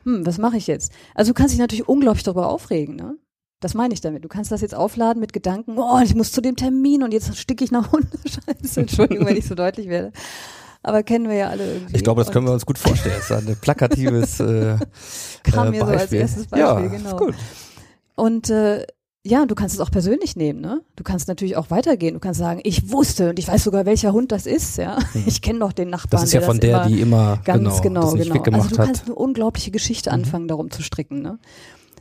hm, 0.03 0.25
was 0.25 0.37
mache 0.37 0.57
ich 0.57 0.67
jetzt? 0.67 0.91
Also 1.15 1.31
du 1.31 1.33
kannst 1.35 1.53
dich 1.53 1.59
natürlich 1.59 1.87
unglaublich 1.87 2.23
darüber 2.23 2.49
aufregen, 2.49 2.95
ne? 2.95 3.15
Das 3.59 3.75
meine 3.75 3.93
ich 3.93 4.01
damit. 4.01 4.23
Du 4.23 4.27
kannst 4.27 4.51
das 4.51 4.61
jetzt 4.61 4.73
aufladen 4.73 5.19
mit 5.19 5.33
Gedanken, 5.33 5.77
oh, 5.77 5.99
ich 6.03 6.15
muss 6.15 6.31
zu 6.31 6.41
dem 6.41 6.55
Termin 6.55 7.03
und 7.03 7.13
jetzt 7.13 7.37
sticke 7.37 7.63
ich 7.63 7.71
nach 7.71 7.91
Hundescheiße. 7.91 8.81
Entschuldigung, 8.81 9.27
wenn 9.27 9.37
ich 9.37 9.45
so 9.45 9.53
deutlich 9.55 9.87
werde. 9.87 10.11
Aber 10.83 11.03
kennen 11.03 11.29
wir 11.29 11.35
ja 11.35 11.49
alle 11.49 11.73
irgendwie. 11.73 11.95
Ich 11.95 12.03
glaube, 12.03 12.23
das 12.23 12.31
können 12.31 12.47
wir 12.47 12.53
uns 12.53 12.65
gut 12.65 12.79
vorstellen. 12.79 13.15
Das 13.15 13.29
ist 13.29 13.49
ein 13.49 13.55
plakatives 13.61 14.39
äh, 14.39 14.77
Kam 15.43 15.69
mir 15.69 15.85
Beispiel. 15.85 15.85
so 15.85 15.85
als 15.85 16.11
erstes 16.11 16.47
Beispiel, 16.47 16.59
ja, 16.59 16.87
genau. 16.87 17.09
Ist 17.09 17.17
gut. 17.17 17.35
Und 18.15 18.49
äh, 18.49 18.87
ja, 19.23 19.43
und 19.43 19.51
du 19.51 19.55
kannst 19.55 19.75
es 19.75 19.81
auch 19.81 19.91
persönlich 19.91 20.35
nehmen, 20.35 20.61
ne? 20.61 20.81
Du 20.95 21.03
kannst 21.03 21.27
natürlich 21.27 21.55
auch 21.55 21.69
weitergehen. 21.69 22.15
Du 22.15 22.19
kannst 22.19 22.39
sagen, 22.39 22.59
ich 22.63 22.89
wusste 22.91 23.29
und 23.29 23.37
ich 23.39 23.47
weiß 23.47 23.63
sogar, 23.63 23.85
welcher 23.85 24.13
Hund 24.13 24.31
das 24.31 24.45
ist, 24.47 24.77
ja. 24.77 24.97
Ich 25.27 25.41
kenne 25.41 25.59
noch 25.59 25.73
den 25.73 25.89
Nachbarn. 25.89 26.21
Das 26.21 26.29
ist 26.29 26.33
ja 26.33 26.39
der 26.39 26.47
von 26.47 26.59
der, 26.59 26.77
immer 26.77 26.87
die 26.87 27.01
immer 27.01 27.37
ganz 27.43 27.81
genau, 27.81 28.11
genau. 28.13 28.33
weggemacht 28.35 28.63
Also 28.63 28.75
du 28.75 28.81
kannst 28.81 29.05
eine 29.05 29.15
unglaubliche 29.15 29.69
Geschichte 29.71 30.09
Mhm. 30.09 30.13
anfangen, 30.15 30.47
darum 30.47 30.71
zu 30.71 30.81
stricken, 30.81 31.21
ne? 31.21 31.37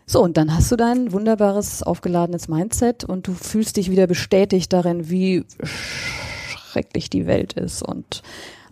So, 0.06 0.22
und 0.22 0.36
dann 0.36 0.56
hast 0.56 0.72
du 0.72 0.76
dein 0.76 1.12
wunderbares, 1.12 1.82
aufgeladenes 1.84 2.48
Mindset 2.48 3.04
und 3.04 3.28
du 3.28 3.34
fühlst 3.34 3.76
dich 3.76 3.90
wieder 3.90 4.06
bestätigt 4.08 4.72
darin, 4.72 5.08
wie 5.08 5.44
schrecklich 5.62 7.10
die 7.10 7.26
Welt 7.26 7.52
ist 7.52 7.82
und 7.82 8.22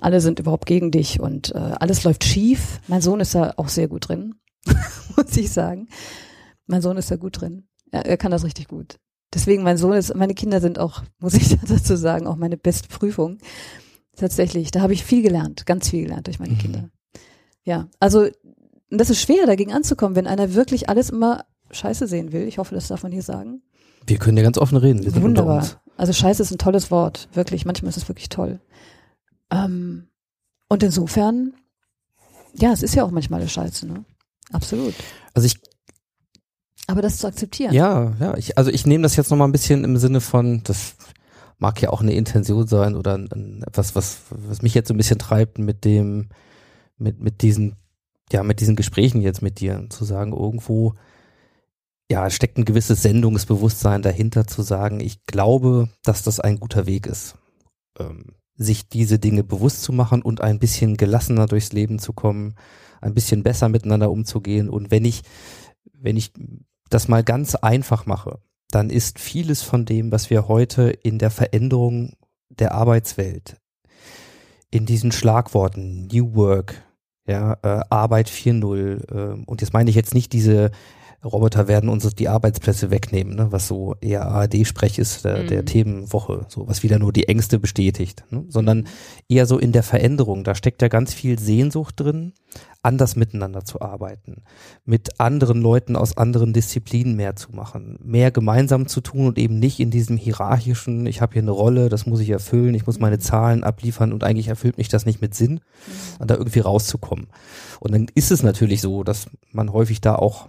alle 0.01 0.21
sind 0.21 0.39
überhaupt 0.39 0.67
gegen 0.67 0.91
dich 0.91 1.21
und 1.21 1.55
äh, 1.55 1.59
alles 1.59 2.05
läuft 2.05 2.25
schief. 2.25 2.81
Mein 2.89 3.03
Sohn 3.03 3.21
ist 3.21 3.35
da 3.35 3.53
auch 3.57 3.69
sehr 3.69 3.89
gut 3.89 4.09
drin, 4.09 4.35
muss 5.17 5.37
ich 5.37 5.51
sagen. 5.53 5.89
Mein 6.67 6.83
Sohn 6.83 6.97
ist 6.97 7.11
da 7.11 7.17
gut 7.17 7.41
drin. 7.41 7.65
Er, 7.91 8.07
er 8.07 8.17
kann 8.17 8.31
das 8.31 8.45
richtig 8.45 8.69
gut. 8.69 8.97
Deswegen, 9.35 9.63
mein 9.63 9.77
Sohn 9.77 9.93
ist, 9.93 10.15
meine 10.15 10.35
Kinder 10.35 10.61
sind 10.61 10.79
auch, 10.79 11.03
muss 11.21 11.35
ich 11.35 11.57
dazu 11.67 11.97
sagen, 11.97 12.27
auch 12.27 12.37
meine 12.37 12.57
beste 12.57 12.89
Prüfung. 12.89 13.39
Tatsächlich, 14.17 14.71
da 14.71 14.81
habe 14.81 14.93
ich 14.93 15.05
viel 15.05 15.23
gelernt, 15.23 15.65
ganz 15.67 15.91
viel 15.91 16.03
gelernt 16.05 16.27
durch 16.27 16.39
meine 16.41 16.55
Mhm. 16.55 16.59
Kinder. 16.59 16.91
Ja, 17.65 17.89
also 18.01 18.27
das 18.91 19.11
ist 19.11 19.21
schwer, 19.21 19.47
dagegen 19.47 19.73
anzukommen, 19.73 20.17
wenn 20.17 20.27
einer 20.27 20.55
wirklich 20.55 20.89
alles 20.89 21.11
immer 21.11 21.45
scheiße 21.71 22.07
sehen 22.07 22.33
will. 22.33 22.49
Ich 22.49 22.57
hoffe, 22.59 22.75
das 22.75 22.89
darf 22.89 23.03
man 23.03 23.13
hier 23.13 23.23
sagen. 23.23 23.63
Wir 24.07 24.19
können 24.19 24.39
ja 24.39 24.43
ganz 24.43 24.57
offen 24.57 24.79
reden. 24.79 25.05
Wir 25.05 25.11
sind 25.11 25.23
unter 25.23 25.43
Wunderbar. 25.43 25.59
uns. 25.59 25.77
Also 25.99 26.13
scheiße 26.15 26.43
ist 26.43 26.51
ein 26.51 26.59
tolles 26.59 26.91
Wort, 26.91 27.29
wirklich. 27.35 27.67
Manchmal 27.67 27.91
ist 27.91 27.99
es 27.99 28.09
wirklich 28.09 28.31
toll. 28.31 28.61
Ähm, 29.51 30.09
und 30.69 30.83
insofern, 30.83 31.53
ja, 32.55 32.73
es 32.73 32.83
ist 32.83 32.95
ja 32.95 33.05
auch 33.05 33.11
manchmal 33.11 33.41
eine 33.41 33.49
Scheiße, 33.51 33.87
ne? 33.87 34.05
Absolut. 34.51 34.95
Also 35.35 35.45
ich 35.47 35.61
Aber 36.89 37.03
das 37.03 37.19
zu 37.19 37.27
akzeptieren. 37.27 37.75
Ja, 37.75 38.15
ja, 38.19 38.37
ich, 38.37 38.57
also 38.57 38.71
ich 38.71 38.87
nehme 38.87 39.03
das 39.03 39.15
jetzt 39.15 39.31
nochmal 39.31 39.47
ein 39.47 39.53
bisschen 39.53 39.85
im 39.85 39.99
Sinne 39.99 40.23
von, 40.23 40.63
das 40.65 40.97
mag 41.59 41.81
ja 41.83 41.91
auch 41.91 42.01
eine 42.01 42.15
Intention 42.15 42.67
sein 42.67 42.97
oder 42.97 43.15
ein, 43.15 43.29
ein, 43.31 43.63
etwas, 43.63 43.95
was, 43.95 44.23
was 44.31 44.63
mich 44.63 44.73
jetzt 44.73 44.89
so 44.89 44.95
ein 44.95 44.97
bisschen 44.97 45.19
treibt 45.19 45.59
mit 45.59 45.85
dem, 45.85 46.31
mit, 46.97 47.21
mit 47.21 47.43
diesen, 47.43 47.77
ja, 48.33 48.43
mit 48.43 48.61
diesen 48.61 48.75
Gesprächen 48.75 49.21
jetzt 49.21 49.43
mit 49.43 49.61
dir, 49.61 49.87
zu 49.91 50.07
sagen, 50.07 50.33
irgendwo, 50.33 50.95
ja, 52.11 52.31
steckt 52.31 52.57
ein 52.57 52.65
gewisses 52.65 53.03
Sendungsbewusstsein 53.03 54.01
dahinter, 54.01 54.47
zu 54.47 54.63
sagen, 54.63 55.01
ich 55.01 55.27
glaube, 55.27 55.91
dass 56.03 56.23
das 56.23 56.41
ein 56.41 56.59
guter 56.59 56.87
Weg 56.87 57.07
ist, 57.07 57.35
ähm, 57.99 58.33
sich 58.57 58.89
diese 58.89 59.19
Dinge 59.19 59.45
bewusst 59.45 59.83
zu 59.83 59.93
machen 59.93 60.23
und 60.23 60.41
ein 60.41 60.59
bisschen 60.59 60.97
gelassener 60.97 61.47
durchs 61.47 61.73
Leben 61.73 61.99
zu 61.99 62.15
kommen, 62.15 62.55
ein 63.03 63.13
bisschen 63.13 63.43
besser 63.43 63.69
miteinander 63.69 64.11
umzugehen 64.11 64.71
und 64.71 64.91
wenn 64.91 65.05
ich, 65.05 65.21
wenn 65.93 66.17
ich 66.17 66.33
das 66.91 67.09
mal 67.09 67.23
ganz 67.23 67.55
einfach 67.55 68.07
mache, 68.07 68.41
dann 68.71 68.91
ist 68.91 69.19
vieles 69.19 69.63
von 69.63 69.85
dem, 69.85 70.13
was 70.13 70.31
wir 70.31 70.49
heute 70.49 70.91
in 70.91 71.19
der 71.19 71.31
Veränderung 71.31 72.15
der 72.49 72.73
Arbeitswelt, 72.73 73.57
in 74.71 74.87
diesen 74.87 75.13
Schlagworten 75.13 76.07
New 76.07 76.35
Work, 76.35 76.83
ja, 77.27 77.59
äh, 77.63 77.81
Arbeit 77.91 78.29
4.0, 78.29 79.11
äh, 79.11 79.45
und 79.45 79.61
jetzt 79.61 79.73
meine 79.73 79.91
ich 79.91 79.97
jetzt 79.97 80.15
nicht 80.15 80.33
diese 80.33 80.71
Roboter 81.25 81.67
werden 81.67 81.89
uns 81.89 82.15
die 82.15 82.29
Arbeitsplätze 82.29 82.91
wegnehmen, 82.91 83.35
ne, 83.35 83.51
was 83.51 83.67
so 83.67 83.97
eher 84.01 84.27
ARD-Sprech 84.27 84.99
ist, 84.99 85.25
der, 85.25 85.43
der 85.43 85.63
Mhm. 85.63 85.67
Themenwoche, 85.67 86.47
so 86.49 86.69
was 86.69 86.85
wieder 86.85 87.01
nur 87.01 87.13
die 87.13 87.29
Ängste 87.29 87.59
bestätigt, 87.59 88.23
ne, 88.31 88.45
sondern 88.49 88.87
eher 89.29 89.47
so 89.47 89.59
in 89.59 89.73
der 89.73 89.83
Veränderung. 89.83 90.45
Da 90.45 90.55
steckt 90.55 90.81
ja 90.81 90.87
ganz 90.87 91.13
viel 91.13 91.39
Sehnsucht 91.39 91.99
drin, 91.99 92.35
anders 92.83 93.17
miteinander 93.17 93.65
zu 93.65 93.81
arbeiten, 93.81 94.45
mit 94.85 95.21
anderen 95.21 95.61
Leuten 95.61 95.97
aus 95.97 96.17
anderen 96.17 96.53
Disziplinen 96.53 97.17
mehr 97.17 97.35
zu 97.35 97.51
machen, 97.51 97.99
mehr 98.01 98.31
gemeinsam 98.31 98.87
zu 98.87 99.01
tun 99.01 99.27
und 99.27 99.39
eben 99.39 99.59
nicht 99.59 99.81
in 99.81 99.91
diesem 99.91 100.17
hierarchischen, 100.17 101.07
ich 101.07 101.21
habe 101.21 101.33
hier 101.33 101.43
eine 101.43 101.51
Rolle, 101.51 101.89
das 101.89 102.07
muss 102.07 102.21
ich 102.21 102.31
erfüllen, 102.31 102.75
ich 102.75 102.87
muss 102.87 103.01
meine 103.01 103.19
Zahlen 103.19 103.65
abliefern 103.65 104.13
und 104.13 104.23
eigentlich 104.23 104.49
erfüllt 104.49 104.79
mich 104.79 104.89
das 104.89 105.05
nicht 105.05 105.21
mit 105.21 105.35
Sinn, 105.35 105.61
und 106.21 106.31
da 106.31 106.37
irgendwie 106.37 106.61
rauszukommen. 106.61 107.27
Und 107.81 107.93
dann 107.93 108.07
ist 108.15 108.31
es 108.31 108.45
natürlich 108.45 108.81
so, 108.81 109.03
dass 109.03 109.27
man 109.51 109.73
häufig 109.73 110.01
da 110.01 110.15
auch 110.15 110.49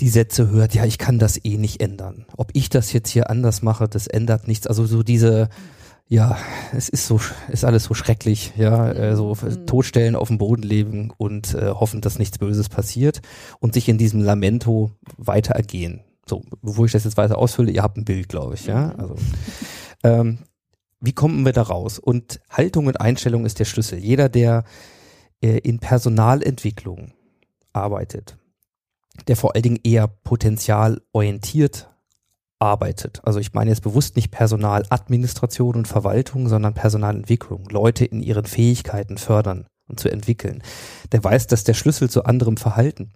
die 0.00 0.08
Sätze 0.08 0.50
hört, 0.50 0.74
ja, 0.74 0.84
ich 0.84 0.98
kann 0.98 1.18
das 1.18 1.42
eh 1.42 1.56
nicht 1.56 1.80
ändern. 1.80 2.26
Ob 2.36 2.50
ich 2.52 2.68
das 2.68 2.92
jetzt 2.92 3.08
hier 3.08 3.30
anders 3.30 3.62
mache, 3.62 3.88
das 3.88 4.06
ändert 4.06 4.46
nichts. 4.46 4.66
Also 4.66 4.84
so 4.86 5.02
diese, 5.02 5.48
ja, 6.06 6.36
es 6.74 6.88
ist 6.88 7.06
so, 7.06 7.20
ist 7.48 7.64
alles 7.64 7.84
so 7.84 7.94
schrecklich, 7.94 8.52
ja, 8.56 8.92
äh, 8.92 9.16
so 9.16 9.34
Mhm. 9.40 9.66
totstellen, 9.66 10.14
auf 10.14 10.28
dem 10.28 10.38
Boden 10.38 10.62
leben 10.62 11.12
und 11.16 11.54
äh, 11.54 11.70
hoffen, 11.70 12.00
dass 12.00 12.18
nichts 12.18 12.38
Böses 12.38 12.68
passiert 12.68 13.22
und 13.58 13.72
sich 13.74 13.88
in 13.88 13.98
diesem 13.98 14.20
Lamento 14.20 14.92
weiter 15.16 15.54
ergehen. 15.54 16.02
So, 16.28 16.42
bevor 16.60 16.84
ich 16.86 16.92
das 16.92 17.04
jetzt 17.04 17.16
weiter 17.16 17.38
ausfülle, 17.38 17.70
ihr 17.70 17.82
habt 17.82 17.96
ein 17.96 18.04
Bild, 18.04 18.28
glaube 18.28 18.54
ich, 18.54 18.66
ja. 18.66 18.88
Mhm. 18.88 19.00
Also, 19.00 19.16
ähm, 20.04 20.38
wie 21.00 21.12
kommen 21.12 21.44
wir 21.44 21.52
da 21.52 21.62
raus? 21.62 21.98
Und 21.98 22.40
Haltung 22.50 22.86
und 22.86 23.00
Einstellung 23.00 23.46
ist 23.46 23.58
der 23.60 23.64
Schlüssel. 23.64 23.98
Jeder, 23.98 24.28
der 24.28 24.64
äh, 25.42 25.58
in 25.58 25.78
Personalentwicklung 25.78 27.12
arbeitet, 27.72 28.36
der 29.28 29.36
vor 29.36 29.54
allen 29.54 29.62
Dingen 29.62 29.80
eher 29.82 30.08
potenzialorientiert 30.08 31.90
arbeitet. 32.58 33.20
Also 33.24 33.38
ich 33.38 33.52
meine 33.52 33.70
jetzt 33.70 33.82
bewusst 33.82 34.16
nicht 34.16 34.30
Personaladministration 34.30 35.76
und 35.76 35.88
Verwaltung, 35.88 36.48
sondern 36.48 36.74
Personalentwicklung. 36.74 37.68
Leute 37.70 38.04
in 38.04 38.22
ihren 38.22 38.46
Fähigkeiten 38.46 39.18
fördern 39.18 39.66
und 39.88 40.00
zu 40.00 40.08
entwickeln. 40.08 40.62
Der 41.12 41.22
weiß, 41.22 41.46
dass 41.46 41.64
der 41.64 41.74
Schlüssel 41.74 42.08
zu 42.08 42.24
anderem 42.24 42.56
Verhalten 42.56 43.12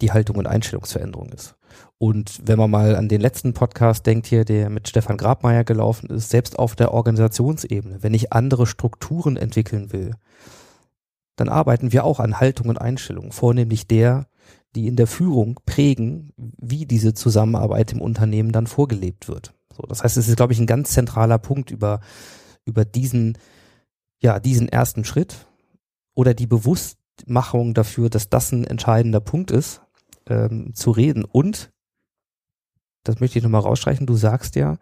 die 0.00 0.12
Haltung 0.12 0.36
und 0.36 0.46
Einstellungsveränderung 0.46 1.30
ist. 1.30 1.56
Und 1.98 2.40
wenn 2.44 2.58
man 2.58 2.70
mal 2.70 2.96
an 2.96 3.08
den 3.08 3.20
letzten 3.20 3.52
Podcast 3.52 4.06
denkt 4.06 4.26
hier, 4.26 4.44
der 4.44 4.70
mit 4.70 4.88
Stefan 4.88 5.16
Grabmeier 5.16 5.64
gelaufen 5.64 6.08
ist, 6.10 6.30
selbst 6.30 6.58
auf 6.58 6.76
der 6.76 6.94
Organisationsebene, 6.94 8.02
wenn 8.02 8.14
ich 8.14 8.32
andere 8.32 8.66
Strukturen 8.66 9.36
entwickeln 9.36 9.92
will, 9.92 10.12
dann 11.38 11.48
arbeiten 11.48 11.92
wir 11.92 12.04
auch 12.04 12.18
an 12.18 12.40
Haltung 12.40 12.68
und 12.68 12.80
Einstellung, 12.80 13.30
vornehmlich 13.30 13.86
der, 13.86 14.26
die 14.74 14.88
in 14.88 14.96
der 14.96 15.06
Führung 15.06 15.60
prägen, 15.64 16.32
wie 16.36 16.84
diese 16.84 17.14
Zusammenarbeit 17.14 17.92
im 17.92 18.00
Unternehmen 18.00 18.50
dann 18.50 18.66
vorgelebt 18.66 19.28
wird. 19.28 19.54
So, 19.74 19.84
das 19.84 20.02
heißt, 20.02 20.16
es 20.16 20.26
ist, 20.26 20.36
glaube 20.36 20.52
ich, 20.52 20.58
ein 20.58 20.66
ganz 20.66 20.90
zentraler 20.90 21.38
Punkt 21.38 21.70
über, 21.70 22.00
über 22.64 22.84
diesen, 22.84 23.38
ja, 24.20 24.40
diesen 24.40 24.68
ersten 24.68 25.04
Schritt 25.04 25.46
oder 26.14 26.34
die 26.34 26.48
Bewusstmachung 26.48 27.72
dafür, 27.72 28.10
dass 28.10 28.28
das 28.28 28.50
ein 28.50 28.64
entscheidender 28.64 29.20
Punkt 29.20 29.52
ist, 29.52 29.80
ähm, 30.26 30.74
zu 30.74 30.90
reden. 30.90 31.24
Und, 31.24 31.70
das 33.04 33.20
möchte 33.20 33.38
ich 33.38 33.44
nochmal 33.44 33.60
rausstreichen, 33.60 34.08
du 34.08 34.16
sagst 34.16 34.56
ja, 34.56 34.76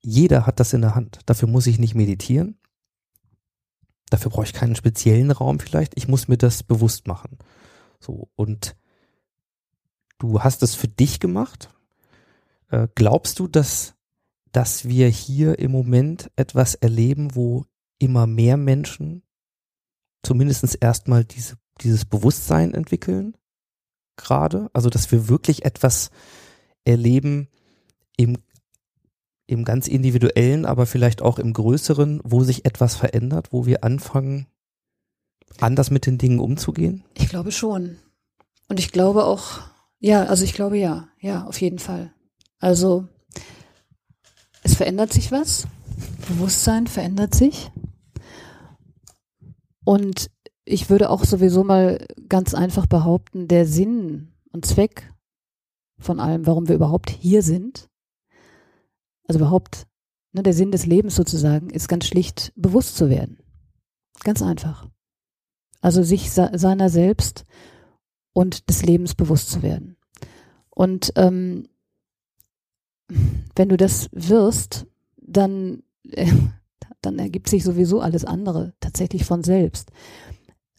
jeder 0.00 0.46
hat 0.46 0.60
das 0.60 0.72
in 0.72 0.82
der 0.82 0.94
Hand. 0.94 1.18
Dafür 1.26 1.48
muss 1.48 1.66
ich 1.66 1.80
nicht 1.80 1.96
meditieren. 1.96 2.60
Dafür 4.10 4.30
brauche 4.30 4.44
ich 4.44 4.52
keinen 4.52 4.76
speziellen 4.76 5.30
Raum 5.30 5.60
vielleicht. 5.60 5.96
Ich 5.96 6.08
muss 6.08 6.28
mir 6.28 6.38
das 6.38 6.62
bewusst 6.62 7.06
machen. 7.06 7.38
So, 8.00 8.28
und 8.36 8.76
du 10.18 10.42
hast 10.42 10.62
es 10.62 10.74
für 10.74 10.88
dich 10.88 11.20
gemacht. 11.20 11.70
Äh, 12.70 12.88
glaubst 12.94 13.38
du, 13.38 13.48
dass, 13.48 13.94
dass 14.52 14.86
wir 14.86 15.08
hier 15.08 15.58
im 15.58 15.70
Moment 15.72 16.30
etwas 16.36 16.74
erleben, 16.74 17.34
wo 17.34 17.64
immer 17.98 18.26
mehr 18.26 18.56
Menschen 18.56 19.22
zumindest 20.22 20.78
erstmal 20.80 21.24
diese, 21.24 21.56
dieses 21.80 22.04
Bewusstsein 22.04 22.74
entwickeln? 22.74 23.36
Gerade? 24.16 24.70
Also, 24.72 24.90
dass 24.90 25.12
wir 25.12 25.28
wirklich 25.28 25.64
etwas 25.64 26.10
erleben 26.84 27.48
im, 28.16 28.38
im 29.48 29.64
ganz 29.64 29.88
individuellen, 29.88 30.66
aber 30.66 30.86
vielleicht 30.86 31.22
auch 31.22 31.38
im 31.38 31.52
größeren, 31.52 32.20
wo 32.22 32.44
sich 32.44 32.66
etwas 32.66 32.94
verändert, 32.94 33.48
wo 33.50 33.66
wir 33.66 33.82
anfangen, 33.82 34.46
anders 35.58 35.90
mit 35.90 36.06
den 36.06 36.18
Dingen 36.18 36.38
umzugehen? 36.38 37.02
Ich 37.14 37.28
glaube 37.28 37.50
schon. 37.50 37.96
Und 38.68 38.78
ich 38.78 38.92
glaube 38.92 39.24
auch, 39.24 39.60
ja, 39.98 40.24
also 40.24 40.44
ich 40.44 40.52
glaube 40.52 40.78
ja, 40.78 41.08
ja, 41.18 41.44
auf 41.44 41.60
jeden 41.60 41.78
Fall. 41.78 42.12
Also 42.60 43.08
es 44.62 44.74
verändert 44.74 45.12
sich 45.12 45.32
was. 45.32 45.66
Bewusstsein 46.28 46.86
verändert 46.86 47.34
sich. 47.34 47.70
Und 49.82 50.30
ich 50.66 50.90
würde 50.90 51.08
auch 51.08 51.24
sowieso 51.24 51.64
mal 51.64 52.06
ganz 52.28 52.52
einfach 52.52 52.86
behaupten, 52.86 53.48
der 53.48 53.64
Sinn 53.64 54.34
und 54.52 54.66
Zweck 54.66 55.10
von 55.98 56.20
allem, 56.20 56.46
warum 56.46 56.68
wir 56.68 56.74
überhaupt 56.74 57.08
hier 57.08 57.42
sind, 57.42 57.88
also 59.28 59.38
überhaupt, 59.38 59.86
ne, 60.32 60.42
der 60.42 60.54
Sinn 60.54 60.72
des 60.72 60.86
Lebens 60.86 61.14
sozusagen, 61.14 61.70
ist 61.70 61.88
ganz 61.88 62.06
schlicht 62.06 62.52
bewusst 62.56 62.96
zu 62.96 63.08
werden. 63.08 63.38
Ganz 64.24 64.42
einfach. 64.42 64.88
Also 65.80 66.02
sich 66.02 66.30
se 66.30 66.50
seiner 66.54 66.90
selbst 66.90 67.44
und 68.32 68.68
des 68.68 68.84
Lebens 68.84 69.14
bewusst 69.14 69.50
zu 69.50 69.62
werden. 69.62 69.96
Und 70.70 71.12
ähm, 71.16 71.68
wenn 73.54 73.68
du 73.68 73.76
das 73.76 74.08
wirst, 74.12 74.86
dann, 75.16 75.82
äh, 76.10 76.32
dann 77.00 77.18
ergibt 77.18 77.48
sich 77.48 77.64
sowieso 77.64 78.00
alles 78.00 78.24
andere 78.24 78.74
tatsächlich 78.80 79.24
von 79.24 79.44
selbst. 79.44 79.90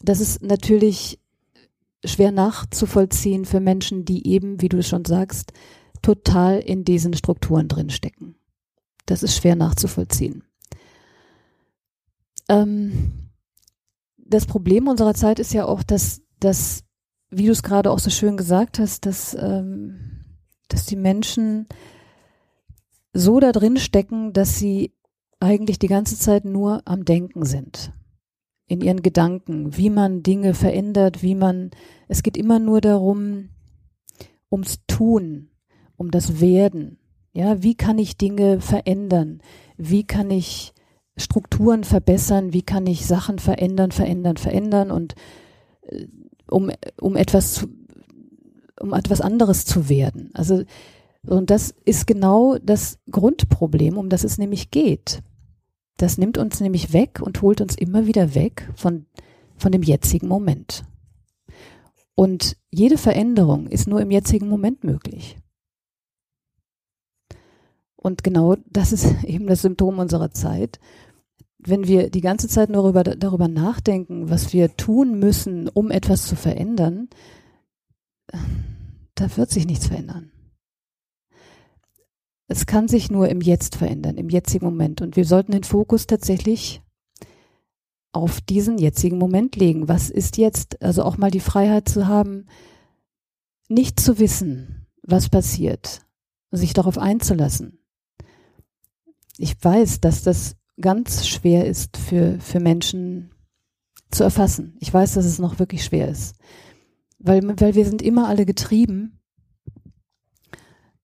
Das 0.02 0.20
ist 0.20 0.42
natürlich 0.42 1.18
schwer 2.04 2.32
nachzuvollziehen 2.32 3.44
für 3.44 3.60
Menschen, 3.60 4.04
die 4.04 4.26
eben, 4.26 4.60
wie 4.60 4.68
du 4.68 4.78
es 4.78 4.88
schon 4.88 5.04
sagst, 5.04 5.52
total 6.02 6.58
in 6.60 6.84
diesen 6.84 7.14
Strukturen 7.14 7.68
drinstecken. 7.68 8.36
Das 9.06 9.22
ist 9.22 9.36
schwer 9.36 9.56
nachzuvollziehen. 9.56 10.44
Ähm, 12.48 13.30
das 14.16 14.46
Problem 14.46 14.88
unserer 14.88 15.14
Zeit 15.14 15.38
ist 15.38 15.52
ja 15.52 15.64
auch, 15.66 15.82
dass, 15.82 16.22
dass 16.38 16.84
wie 17.30 17.46
du 17.46 17.52
es 17.52 17.62
gerade 17.62 17.90
auch 17.90 17.98
so 17.98 18.10
schön 18.10 18.36
gesagt 18.36 18.78
hast, 18.78 19.06
dass, 19.06 19.34
ähm, 19.34 20.24
dass 20.68 20.86
die 20.86 20.96
Menschen 20.96 21.66
so 23.12 23.40
da 23.40 23.52
drin 23.52 23.76
stecken, 23.76 24.32
dass 24.32 24.58
sie 24.58 24.94
eigentlich 25.40 25.78
die 25.78 25.88
ganze 25.88 26.18
Zeit 26.18 26.44
nur 26.44 26.82
am 26.84 27.04
Denken 27.04 27.44
sind. 27.44 27.92
In 28.66 28.80
ihren 28.80 29.02
Gedanken, 29.02 29.76
wie 29.76 29.90
man 29.90 30.22
Dinge 30.22 30.54
verändert, 30.54 31.22
wie 31.22 31.34
man, 31.34 31.70
es 32.08 32.22
geht 32.22 32.36
immer 32.36 32.58
nur 32.58 32.80
darum, 32.80 33.48
ums 34.50 34.84
Tun, 34.86 35.50
um 35.96 36.10
das 36.10 36.40
Werden. 36.40 36.99
Ja, 37.32 37.62
wie 37.62 37.74
kann 37.74 37.98
ich 37.98 38.16
Dinge 38.16 38.60
verändern? 38.60 39.40
Wie 39.76 40.04
kann 40.04 40.30
ich 40.30 40.72
Strukturen 41.16 41.84
verbessern? 41.84 42.52
Wie 42.52 42.62
kann 42.62 42.86
ich 42.86 43.06
Sachen 43.06 43.38
verändern, 43.38 43.92
verändern, 43.92 44.36
verändern 44.36 44.90
und 44.90 45.14
äh, 45.82 46.06
um, 46.48 46.70
um 47.00 47.16
etwas 47.16 47.54
zu, 47.54 47.68
um 48.80 48.94
etwas 48.94 49.20
anderes 49.20 49.64
zu 49.64 49.88
werden? 49.88 50.30
Also, 50.34 50.64
und 51.26 51.50
das 51.50 51.74
ist 51.84 52.06
genau 52.06 52.56
das 52.58 52.98
Grundproblem, 53.10 53.96
um 53.96 54.08
das 54.08 54.24
es 54.24 54.38
nämlich 54.38 54.70
geht. 54.70 55.22
Das 55.98 56.18
nimmt 56.18 56.38
uns 56.38 56.60
nämlich 56.60 56.92
weg 56.92 57.20
und 57.22 57.42
holt 57.42 57.60
uns 57.60 57.76
immer 57.76 58.06
wieder 58.06 58.34
weg 58.34 58.68
von, 58.74 59.06
von 59.56 59.70
dem 59.70 59.82
jetzigen 59.82 60.28
Moment. 60.28 60.84
Und 62.14 62.56
jede 62.70 62.98
Veränderung 62.98 63.66
ist 63.66 63.86
nur 63.86 64.00
im 64.00 64.10
jetzigen 64.10 64.48
Moment 64.48 64.82
möglich. 64.82 65.36
Und 68.00 68.24
genau 68.24 68.56
das 68.66 68.92
ist 68.92 69.06
eben 69.24 69.46
das 69.46 69.62
Symptom 69.62 69.98
unserer 69.98 70.30
Zeit. 70.32 70.80
Wenn 71.58 71.86
wir 71.86 72.08
die 72.08 72.22
ganze 72.22 72.48
Zeit 72.48 72.70
nur 72.70 72.82
darüber, 72.82 73.04
darüber 73.04 73.48
nachdenken, 73.48 74.30
was 74.30 74.54
wir 74.54 74.76
tun 74.76 75.18
müssen, 75.18 75.68
um 75.68 75.90
etwas 75.90 76.26
zu 76.26 76.34
verändern, 76.34 77.10
da 79.14 79.36
wird 79.36 79.50
sich 79.50 79.66
nichts 79.66 79.88
verändern. 79.88 80.32
Es 82.48 82.66
kann 82.66 82.88
sich 82.88 83.10
nur 83.10 83.28
im 83.28 83.42
Jetzt 83.42 83.76
verändern, 83.76 84.16
im 84.16 84.30
jetzigen 84.30 84.64
Moment. 84.64 85.02
Und 85.02 85.16
wir 85.16 85.24
sollten 85.24 85.52
den 85.52 85.62
Fokus 85.62 86.06
tatsächlich 86.06 86.82
auf 88.12 88.40
diesen 88.40 88.78
jetzigen 88.78 89.18
Moment 89.18 89.54
legen. 89.56 89.88
Was 89.88 90.10
ist 90.10 90.36
jetzt? 90.38 90.82
Also 90.82 91.04
auch 91.04 91.18
mal 91.18 91.30
die 91.30 91.40
Freiheit 91.40 91.88
zu 91.88 92.08
haben, 92.08 92.46
nicht 93.68 94.00
zu 94.00 94.18
wissen, 94.18 94.86
was 95.02 95.28
passiert, 95.28 96.06
sich 96.50 96.72
darauf 96.72 96.98
einzulassen. 96.98 97.79
Ich 99.40 99.56
weiß, 99.62 100.00
dass 100.00 100.22
das 100.22 100.56
ganz 100.80 101.26
schwer 101.26 101.66
ist 101.66 101.96
für, 101.96 102.38
für 102.40 102.60
Menschen 102.60 103.30
zu 104.10 104.24
erfassen. 104.24 104.76
Ich 104.80 104.92
weiß, 104.92 105.14
dass 105.14 105.24
es 105.24 105.38
noch 105.38 105.58
wirklich 105.58 105.84
schwer 105.84 106.08
ist. 106.08 106.36
Weil, 107.18 107.42
weil 107.60 107.74
wir 107.74 107.84
sind 107.84 108.02
immer 108.02 108.28
alle 108.28 108.46
getrieben 108.46 109.20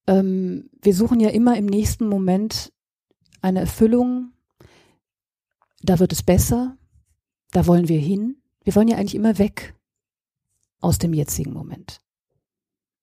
ähm, 0.07 0.70
wir 0.80 0.95
suchen 0.95 1.20
ja 1.20 1.30
immer 1.30 1.57
im 1.57 1.66
nächsten 1.66 2.09
Moment 2.09 2.72
eine 3.41 3.61
Erfüllung. 3.61 4.32
Da 5.82 5.99
wird 5.99 6.12
es 6.12 6.22
besser. 6.22 6.76
Da 7.53 7.66
wollen 7.66 7.89
wir 7.89 7.99
hin. 7.99 8.37
Wir 8.62 8.74
wollen 8.74 8.89
ja 8.89 8.97
eigentlich 8.97 9.14
immer 9.14 9.39
weg 9.39 9.74
aus 10.80 10.99
dem 10.99 11.12
jetzigen 11.12 11.53
Moment. 11.53 12.01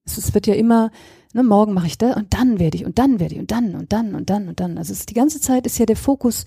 Es, 0.06 0.18
es 0.18 0.34
wird 0.34 0.48
ja 0.48 0.54
immer, 0.54 0.92
ne, 1.34 1.44
morgen 1.44 1.74
mache 1.74 1.88
ich 1.88 1.98
das 1.98 2.16
und 2.16 2.34
dann 2.34 2.60
werde 2.60 2.78
ich 2.78 2.86
und 2.86 3.00
dann 3.00 3.20
werde 3.20 3.36
ich 3.36 3.42
und 3.42 3.52
dann 3.52 3.76
und 3.76 3.92
dann 3.92 4.16
und 4.16 4.30
dann 4.30 4.48
und 4.48 4.60
dann. 4.60 4.78
Also 4.78 4.94
die 5.06 5.14
ganze 5.14 5.42
Zeit 5.42 5.66
ist 5.66 5.78
ja 5.78 5.86
der 5.86 5.98
Fokus 5.98 6.46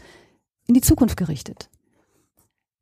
in 0.67 0.75
die 0.75 0.81
Zukunft 0.81 1.17
gerichtet. 1.17 1.71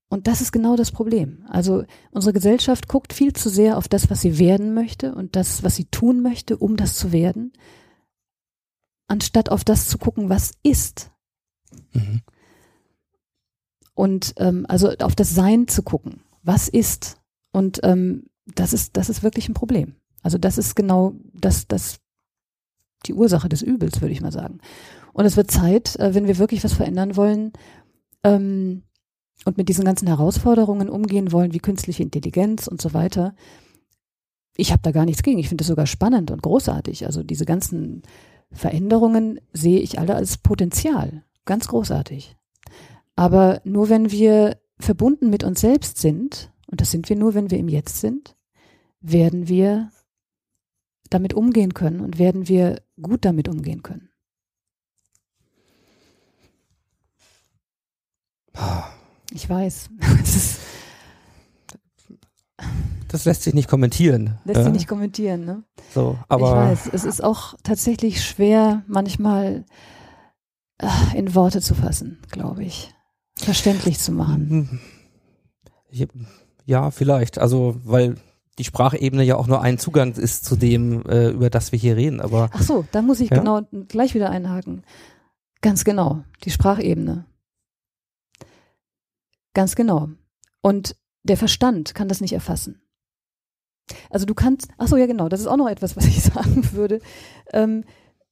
Und 0.09 0.27
das 0.29 0.41
ist 0.41 0.53
genau 0.53 0.77
das 0.77 0.93
Problem. 0.93 1.45
Also 1.49 1.85
unsere 2.13 2.33
Gesellschaft 2.33 2.89
guckt 2.89 3.13
viel 3.13 3.33
zu 3.33 3.49
sehr 3.49 3.77
auf 3.77 3.89
das, 3.89 4.11
was 4.11 4.21
sie 4.21 4.39
werden 4.39 4.75
möchte 4.75 5.15
und 5.15 5.35
das, 5.35 5.65
was 5.65 5.77
sie 5.77 5.87
tun 5.87 6.23
möchte, 6.23 6.57
um 6.57 6.77
das 6.77 6.97
zu 6.97 7.11
werden, 7.11 7.53
anstatt 9.09 9.49
auf 9.49 9.65
das 9.65 9.89
zu 9.89 9.99
gucken, 9.99 10.29
was 10.29 10.53
ist. 10.63 11.11
Mhm. 11.93 12.21
Und 13.95 14.35
ähm, 14.37 14.67
also 14.69 14.91
auf 14.99 15.15
das 15.15 15.35
Sein 15.35 15.69
zu 15.69 15.83
gucken, 15.83 16.23
was 16.43 16.69
ist. 16.69 17.21
Und 17.53 17.81
ähm, 17.83 18.27
das 18.47 18.73
ist, 18.73 18.97
das 18.97 19.09
ist 19.09 19.23
wirklich 19.23 19.49
ein 19.49 19.55
Problem. 19.55 19.97
Also 20.25 20.39
das 20.39 20.59
ist 20.59 20.75
genau 20.75 21.15
das, 21.33 21.69
das 21.69 22.01
die 23.07 23.15
Ursache 23.15 23.49
des 23.49 23.63
Übels, 23.63 24.01
würde 24.01 24.13
ich 24.13 24.23
mal 24.23 24.33
sagen. 24.33 24.59
Und 25.13 25.27
es 25.27 25.37
wird 25.37 25.51
Zeit, 25.51 25.95
äh, 26.01 26.15
wenn 26.15 26.27
wir 26.27 26.39
wirklich 26.39 26.65
was 26.65 26.73
verändern 26.73 27.15
wollen, 27.17 27.53
ähm, 28.25 28.83
und 29.45 29.59
mit 29.59 29.69
diesen 29.69 29.85
ganzen 29.85 30.09
Herausforderungen 30.09 30.89
umgehen 30.89 31.31
wollen, 31.31 31.53
wie 31.53 31.59
künstliche 31.59 32.03
Intelligenz 32.03 32.67
und 32.67 32.81
so 32.81 32.95
weiter. 32.95 33.35
Ich 34.57 34.73
habe 34.73 34.83
da 34.83 34.93
gar 34.93 35.05
nichts 35.05 35.23
gegen. 35.23 35.39
Ich 35.39 35.49
finde 35.49 35.63
es 35.63 35.69
sogar 35.69 35.87
spannend 35.87 36.31
und 36.31 36.43
großartig. 36.43 37.05
Also 37.07 37.23
diese 37.23 37.45
ganzen 37.45 38.03
Veränderungen 38.51 39.41
sehe 39.53 39.81
ich 39.81 39.99
alle 39.99 40.15
als 40.15 40.39
Potenzial. 40.39 41.25
Ganz 41.45 41.69
großartig. 41.69 42.37
Aber 43.17 43.61
nur 43.65 43.89
wenn 43.91 44.11
wir 44.11 44.57
verbunden 44.79 45.29
mit 45.29 45.45
uns 45.45 45.61
selbst 45.61 45.99
sind, 45.99 46.51
und 46.71 46.81
das 46.81 46.91
sind 46.91 47.09
wir 47.09 47.17
nur, 47.17 47.35
wenn 47.35 47.51
wir 47.51 47.59
im 47.59 47.69
Jetzt 47.69 48.01
sind, 48.01 48.37
werden 49.01 49.49
wir 49.49 49.91
damit 51.11 51.35
umgehen 51.35 51.75
können 51.75 52.01
und 52.01 52.19
werden 52.19 52.49
wir 52.49 52.83
gut 53.01 53.25
damit 53.25 53.49
umgehen 53.49 53.83
können. 53.83 54.09
Ah. 58.55 58.85
Ich 59.33 59.49
weiß. 59.51 59.91
das 63.09 63.25
lässt 63.25 63.43
sich 63.43 63.55
nicht 63.55 63.69
kommentieren. 63.69 64.39
Lässt 64.45 64.63
sich 64.63 64.73
nicht 64.73 64.87
kommentieren, 64.89 65.45
ne? 65.45 65.65
So, 65.93 66.19
aber. 66.29 66.73
Ich 66.73 66.79
weiß, 66.79 66.91
es 66.93 67.05
ist 67.05 67.23
auch 67.23 67.55
tatsächlich 67.65 68.25
schwer, 68.25 68.85
manchmal 68.87 69.65
äh, 70.79 71.19
in 71.19 71.35
Worte 71.35 71.61
zu 71.61 71.75
fassen, 71.75 72.21
glaube 72.31 72.65
ich. 72.65 72.95
Verständlich 73.37 73.99
zu 73.99 74.13
machen. 74.13 74.81
Ja, 76.65 76.93
vielleicht. 76.93 77.39
Also, 77.39 77.77
weil 77.83 78.17
die 78.59 78.65
Sprachebene 78.65 79.25
ja 79.25 79.37
auch 79.37 79.47
nur 79.47 79.63
ein 79.63 79.79
Zugang 79.79 80.13
ist 80.13 80.45
zu 80.45 80.57
dem, 80.57 81.05
äh, 81.07 81.31
über 81.31 81.51
das 81.51 81.73
wir 81.73 81.79
hier 81.79 81.97
reden. 81.97 82.21
Aber 82.21 82.51
ach 82.53 82.63
so, 82.63 82.85
da 82.93 83.03
muss 83.03 83.21
ich 83.21 83.31
ja? 83.31 83.39
genau 83.39 83.63
gleich 83.89 84.15
wieder 84.15 84.31
einhaken. 84.31 84.85
Ganz 85.61 85.85
genau, 85.85 86.23
die 86.45 86.51
Sprachebene. 86.51 87.25
Ganz 89.55 89.75
genau. 89.77 90.09
Und 90.61 90.97
der 91.23 91.37
Verstand 91.37 91.95
kann 91.95 92.09
das 92.09 92.21
nicht 92.21 92.33
erfassen. 92.33 92.81
Also 94.11 94.27
du 94.27 94.35
kannst, 94.35 94.69
ach 94.79 94.89
so, 94.89 94.97
ja 94.97 95.07
genau, 95.07 95.29
das 95.29 95.41
ist 95.41 95.47
auch 95.47 95.57
noch 95.57 95.69
etwas, 95.69 95.97
was 95.97 96.07
ich 96.07 96.23
sagen 96.23 96.73
würde. 96.73 97.01
Ähm, 97.53 97.85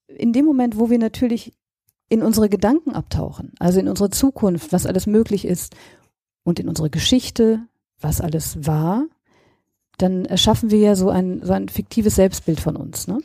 in 0.07 0.33
dem 0.33 0.45
Moment, 0.45 0.79
wo 0.79 0.91
wir 0.91 0.99
natürlich 0.99 1.57
in 2.09 2.23
unsere 2.23 2.49
Gedanken 2.49 2.91
abtauchen, 2.91 3.53
also 3.59 3.81
in 3.81 3.89
unsere 3.89 4.11
Zukunft, 4.11 4.73
was 4.73 4.87
alles 4.87 5.07
möglich 5.07 5.47
ist 5.47 5.75
und 6.45 6.61
in 6.61 6.68
unsere 6.68 6.91
Geschichte, 6.91 7.66
was 7.99 8.20
alles 8.20 8.66
war, 8.66 9.07
dann 10.03 10.24
erschaffen 10.24 10.70
wir 10.70 10.78
ja 10.78 10.94
so 10.96 11.11
ein, 11.11 11.40
so 11.44 11.53
ein 11.53 11.68
fiktives 11.68 12.16
Selbstbild 12.16 12.61
von 12.61 12.76
uns. 12.76 13.07
Ne? 13.07 13.20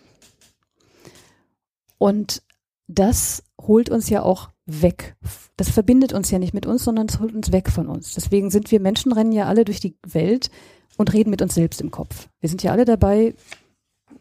Und 1.98 2.44
das 2.88 3.44
holt 3.60 3.90
uns 3.90 4.10
ja 4.10 4.22
auch 4.22 4.50
weg. 4.66 5.16
Das 5.56 5.70
verbindet 5.70 6.14
uns 6.14 6.30
ja 6.30 6.40
nicht 6.40 6.54
mit 6.54 6.66
uns, 6.66 6.84
sondern 6.84 7.08
es 7.08 7.20
holt 7.20 7.34
uns 7.34 7.52
weg 7.52 7.70
von 7.70 7.88
uns. 7.88 8.14
Deswegen 8.14 8.52
sind 8.52 8.72
wir 8.72 8.80
Menschen 8.80 9.12
rennen 9.12 9.32
ja 9.32 9.46
alle 9.46 9.66
durch 9.66 9.80
die 9.80 9.96
Welt 10.06 10.52
und 10.98 11.14
reden 11.14 11.30
mit 11.30 11.42
uns 11.42 11.56
selbst 11.56 11.82
im 11.82 11.92
Kopf. 11.92 12.30
Wir 12.40 12.50
sind 12.50 12.64
ja 12.64 12.72
alle 12.72 12.86
dabei, 12.86 13.34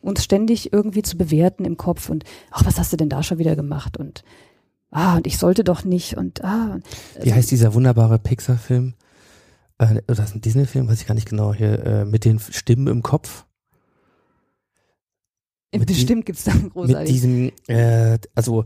uns 0.00 0.24
ständig 0.24 0.72
irgendwie 0.72 1.02
zu 1.02 1.18
bewerten 1.18 1.64
im 1.64 1.76
Kopf 1.76 2.09
und 2.09 2.24
ach, 2.50 2.64
was 2.64 2.78
hast 2.78 2.92
du 2.92 2.96
denn 2.96 3.09
da 3.09 3.22
schon 3.22 3.38
wieder 3.38 3.57
gemacht 3.57 3.96
und 3.96 4.24
ah, 4.90 5.16
und 5.16 5.26
ich 5.26 5.38
sollte 5.38 5.64
doch 5.64 5.84
nicht 5.84 6.16
und 6.16 6.44
ah. 6.44 6.78
Wie 7.20 7.34
heißt 7.34 7.50
dieser 7.50 7.74
wunderbare 7.74 8.18
Pixar-Film? 8.18 8.94
Äh, 9.79 10.01
oder 10.11 10.24
ist 10.24 10.35
ein 10.35 10.41
Disney-Film, 10.41 10.89
weiß 10.89 11.01
ich 11.03 11.07
gar 11.07 11.14
nicht 11.14 11.29
genau 11.29 11.53
hier, 11.53 11.85
äh, 11.85 12.05
mit 12.05 12.24
den 12.24 12.39
Stimmen 12.39 12.87
im 12.89 13.03
Kopf. 13.03 13.45
Bestimmt 15.72 16.24
gibt 16.24 16.39
es 16.39 16.45
da 16.45 16.53
großartig. 16.72 16.97
Mit 16.99 17.09
diesem, 17.09 17.51
äh, 17.66 18.18
also 18.35 18.64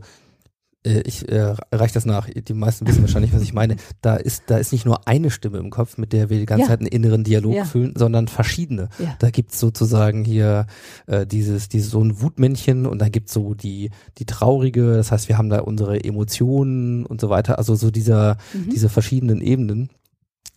äh, 0.85 1.01
ich 1.01 1.27
äh, 1.29 1.55
reiche 1.73 1.93
das 1.93 2.05
nach. 2.05 2.29
Die 2.29 2.53
meisten 2.53 2.87
wissen 2.87 3.01
wahrscheinlich, 3.01 3.33
was 3.33 3.41
ich 3.41 3.51
meine. 3.53 3.75
Da 4.01 4.15
ist, 4.15 4.43
da 4.47 4.57
ist 4.57 4.71
nicht 4.71 4.85
nur 4.85 5.07
eine 5.09 5.29
Stimme 5.29 5.57
im 5.57 5.71
Kopf, 5.71 5.97
mit 5.97 6.13
der 6.13 6.29
wir 6.29 6.39
die 6.39 6.45
ganze 6.45 6.61
Ja. 6.63 6.67
Zeit 6.69 6.79
einen 6.79 6.87
inneren 6.87 7.25
Dialog 7.25 7.53
Ja. 7.53 7.65
fühlen, 7.65 7.93
sondern 7.97 8.29
verschiedene. 8.29 8.87
Ja. 8.97 9.15
Da 9.19 9.29
gibt's 9.29 9.59
sozusagen 9.59 10.23
hier 10.23 10.67
äh, 11.07 11.25
dieses, 11.27 11.67
dieses 11.67 11.91
so 11.91 12.01
ein 12.01 12.21
Wutmännchen 12.21 12.85
und 12.85 12.99
dann 12.99 13.11
gibt's 13.11 13.33
so 13.33 13.53
die, 13.55 13.89
die 14.17 14.25
traurige, 14.25 14.93
das 14.95 15.11
heißt, 15.11 15.27
wir 15.27 15.37
haben 15.37 15.49
da 15.49 15.59
unsere 15.59 16.01
Emotionen 16.01 17.05
und 17.05 17.19
so 17.19 17.29
weiter, 17.29 17.57
also 17.57 17.75
so 17.75 17.91
dieser, 17.91 18.37
Mhm. 18.53 18.69
diese 18.69 18.87
verschiedenen 18.87 19.41
Ebenen. 19.41 19.89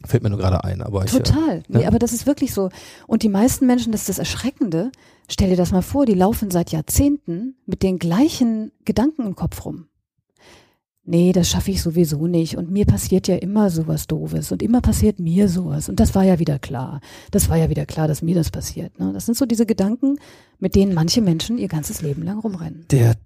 Fällt 0.05 0.23
mir 0.23 0.31
nur 0.31 0.39
gerade 0.39 0.65
ein, 0.65 0.83
aber 0.83 1.05
ich. 1.05 1.11
Total. 1.11 1.63
Nee, 1.69 1.83
ja. 1.83 1.89
aber 1.89 1.99
das 1.99 2.13
ist 2.13 2.27
wirklich 2.27 2.53
so. 2.53 2.69
Und 3.07 3.23
die 3.23 3.29
meisten 3.29 3.67
Menschen, 3.67 3.93
das 3.93 4.03
ist 4.03 4.11
das 4.11 4.19
Erschreckende, 4.19 4.93
stell 5.29 5.51
dir 5.51 5.57
das 5.57 5.73
mal 5.73 5.83
vor, 5.83 6.07
die 6.07 6.15
laufen 6.15 6.51
seit 6.51 6.73
Jahrzehnten 6.73 7.57
mit 7.67 7.83
den 7.83 7.99
gleichen 7.99 8.73
Gedanken 8.85 9.27
im 9.27 9.35
Kopf 9.35 9.65
rum. 9.65 9.87
Nee, 11.07 11.33
das 11.33 11.51
schaffe 11.51 11.71
ich 11.71 11.83
sowieso 11.83 12.27
nicht. 12.27 12.57
Und 12.57 12.71
mir 12.71 12.87
passiert 12.87 13.29
ja 13.29 13.37
immer 13.37 13.69
sowas 13.69 14.07
Doofes. 14.07 14.53
Und 14.53 14.63
immer 14.63 14.81
passiert 14.81 15.21
mir 15.21 15.49
sowas. 15.49 15.91
Und 15.91 16.01
das 16.01 16.15
war 16.15 16.25
ja 16.25 16.39
wieder 16.39 16.59
klar. 16.59 17.01
Das 17.31 17.51
war 17.51 17.59
ja 17.59 17.69
wieder 17.69 17.85
klar, 17.85 18.09
dass 18.09 18.23
mir 18.23 18.35
das 18.35 18.51
passiert. 18.51 18.99
Ne? 18.99 19.13
Das 19.13 19.27
sind 19.27 19.37
so 19.37 19.45
diese 19.45 19.67
Gedanken, 19.67 20.17
mit 20.59 20.75
denen 20.75 20.95
manche 20.95 21.21
Menschen 21.21 21.59
ihr 21.59 21.69
ganzes 21.69 22.01
Leben 22.01 22.23
lang 22.23 22.39
rumrennen. 22.39 22.87
Der 22.91 23.17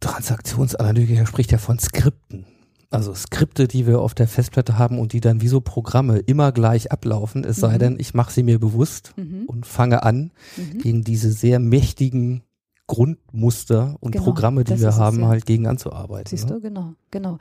Transaktionsanalytiker 0.00 1.26
spricht 1.26 1.52
ja 1.52 1.58
von 1.58 1.78
Skripten. 1.78 2.44
Also 2.92 3.14
Skripte, 3.14 3.66
die 3.68 3.86
wir 3.86 4.00
auf 4.00 4.14
der 4.14 4.28
Festplatte 4.28 4.78
haben 4.78 4.98
und 4.98 5.12
die 5.12 5.20
dann 5.20 5.40
wie 5.40 5.48
so 5.48 5.60
Programme 5.60 6.18
immer 6.18 6.52
gleich 6.52 6.92
ablaufen, 6.92 7.42
es 7.44 7.56
sei 7.56 7.74
Mhm. 7.74 7.78
denn, 7.78 7.96
ich 7.98 8.14
mache 8.14 8.32
sie 8.32 8.42
mir 8.42 8.58
bewusst 8.58 9.14
Mhm. 9.16 9.44
und 9.46 9.66
fange 9.66 10.02
an, 10.02 10.30
Mhm. 10.56 10.78
gegen 10.78 11.02
diese 11.04 11.32
sehr 11.32 11.58
mächtigen 11.58 12.42
Grundmuster 12.86 13.96
und 14.00 14.12
Genau, 14.12 14.24
Programme, 14.24 14.64
die 14.64 14.70
wir 14.78 14.88
ist 14.88 14.94
es, 14.94 15.00
haben, 15.00 15.20
ja. 15.20 15.28
halt 15.28 15.46
gegen 15.46 15.66
anzuarbeiten. 15.66 16.28
Siehst 16.28 16.48
ne? 16.48 16.54
du, 16.56 16.60
genau, 16.60 16.92
genau. 17.10 17.38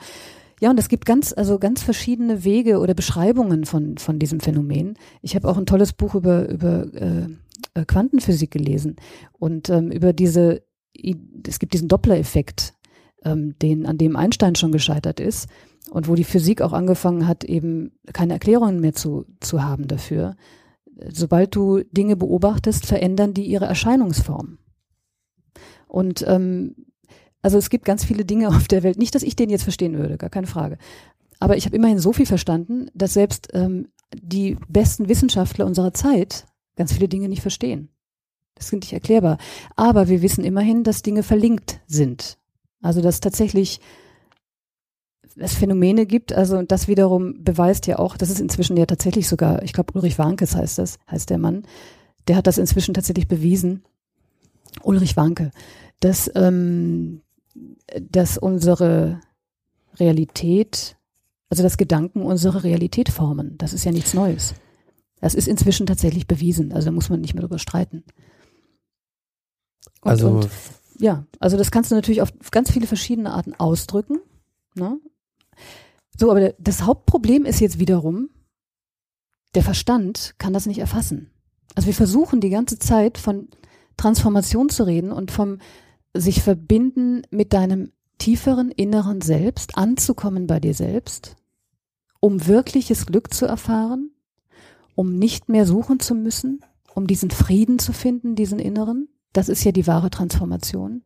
Ja, 0.62 0.70
und 0.70 0.80
es 0.80 0.90
gibt 0.90 1.06
ganz, 1.06 1.34
also 1.36 1.60
ganz 1.60 1.82
verschiedene 1.82 2.44
Wege 2.44 2.80
oder 2.80 2.94
Beschreibungen 2.94 3.66
von, 3.66 3.98
von 3.98 4.20
diesem 4.20 4.40
Phänomen. 4.40 4.94
Ich 5.22 5.36
habe 5.36 5.48
auch 5.50 5.58
ein 5.58 5.66
tolles 5.66 5.92
Buch 5.94 6.16
über, 6.16 6.48
über 6.48 6.86
äh, 6.94 7.28
äh, 7.74 7.86
Quantenphysik 7.86 8.52
gelesen 8.52 8.96
und 9.40 9.70
ähm, 9.70 9.92
über 9.92 10.14
diese, 10.14 10.62
es 11.48 11.60
gibt 11.60 11.74
diesen 11.74 11.88
Doppler-Effekt, 11.88 12.74
ähm, 13.24 13.58
den, 13.60 13.86
an 13.86 13.98
dem 13.98 14.16
Einstein 14.16 14.56
schon 14.56 14.72
gescheitert 14.72 15.20
ist 15.20 15.50
und 15.90 16.08
wo 16.08 16.16
die 16.16 16.24
Physik 16.24 16.62
auch 16.62 16.74
angefangen 16.74 17.28
hat, 17.28 17.44
eben 17.44 17.92
keine 18.14 18.34
Erklärungen 18.34 18.80
mehr 18.80 18.94
zu, 18.94 19.26
zu 19.40 19.64
haben 19.64 19.88
dafür. 19.88 20.36
Sobald 21.12 21.56
du 21.56 21.82
Dinge 21.92 22.16
beobachtest, 22.16 22.86
verändern 22.86 23.34
die 23.34 23.46
ihre 23.46 23.66
Erscheinungsform. 23.66 24.58
Und 25.88 26.24
ähm, 26.28 26.76
also 27.42 27.58
es 27.58 27.70
gibt 27.70 27.86
ganz 27.86 28.06
viele 28.06 28.26
Dinge 28.26 28.48
auf 28.56 28.68
der 28.68 28.84
Welt. 28.84 28.98
Nicht, 28.98 29.16
dass 29.16 29.24
ich 29.24 29.36
den 29.36 29.50
jetzt 29.50 29.64
verstehen 29.64 29.98
würde, 29.98 30.18
gar 30.18 30.30
keine 30.30 30.48
Frage. 30.48 30.78
Aber 31.40 31.58
ich 31.58 31.66
habe 31.66 31.76
immerhin 31.76 32.00
so 32.00 32.14
viel 32.14 32.28
verstanden, 32.28 32.88
dass 32.94 33.14
selbst 33.14 33.50
ähm, 33.54 33.88
die 34.14 34.58
besten 34.68 35.10
Wissenschaftler 35.10 35.66
unserer 35.66 35.94
Zeit 35.94 36.46
ganz 36.76 36.94
viele 36.94 37.08
Dinge 37.08 37.30
nicht 37.30 37.42
verstehen. 37.42 37.90
Das 38.56 38.68
ist 38.68 38.74
nicht 38.74 38.94
erklärbar. 38.94 39.38
Aber 39.76 40.08
wir 40.08 40.22
wissen 40.22 40.44
immerhin, 40.44 40.84
dass 40.84 41.02
Dinge 41.02 41.24
verlinkt 41.24 41.80
sind. 41.88 42.38
Also 42.82 43.02
dass 43.02 43.20
tatsächlich 43.20 43.80
es 45.38 45.54
Phänomene 45.54 46.06
gibt, 46.06 46.34
also 46.34 46.62
das 46.62 46.88
wiederum 46.88 47.44
beweist 47.44 47.88
ja 47.88 48.00
auch, 48.00 48.18
das 48.18 48.30
ist 48.30 48.42
inzwischen 48.42 48.76
ja 48.78 48.86
tatsächlich 48.86 49.28
sogar, 49.28 49.64
ich 49.64 49.74
glaube 49.74 49.94
Ulrich 49.94 50.18
Warnkes 50.20 50.56
heißt 50.56 50.78
das, 50.78 51.00
heißt 51.10 51.30
der 51.30 51.38
Mann, 51.38 51.64
der 52.28 52.36
hat 52.36 52.48
das 52.48 52.58
inzwischen 52.58 52.94
tatsächlich 52.94 53.28
bewiesen, 53.28 53.84
Ulrich 54.84 55.18
Warnke, 55.18 55.52
dass, 56.00 56.30
ähm, 56.36 57.22
dass 58.00 58.38
unsere 58.38 59.22
Realität, 60.00 60.98
also 61.50 61.64
dass 61.64 61.78
Gedanken 61.78 62.24
unsere 62.24 62.64
Realität 62.64 63.10
formen. 63.10 63.58
Das 63.58 63.74
ist 63.74 63.84
ja 63.84 63.92
nichts 63.92 64.14
Neues. 64.14 64.54
Das 65.20 65.36
ist 65.36 65.48
inzwischen 65.48 65.86
tatsächlich 65.86 66.28
bewiesen. 66.28 66.72
Also 66.72 66.86
da 66.86 66.92
muss 66.92 67.10
man 67.10 67.22
nicht 67.22 67.34
mehr 67.34 67.42
drüber 67.42 67.60
streiten. 67.60 68.04
Und, 70.02 70.10
Also 70.10 70.30
und, 70.30 70.50
ja, 71.02 71.26
also 71.40 71.58
das 71.58 71.72
kannst 71.72 71.90
du 71.90 71.96
natürlich 71.96 72.22
auf 72.22 72.32
ganz 72.52 72.72
viele 72.72 72.86
verschiedene 72.86 73.34
Arten 73.34 73.56
ausdrücken. 73.56 74.20
Ne? 74.76 75.00
So, 76.18 76.30
aber 76.30 76.54
das 76.60 76.84
Hauptproblem 76.84 77.46
ist 77.46 77.60
jetzt 77.60 77.80
wiederum, 77.80 78.30
der 79.56 79.64
Verstand 79.64 80.36
kann 80.38 80.54
das 80.54 80.68
nicht 80.68 80.78
erfassen. 80.78 81.32
Also 81.74 81.88
wir 81.88 81.96
versuchen 81.96 82.40
die 82.40 82.52
ganze 82.52 82.78
Zeit 82.78 83.18
von 83.18 83.50
Transformation 83.98 84.70
zu 84.70 84.84
reden 84.84 85.12
und 85.12 85.32
vom 85.32 85.58
sich 86.14 86.44
verbinden 86.44 87.24
mit 87.32 87.52
deinem 87.54 87.92
tieferen 88.20 88.70
inneren 88.70 89.22
Selbst, 89.22 89.78
anzukommen 89.78 90.46
bei 90.46 90.60
dir 90.60 90.76
selbst, 90.76 91.36
um 92.20 92.46
wirkliches 92.46 93.08
Glück 93.08 93.34
zu 93.34 93.48
erfahren, 93.48 94.12
um 94.94 95.18
nicht 95.18 95.50
mehr 95.50 95.66
suchen 95.66 96.00
zu 96.00 96.14
müssen, 96.14 96.64
um 96.94 97.08
diesen 97.08 97.32
Frieden 97.32 97.80
zu 97.80 97.92
finden, 97.92 98.36
diesen 98.36 98.60
inneren. 98.60 99.08
Das 99.34 99.50
ist 99.50 99.64
ja 99.64 99.72
die 99.72 99.88
wahre 99.88 100.10
Transformation. 100.10 101.04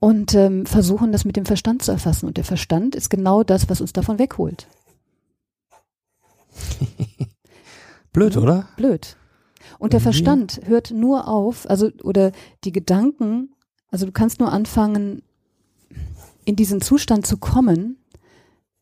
Und 0.00 0.34
ähm, 0.34 0.64
versuchen 0.64 1.10
das 1.10 1.24
mit 1.24 1.36
dem 1.36 1.46
Verstand 1.46 1.82
zu 1.82 1.90
erfassen. 1.90 2.26
Und 2.26 2.36
der 2.36 2.44
Verstand 2.44 2.94
ist 2.94 3.10
genau 3.10 3.42
das, 3.42 3.68
was 3.68 3.80
uns 3.80 3.92
davon 3.92 4.18
wegholt. 4.18 4.68
blöd, 8.12 8.36
oder? 8.36 8.68
Blöd. 8.76 9.16
Und 9.78 9.92
der. 9.92 10.00
Verstand 10.00 10.60
hört 10.64 10.90
nur 10.90 11.28
auf, 11.28 11.68
also 11.68 11.90
oder 12.02 12.32
die 12.64 12.72
Gedanken, 12.72 13.54
also 13.90 14.06
du 14.06 14.12
kannst 14.12 14.40
nur 14.40 14.52
anfangen, 14.52 15.22
in 16.44 16.56
diesen 16.56 16.80
Zustand 16.80 17.26
zu 17.26 17.36
kommen, 17.36 17.98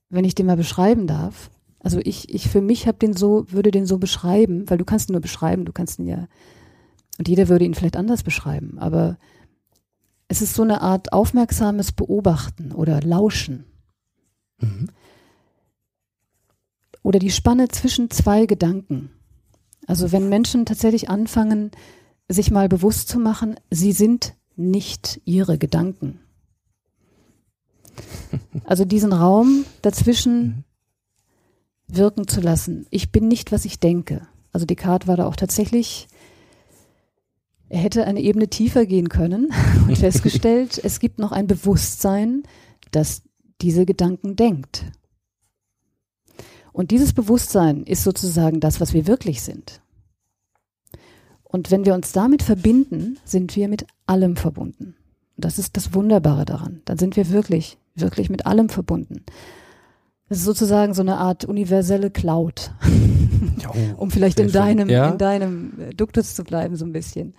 wenn 0.09 0.24
ich 0.24 0.34
den 0.34 0.47
mal 0.47 0.57
beschreiben 0.57 1.07
darf. 1.07 1.51
Also 1.80 1.99
ich, 2.03 2.32
ich 2.32 2.49
für 2.49 2.61
mich 2.61 2.87
habe 2.87 2.99
den 2.99 3.12
so, 3.12 3.51
würde 3.51 3.70
den 3.70 3.87
so 3.87 3.99
beschreiben, 3.99 4.68
weil 4.70 4.78
du 4.78 4.84
kannst 4.84 5.09
ihn 5.09 5.12
nur 5.12 5.20
beschreiben, 5.20 5.64
du 5.64 5.72
kannst 5.72 5.99
ihn 5.99 6.07
ja, 6.07 6.28
und 7.18 7.28
jeder 7.28 7.48
würde 7.48 7.64
ihn 7.64 7.74
vielleicht 7.74 7.96
anders 7.96 8.22
beschreiben, 8.22 8.78
aber 8.78 9.18
es 10.28 10.42
ist 10.42 10.54
so 10.54 10.62
eine 10.62 10.80
Art 10.80 11.12
aufmerksames 11.12 11.92
Beobachten 11.92 12.72
oder 12.72 13.00
Lauschen 13.00 13.64
Mhm. 14.58 14.88
oder 17.02 17.18
die 17.18 17.30
Spanne 17.30 17.68
zwischen 17.68 18.10
zwei 18.10 18.46
Gedanken. 18.46 19.10
Also 19.86 20.12
wenn 20.12 20.28
Menschen 20.30 20.64
tatsächlich 20.64 21.10
anfangen, 21.10 21.70
sich 22.28 22.50
mal 22.50 22.68
bewusst 22.68 23.08
zu 23.08 23.18
machen, 23.18 23.56
sie 23.70 23.92
sind 23.92 24.34
nicht 24.56 25.20
ihre 25.24 25.58
Gedanken. 25.58 26.20
Also 28.64 28.84
diesen 28.84 29.12
Raum 29.12 29.64
dazwischen 29.82 30.64
wirken 31.86 32.26
zu 32.26 32.40
lassen. 32.40 32.86
Ich 32.90 33.12
bin 33.12 33.28
nicht, 33.28 33.52
was 33.52 33.64
ich 33.64 33.78
denke. 33.78 34.26
Also 34.52 34.66
Descartes 34.66 35.06
war 35.06 35.16
da 35.16 35.26
auch 35.26 35.36
tatsächlich, 35.36 36.08
er 37.68 37.78
hätte 37.78 38.06
eine 38.06 38.20
Ebene 38.20 38.48
tiefer 38.48 38.86
gehen 38.86 39.08
können 39.08 39.52
und 39.88 39.98
festgestellt, 39.98 40.80
es 40.84 41.00
gibt 41.00 41.18
noch 41.18 41.32
ein 41.32 41.46
Bewusstsein, 41.46 42.42
das 42.90 43.22
diese 43.60 43.86
Gedanken 43.86 44.36
denkt. 44.36 44.84
Und 46.72 46.90
dieses 46.90 47.14
Bewusstsein 47.14 47.84
ist 47.84 48.04
sozusagen 48.04 48.60
das, 48.60 48.80
was 48.80 48.92
wir 48.92 49.06
wirklich 49.06 49.40
sind. 49.42 49.80
Und 51.42 51.70
wenn 51.70 51.86
wir 51.86 51.94
uns 51.94 52.12
damit 52.12 52.42
verbinden, 52.42 53.18
sind 53.24 53.56
wir 53.56 53.68
mit 53.68 53.86
allem 54.06 54.36
verbunden. 54.36 54.94
Und 55.36 55.44
das 55.44 55.58
ist 55.58 55.76
das 55.76 55.94
Wunderbare 55.94 56.44
daran. 56.44 56.82
Dann 56.84 56.98
sind 56.98 57.16
wir 57.16 57.30
wirklich, 57.30 57.78
wirklich 57.94 58.28
mit 58.28 58.44
allem 58.44 58.68
verbunden. 58.68 59.24
Das 60.29 60.39
ist 60.39 60.45
sozusagen 60.45 60.93
so 60.95 61.03
eine 61.03 61.18
Art 61.18 61.45
universelle 61.45 62.11
Cloud, 62.11 62.72
um 63.97 64.11
vielleicht 64.11 64.41
in 64.41 64.51
deinem, 64.51 64.89
Ja. 64.89 65.09
in 65.11 65.18
deinem 65.18 65.81
äh, 65.81 65.95
Duktus 65.95 66.35
zu 66.35 66.43
bleiben, 66.43 66.77
so 66.77 66.85
ein 66.85 66.93
bisschen. 66.93 67.35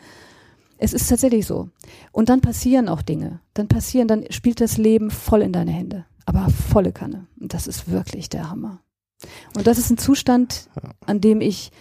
Es 0.78 0.94
ist 0.94 1.08
tatsächlich 1.10 1.46
so. 1.46 1.70
Und 2.12 2.30
dann 2.30 2.40
passieren 2.42 2.88
auch 2.88 3.02
Dinge. 3.02 3.42
Dann 3.56 3.68
passieren, 3.68 4.08
dann 4.08 4.26
spielt 4.30 4.62
das 4.62 4.78
Leben 4.78 5.10
voll 5.12 5.42
in 5.42 5.52
deine 5.52 5.72
Hände. 5.72 6.06
Aber 6.26 6.48
volle 6.50 6.92
Kanne. 6.94 7.28
Und 7.40 7.54
das 7.54 7.68
ist 7.68 7.90
wirklich 7.90 8.30
der 8.30 8.50
Hammer. 8.50 8.82
Und 9.56 9.66
das 9.66 9.80
ist 9.80 9.90
ein 9.90 9.98
Zustand, 9.98 10.70
an 11.06 11.20
dem 11.20 11.42
ich 11.42 11.72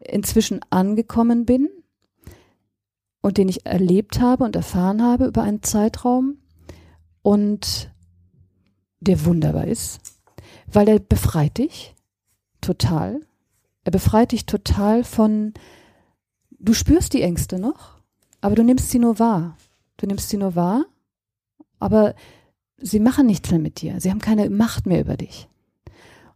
inzwischen 0.00 0.60
angekommen 0.70 1.46
bin 1.46 1.68
und 3.20 3.38
den 3.38 3.48
ich 3.48 3.64
erlebt 3.64 4.20
habe 4.20 4.44
und 4.44 4.56
erfahren 4.56 5.00
habe 5.02 5.26
über 5.26 5.42
einen 5.42 5.62
Zeitraum 5.62 6.38
und 7.22 7.90
der 9.00 9.24
wunderbar 9.24 9.66
ist, 9.66 10.00
weil 10.66 10.88
er 10.88 10.98
befreit 10.98 11.58
dich 11.58 11.94
total. 12.60 13.20
Er 13.84 13.92
befreit 13.92 14.32
dich 14.32 14.46
total 14.46 15.04
von, 15.04 15.52
du 16.58 16.72
spürst 16.74 17.12
die 17.12 17.22
Ängste 17.22 17.58
noch, 17.58 17.98
aber 18.40 18.54
du 18.54 18.62
nimmst 18.62 18.90
sie 18.90 18.98
nur 18.98 19.18
wahr. 19.18 19.56
Du 19.96 20.06
nimmst 20.06 20.28
sie 20.28 20.36
nur 20.36 20.56
wahr, 20.56 20.84
aber 21.78 22.14
sie 22.78 23.00
machen 23.00 23.26
nichts 23.26 23.50
mehr 23.50 23.60
mit 23.60 23.80
dir. 23.80 24.00
Sie 24.00 24.10
haben 24.10 24.20
keine 24.20 24.50
Macht 24.50 24.86
mehr 24.86 25.00
über 25.00 25.16
dich. 25.16 25.48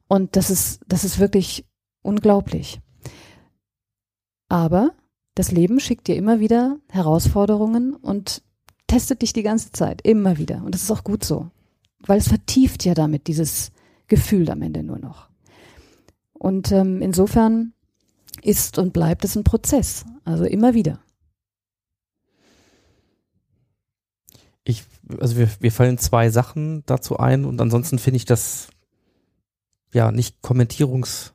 Und 0.07 0.37
das 0.37 0.51
ist, 0.51 0.81
das 0.87 1.05
ist 1.05 1.19
wirklich 1.19 1.67
unglaublich. 2.03 2.81
Aber 4.49 4.93
das 5.35 5.53
Leben 5.53 5.81
schickt 5.81 6.09
dir 6.09 6.17
immer 6.17 6.41
wieder 6.41 6.79
Herausforderungen 6.89 7.95
und 7.95 8.43
testet 8.87 9.23
dich 9.23 9.33
die 9.33 9.43
ganze 9.43 9.71
Zeit, 9.73 10.03
immer 10.03 10.39
wieder. 10.39 10.63
Und 10.65 10.75
das 10.75 10.83
ist 10.83 10.91
auch 10.91 11.05
gut 11.05 11.25
so, 11.25 11.51
weil 12.01 12.19
es 12.19 12.29
vertieft 12.29 12.85
ja 12.85 12.95
damit 12.95 13.27
dieses 13.27 13.71
Gefühl 14.09 14.51
am 14.51 14.63
Ende 14.63 14.83
nur 14.83 14.99
noch. 14.99 15.29
Und 16.33 16.73
ähm, 16.73 17.03
insofern 17.03 17.73
ist 18.43 18.79
und 18.79 18.93
bleibt 18.93 19.25
es 19.25 19.37
ein 19.37 19.45
Prozess, 19.45 20.05
also 20.25 20.45
immer 20.45 20.75
wieder. 20.75 21.01
Ich, 24.65 24.85
also 25.19 25.37
wir, 25.37 25.49
wir 25.61 25.73
fallen 25.73 25.99
zwei 25.99 26.31
Sachen 26.31 26.83
dazu 26.87 27.19
ein 27.19 27.45
und 27.45 27.61
ansonsten 27.61 27.99
finde 27.99 28.17
ich 28.19 28.25
das 28.25 28.69
ja 29.93 30.13
nicht 30.13 30.43
kommentierungswürdig 30.43 31.33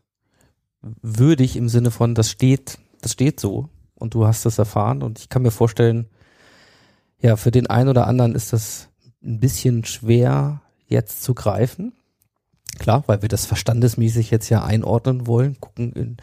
im 1.56 1.70
Sinne 1.70 1.92
von, 1.92 2.16
das 2.16 2.30
steht, 2.30 2.78
das 3.02 3.14
steht 3.14 3.40
so 3.40 3.70
und 3.96 4.14
du 4.14 4.28
hast 4.28 4.46
es 4.46 4.60
erfahren 4.60 5.02
und 5.02 5.20
ich 5.20 5.30
kann 5.30 5.42
mir 5.42 5.52
vorstellen, 5.52 6.08
ja, 7.20 7.36
für 7.38 7.52
den 7.52 7.68
einen 7.68 7.90
oder 7.90 8.08
anderen 8.08 8.36
ist 8.36 8.54
das 8.54 8.90
ein 9.24 9.40
bisschen 9.40 9.86
schwer 9.86 10.62
jetzt 10.88 11.24
zu 11.24 11.34
greifen. 11.34 11.94
Klar, 12.80 13.04
weil 13.08 13.22
wir 13.22 13.30
das 13.30 13.46
verstandesmäßig 13.46 14.32
jetzt 14.32 14.50
ja 14.50 14.64
einordnen 14.64 15.28
wollen, 15.28 15.60
gucken, 15.60 15.94
in 15.94 16.18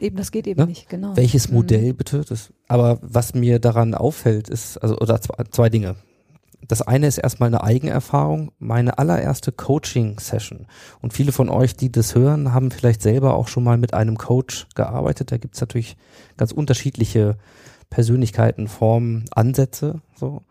Eben, 0.00 0.16
das 0.16 0.30
geht 0.30 0.46
eben 0.46 0.60
Ne? 0.60 0.66
nicht, 0.66 0.88
genau. 0.88 1.16
welches 1.16 1.48
Mhm. 1.48 1.56
Modell 1.56 1.92
bitte. 1.94 2.24
Das, 2.26 2.52
aber 2.68 2.98
was 3.02 3.34
mir 3.34 3.58
daran 3.58 3.94
auffällt, 3.94 4.48
ist, 4.48 4.78
also, 4.78 4.96
oder 4.96 5.20
zwei, 5.20 5.44
zwei 5.50 5.68
Dinge. 5.68 5.96
Das 6.66 6.82
eine 6.82 7.06
ist 7.06 7.18
erstmal 7.18 7.48
eine 7.48 7.62
Eigenerfahrung, 7.62 8.52
meine 8.58 8.98
allererste 8.98 9.50
Coaching-Session. 9.50 10.66
Und 11.00 11.12
viele 11.12 11.32
von 11.32 11.48
euch, 11.48 11.74
die 11.74 11.90
das 11.90 12.14
hören, 12.14 12.52
haben 12.52 12.70
vielleicht 12.70 13.02
selber 13.02 13.34
auch 13.34 13.48
schon 13.48 13.64
mal 13.64 13.78
mit 13.78 13.94
einem 13.94 14.18
Coach 14.18 14.66
gearbeitet. 14.74 15.32
Da 15.32 15.38
gibt's 15.38 15.60
natürlich 15.60 15.96
ganz 16.36 16.52
unterschiedliche 16.52 17.36
Persönlichkeiten, 17.88 18.68
Formen, 18.68 19.24
Ansätze. 19.32 20.00
So. 20.16 20.42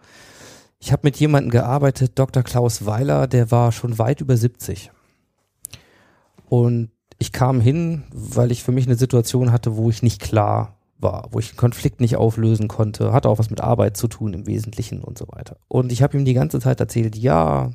Ich 0.80 0.92
habe 0.92 1.02
mit 1.04 1.18
jemandem 1.18 1.52
gearbeitet, 1.52 2.14
Dr. 2.16 2.44
Klaus 2.44 2.86
Weiler, 2.86 3.28
der 3.28 3.52
war 3.52 3.72
schon 3.72 3.98
weit 3.98 4.22
über 4.22 4.36
70. 4.36 4.92
Und 6.50 6.90
ich 7.20 7.32
kam 7.32 7.62
hin, 7.62 8.04
weil 8.12 8.52
ich 8.52 8.64
für 8.64 8.72
mich 8.72 8.88
eine 8.88 8.96
Situation 8.96 9.52
hatte, 9.52 9.78
wo 9.78 9.90
ich 9.90 10.02
nicht 10.02 10.22
klar 10.22 10.76
war, 10.98 11.28
wo 11.32 11.40
ich 11.40 11.50
einen 11.50 11.58
Konflikt 11.58 12.02
nicht 12.02 12.18
auflösen 12.18 12.68
konnte, 12.68 13.14
hatte 13.14 13.30
auch 13.30 13.40
was 13.40 13.50
mit 13.50 13.62
Arbeit 13.62 13.96
zu 13.96 14.08
tun 14.08 14.34
im 14.34 14.48
Wesentlichen 14.48 15.02
und 15.02 15.18
so 15.18 15.28
weiter. 15.30 15.58
Und 15.68 15.92
ich 15.92 16.04
habe 16.04 16.18
ihm 16.18 16.26
die 16.26 16.34
ganze 16.34 16.60
Zeit 16.60 16.80
erzählt, 16.80 17.16
ja, 17.16 17.72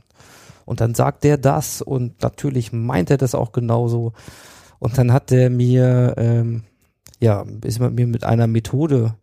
und 0.66 0.80
dann 0.80 0.94
sagt 0.94 1.24
der 1.24 1.38
das 1.38 1.82
und 1.82 2.22
natürlich 2.22 2.72
meint 2.72 3.10
er 3.10 3.16
das 3.16 3.34
auch 3.34 3.52
genauso. 3.52 4.12
Und 4.78 4.98
dann 4.98 5.12
hat 5.12 5.32
er 5.32 5.50
mir, 5.50 6.14
ähm, 6.16 6.64
ja, 7.20 7.44
ist 7.64 7.80
mit 7.80 7.94
mir 7.94 8.06
mit 8.06 8.24
einer 8.24 8.46
Methode 8.46 9.14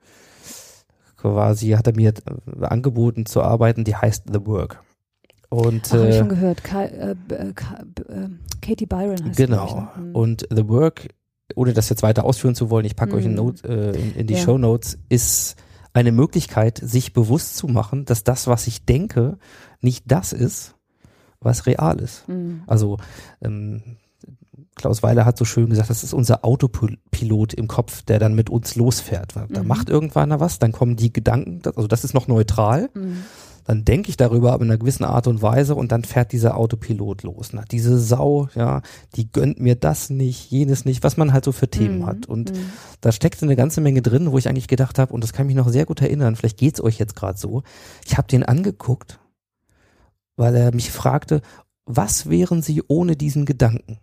quasi, 1.18 1.70
hat 1.70 1.88
er 1.88 1.96
mir 1.96 2.14
angeboten 2.62 3.26
zu 3.26 3.42
arbeiten, 3.42 3.84
die 3.84 3.96
heißt 3.96 4.26
The 4.32 4.46
Work. 4.46 4.84
Und 5.54 5.82
Ach, 5.90 5.92
hab 5.98 6.08
ich 6.08 6.16
äh, 6.16 6.20
schon 6.20 6.30
gehört. 6.30 6.64
Ka 6.64 6.84
äh, 6.86 7.12
äh, 7.30 7.52
Ka 7.54 7.84
äh, 8.08 8.30
Katie 8.62 8.86
Byron 8.86 9.26
heißt 9.26 9.36
Genau. 9.38 9.66
Ich, 9.66 9.76
ne? 9.76 10.06
Mhm. 10.08 10.16
Und 10.16 10.48
The 10.50 10.68
Work, 10.70 11.10
ohne 11.56 11.74
das 11.74 11.90
jetzt 11.90 12.04
weiter 12.04 12.24
ausführen 12.24 12.56
zu 12.56 12.70
wollen, 12.70 12.86
ich 12.86 12.96
packe 12.96 13.16
euch 13.16 13.26
in, 13.26 13.32
Mhm. 13.32 13.36
Note, 13.38 13.68
äh, 13.68 14.00
in, 14.00 14.16
in 14.16 14.28
die 14.28 14.36
Ja. 14.36 14.40
Show 14.40 14.58
Notes, 14.58 14.98
ist 15.10 15.58
eine 15.94 16.14
Möglichkeit, 16.14 16.80
sich 16.82 17.12
bewusst 17.12 17.58
zu 17.58 17.68
machen, 17.68 18.06
dass 18.06 18.24
das, 18.24 18.48
was 18.48 18.66
ich 18.68 18.86
denke, 18.86 19.38
nicht 19.82 20.06
das 20.08 20.32
ist, 20.32 20.76
was 21.42 21.66
real 21.66 22.00
ist. 22.00 22.30
Mhm. 22.30 22.62
Also 22.66 22.96
ähm, 23.42 23.82
Klaus 24.76 25.04
Weiler 25.04 25.26
hat 25.26 25.38
so 25.38 25.44
schön 25.44 25.70
gesagt, 25.70 25.90
das 25.90 26.02
ist 26.06 26.14
unser 26.14 26.46
Autopilot 26.46 27.54
im 27.54 27.68
Kopf, 27.68 28.04
der 28.04 28.20
dann 28.20 28.36
mit 28.36 28.50
uns 28.50 28.76
losfährt. 28.78 29.36
Da 29.36 29.62
Mhm. 29.62 29.68
macht 29.68 29.90
irgendwann 29.90 30.40
was, 30.40 30.60
dann 30.60 30.72
kommen 30.72 30.96
die 30.96 31.12
Gedanken, 31.12 31.62
also 31.76 31.88
das 31.88 32.06
ist 32.06 32.14
noch 32.14 32.30
neutral, 32.30 32.90
Mhm. 32.94 33.24
Dann 33.72 33.86
denke 33.86 34.10
ich 34.10 34.18
darüber 34.18 34.52
aber 34.52 34.66
in 34.66 34.70
einer 34.70 34.78
gewissen 34.78 35.06
Art 35.06 35.28
und 35.28 35.42
Weise 35.42 35.76
und 35.76 35.94
dann 35.94 36.04
fährt 36.04 36.34
dieser 36.34 36.58
Autopilot 36.58 37.24
los. 37.24 37.52
Na, 37.54 37.64
diese 37.72 37.98
Sau, 37.98 38.50
ja, 38.54 38.82
die 39.16 39.32
gönnt 39.32 39.62
mir 39.62 39.76
das 39.76 40.10
nicht, 40.10 40.52
jenes 40.52 40.84
nicht, 40.84 41.04
was 41.06 41.16
man 41.16 41.32
halt 41.32 41.46
so 41.46 41.54
für 41.54 41.70
Themen 41.70 42.00
Mhm. 42.00 42.06
hat. 42.06 42.26
Und 42.26 42.52
Mhm. 42.52 42.66
da 43.00 43.14
steckt 43.14 43.42
eine 43.42 43.56
ganze 43.56 43.80
Menge 43.80 44.02
drin, 44.02 44.30
wo 44.30 44.38
ich 44.38 44.50
eigentlich 44.50 44.68
gedacht 44.68 45.00
habe, 45.00 45.14
und 45.14 45.24
das 45.24 45.32
kann 45.32 45.48
mich 45.48 45.56
noch 45.56 45.70
sehr 45.70 45.86
gut 45.86 46.02
erinnern, 46.02 46.36
vielleicht 46.36 46.58
geht's 46.58 46.82
euch 46.82 47.00
jetzt 47.00 47.16
gerade 47.16 47.38
so. 47.38 47.64
Ich 48.06 48.18
habe 48.18 48.28
den 48.28 48.44
angeguckt, 48.44 49.20
weil 50.36 50.54
er 50.54 50.76
mich 50.76 50.92
fragte, 50.92 51.42
was 51.86 52.30
wären 52.30 52.62
Sie 52.62 52.84
ohne 52.90 53.16
diesen 53.16 53.46
Gedanken? 53.46 54.00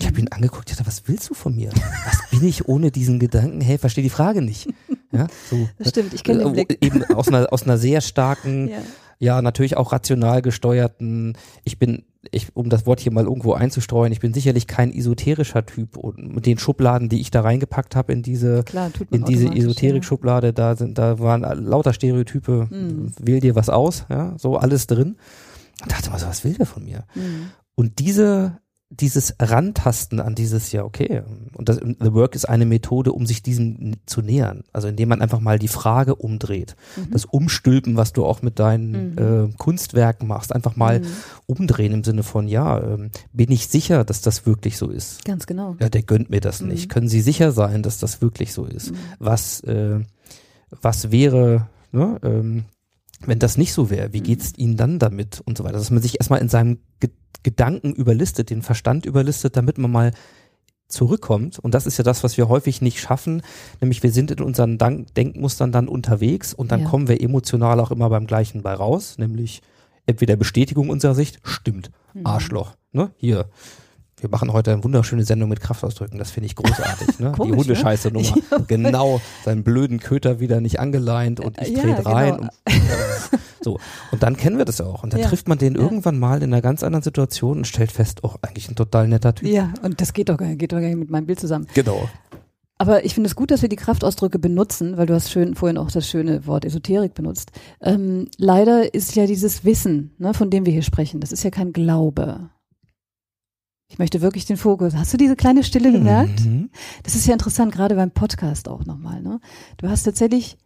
Ich 0.00 0.06
habe 0.08 0.18
ihn 0.18 0.28
angeguckt, 0.32 0.68
ich 0.68 0.76
dachte, 0.76 0.88
was 0.88 1.06
willst 1.06 1.30
du 1.30 1.34
von 1.34 1.54
mir? 1.54 1.70
Was 2.06 2.28
bin 2.30 2.42
ich 2.48 2.66
ohne 2.66 2.90
diesen 2.90 3.20
Gedanken? 3.20 3.60
Hey, 3.60 3.78
verstehe 3.78 4.02
die 4.02 4.10
Frage 4.10 4.42
nicht. 4.42 4.68
Ja, 5.12 5.26
so. 5.50 5.68
Das 5.78 5.88
stimmt, 5.90 6.14
ich 6.14 6.22
kenne 6.24 6.40
den 6.40 6.48
Äh, 6.48 6.64
Blick. 6.64 6.78
Eben 6.84 7.04
aus 7.14 7.28
einer, 7.28 7.52
aus 7.52 7.62
einer 7.64 7.78
sehr 7.78 8.00
starken, 8.00 8.68
Ja. 8.70 8.78
ja, 9.18 9.42
natürlich 9.42 9.76
auch 9.76 9.92
rational 9.92 10.40
gesteuerten, 10.42 11.36
ich 11.64 11.78
bin, 11.78 12.04
ich, 12.30 12.54
um 12.54 12.68
das 12.70 12.86
Wort 12.86 13.00
hier 13.00 13.12
mal 13.12 13.24
irgendwo 13.24 13.54
einzustreuen, 13.54 14.12
ich 14.12 14.20
bin 14.20 14.32
sicherlich 14.34 14.66
kein 14.66 14.92
esoterischer 14.94 15.64
Typ 15.66 15.96
und 15.96 16.34
mit 16.34 16.46
den 16.46 16.58
Schubladen, 16.58 17.08
die 17.08 17.20
ich 17.20 17.30
da 17.30 17.40
reingepackt 17.40 17.96
habe 17.96 18.12
in 18.12 18.22
diese, 18.22 18.62
Klar, 18.64 18.90
in 19.10 19.24
diese 19.24 19.48
Esoterik-Schublade, 19.48 20.52
da 20.52 20.76
sind, 20.76 20.98
da 20.98 21.18
waren 21.18 21.42
lauter 21.42 21.92
Stereotype, 21.92 22.68
Mhm. 22.70 23.12
wähl 23.18 23.40
dir 23.40 23.54
was 23.56 23.68
aus, 23.68 24.04
ja, 24.10 24.34
so 24.38 24.56
alles 24.56 24.86
drin. 24.86 25.16
Und 25.82 25.90
dachte 25.92 26.10
mal 26.10 26.18
so, 26.18 26.26
was 26.26 26.44
will 26.44 26.52
der 26.54 26.66
von 26.66 26.84
mir? 26.84 27.04
Ja. 27.14 27.22
Mhm. 27.22 27.50
Und 27.74 27.98
diese, 27.98 28.58
dieses 28.92 29.36
Rantasten 29.40 30.18
an 30.18 30.34
dieses, 30.34 30.72
ja, 30.72 30.82
okay, 30.82 31.22
und 31.54 31.68
das, 31.68 31.76
The 31.76 32.12
Work 32.12 32.34
ist 32.34 32.48
eine 32.48 32.66
Methode, 32.66 33.12
um 33.12 33.24
sich 33.24 33.40
diesem 33.40 33.92
zu 34.04 34.20
nähern. 34.20 34.64
Also 34.72 34.88
indem 34.88 35.10
man 35.10 35.22
einfach 35.22 35.38
mal 35.38 35.60
die 35.60 35.68
Frage 35.68 36.16
umdreht. 36.16 36.74
Mhm. 36.96 37.12
Das 37.12 37.24
Umstülpen, 37.24 37.96
was 37.96 38.12
du 38.12 38.24
auch 38.24 38.42
mit 38.42 38.58
deinen 38.58 39.12
Mhm. 39.12 39.18
äh, 39.52 39.56
Kunstwerken 39.58 40.26
machst, 40.26 40.52
einfach 40.52 40.74
mal 40.74 40.98
Mhm. 41.00 41.06
umdrehen 41.46 41.92
im 41.92 42.02
Sinne 42.04 42.24
von, 42.24 42.48
ja, 42.48 42.82
ähm, 42.82 43.10
bin 43.32 43.52
ich 43.52 43.68
sicher, 43.68 44.02
dass 44.04 44.22
das 44.22 44.44
wirklich 44.44 44.76
so 44.76 44.90
ist? 44.90 45.24
Ganz 45.24 45.46
genau. 45.46 45.76
Ja, 45.80 45.88
der 45.88 46.02
gönnt 46.02 46.30
mir 46.30 46.40
das 46.40 46.60
nicht. 46.60 46.86
Mhm. 46.86 46.88
Können 46.88 47.08
Sie 47.08 47.20
sicher 47.20 47.52
sein, 47.52 47.84
dass 47.84 47.98
das 47.98 48.20
wirklich 48.20 48.52
so 48.52 48.64
ist? 48.64 48.90
Mhm. 48.90 48.96
Was, 49.20 49.60
äh, 49.60 50.00
was 50.82 51.12
wäre, 51.12 51.68
ne, 51.92 52.18
ähm, 52.24 52.64
wenn 53.24 53.38
das 53.38 53.56
nicht 53.56 53.72
so 53.72 53.88
wäre, 53.90 54.12
wie 54.12 54.20
Mhm. 54.20 54.24
geht's 54.24 54.52
Ihnen 54.56 54.76
dann 54.76 54.98
damit 54.98 55.42
und 55.44 55.56
so 55.58 55.62
weiter? 55.62 55.78
Dass 55.78 55.90
man 55.90 56.02
sich 56.02 56.18
erstmal 56.18 56.40
in 56.40 56.48
seinem 56.48 56.78
Ge 56.98 57.10
Gedanken 57.42 57.92
überlistet, 57.94 58.50
den 58.50 58.62
Verstand 58.62 59.06
überlistet, 59.06 59.56
damit 59.56 59.78
man 59.78 59.90
mal 59.90 60.12
zurückkommt. 60.88 61.58
Und 61.58 61.72
das 61.74 61.86
ist 61.86 61.98
ja 61.98 62.04
das, 62.04 62.24
was 62.24 62.36
wir 62.36 62.48
häufig 62.48 62.82
nicht 62.82 63.00
schaffen, 63.00 63.42
nämlich 63.80 64.02
wir 64.02 64.10
sind 64.10 64.30
in 64.32 64.40
unseren 64.42 64.76
Dank 64.76 65.14
Denkmustern 65.14 65.72
dann 65.72 65.88
unterwegs 65.88 66.52
und 66.52 66.72
dann 66.72 66.80
Ja. 66.80 66.88
kommen 66.88 67.08
wir 67.08 67.20
emotional 67.22 67.78
auch 67.80 67.90
immer 67.92 68.10
beim 68.10 68.26
gleichen 68.26 68.62
bei 68.62 68.74
raus, 68.74 69.16
nämlich 69.18 69.62
entweder 70.06 70.36
Bestätigung 70.36 70.90
unserer 70.90 71.14
Sicht, 71.14 71.38
stimmt, 71.44 71.90
Mhm. 72.14 72.26
Arschloch, 72.26 72.74
ne, 72.92 73.12
hier. 73.16 73.48
Wir 74.20 74.28
machen 74.30 74.52
heute 74.52 74.72
eine 74.72 74.84
wunderschöne 74.84 75.24
Sendung 75.24 75.48
mit 75.48 75.60
Kraftausdrücken, 75.60 76.18
das 76.18 76.30
finde 76.30 76.46
ich 76.46 76.54
großartig, 76.56 77.18
ne? 77.18 77.32
Die 77.32 77.36
Komisch, 77.38 77.56
Hundescheiße 77.58 78.10
Nummer. 78.10 78.34
Ja. 78.50 78.58
Genau, 78.66 79.20
seinen 79.44 79.62
blöden 79.64 79.98
Köter 80.00 80.40
wieder 80.40 80.60
nicht 80.60 80.78
angeleint 80.80 81.40
und 81.40 81.60
ich 81.60 81.70
Ja, 81.76 81.94
rein. 82.00 82.34
genau. 82.36 82.42
Und, 82.42 82.50
äh, 82.66 83.38
so. 83.62 83.78
Und 84.10 84.22
dann 84.22 84.36
kennen 84.36 84.58
wir 84.58 84.64
das 84.64 84.80
auch. 84.80 85.02
Und 85.04 85.12
dann 85.12 85.20
Ja. 85.20 85.28
trifft 85.28 85.48
man 85.48 85.58
den 85.58 85.74
Ja. 85.74 85.80
irgendwann 85.80 86.18
mal 86.18 86.42
in 86.42 86.52
einer 86.52 86.62
ganz 86.62 86.82
anderen 86.82 87.02
Situation 87.02 87.58
und 87.58 87.66
stellt 87.66 87.92
fest, 87.92 88.20
oh, 88.22 88.34
eigentlich 88.42 88.68
ein 88.70 88.76
total 88.76 89.08
netter 89.08 89.34
Typ. 89.34 89.48
Ja, 89.48 89.72
und 89.82 90.00
das 90.00 90.12
geht 90.12 90.28
doch 90.28 90.36
gar 90.36 90.46
nicht, 90.46 90.58
geht 90.58 90.72
doch 90.72 90.78
gar 90.80 90.86
nicht 90.88 90.96
mit 90.98 91.10
meinem 91.10 91.26
Bild 91.26 91.40
zusammen. 91.40 91.66
Genau. 91.74 92.08
Aber 92.78 93.04
ich 93.04 93.12
finde 93.14 93.28
es 93.28 93.36
gut, 93.36 93.50
dass 93.50 93.60
wir 93.62 93.68
die 93.68 93.76
Kraftausdrücke 93.76 94.38
benutzen, 94.38 94.96
weil 94.96 95.04
du 95.06 95.14
hast 95.14 95.30
schön 95.30 95.54
vorhin 95.54 95.76
auch 95.76 95.90
das 95.90 96.08
schöne 96.08 96.46
Wort 96.46 96.64
Esoterik 96.64 97.12
benutzt. 97.14 97.50
Ähm, 97.82 98.28
leider 98.38 98.94
ist 98.94 99.14
ja 99.16 99.26
dieses 99.26 99.64
Wissen, 99.66 100.12
ne, 100.18 100.32
von 100.32 100.48
dem 100.50 100.64
wir 100.64 100.72
hier 100.72 100.82
sprechen, 100.82 101.20
das 101.20 101.30
ist 101.30 101.42
ja 101.44 101.50
kein 101.50 101.72
Glaube. 101.74 102.48
Ich 103.90 103.98
möchte 103.98 104.20
wirklich 104.20 104.46
den 104.46 104.56
Fokus. 104.56 104.94
Hast 104.94 105.12
du 105.12 105.16
diese 105.16 105.34
kleine 105.34 105.64
Stille 105.64 105.90
gemerkt? 105.90 106.44
Mhm. 106.44 106.70
Das 107.02 107.16
ist 107.16 107.26
ja 107.26 107.32
interessant, 107.32 107.72
gerade 107.72 107.96
beim 107.96 108.12
Podcast 108.12 108.68
auch 108.68 108.86
nochmal. 108.86 109.20
Ne? 109.20 109.40
Du 109.78 109.88
hast 109.88 110.04
tatsächlich 110.04 110.56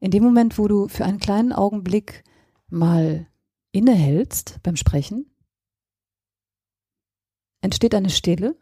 in 0.00 0.10
dem 0.10 0.24
Moment, 0.24 0.58
wo 0.58 0.66
du 0.66 0.88
für 0.88 1.04
einen 1.04 1.20
kleinen 1.20 1.52
Augenblick 1.52 2.24
mal 2.70 3.26
innehältst 3.72 4.60
beim 4.62 4.76
Sprechen, 4.76 5.26
entsteht 7.60 7.94
eine 7.94 8.08
Stille. 8.08 8.56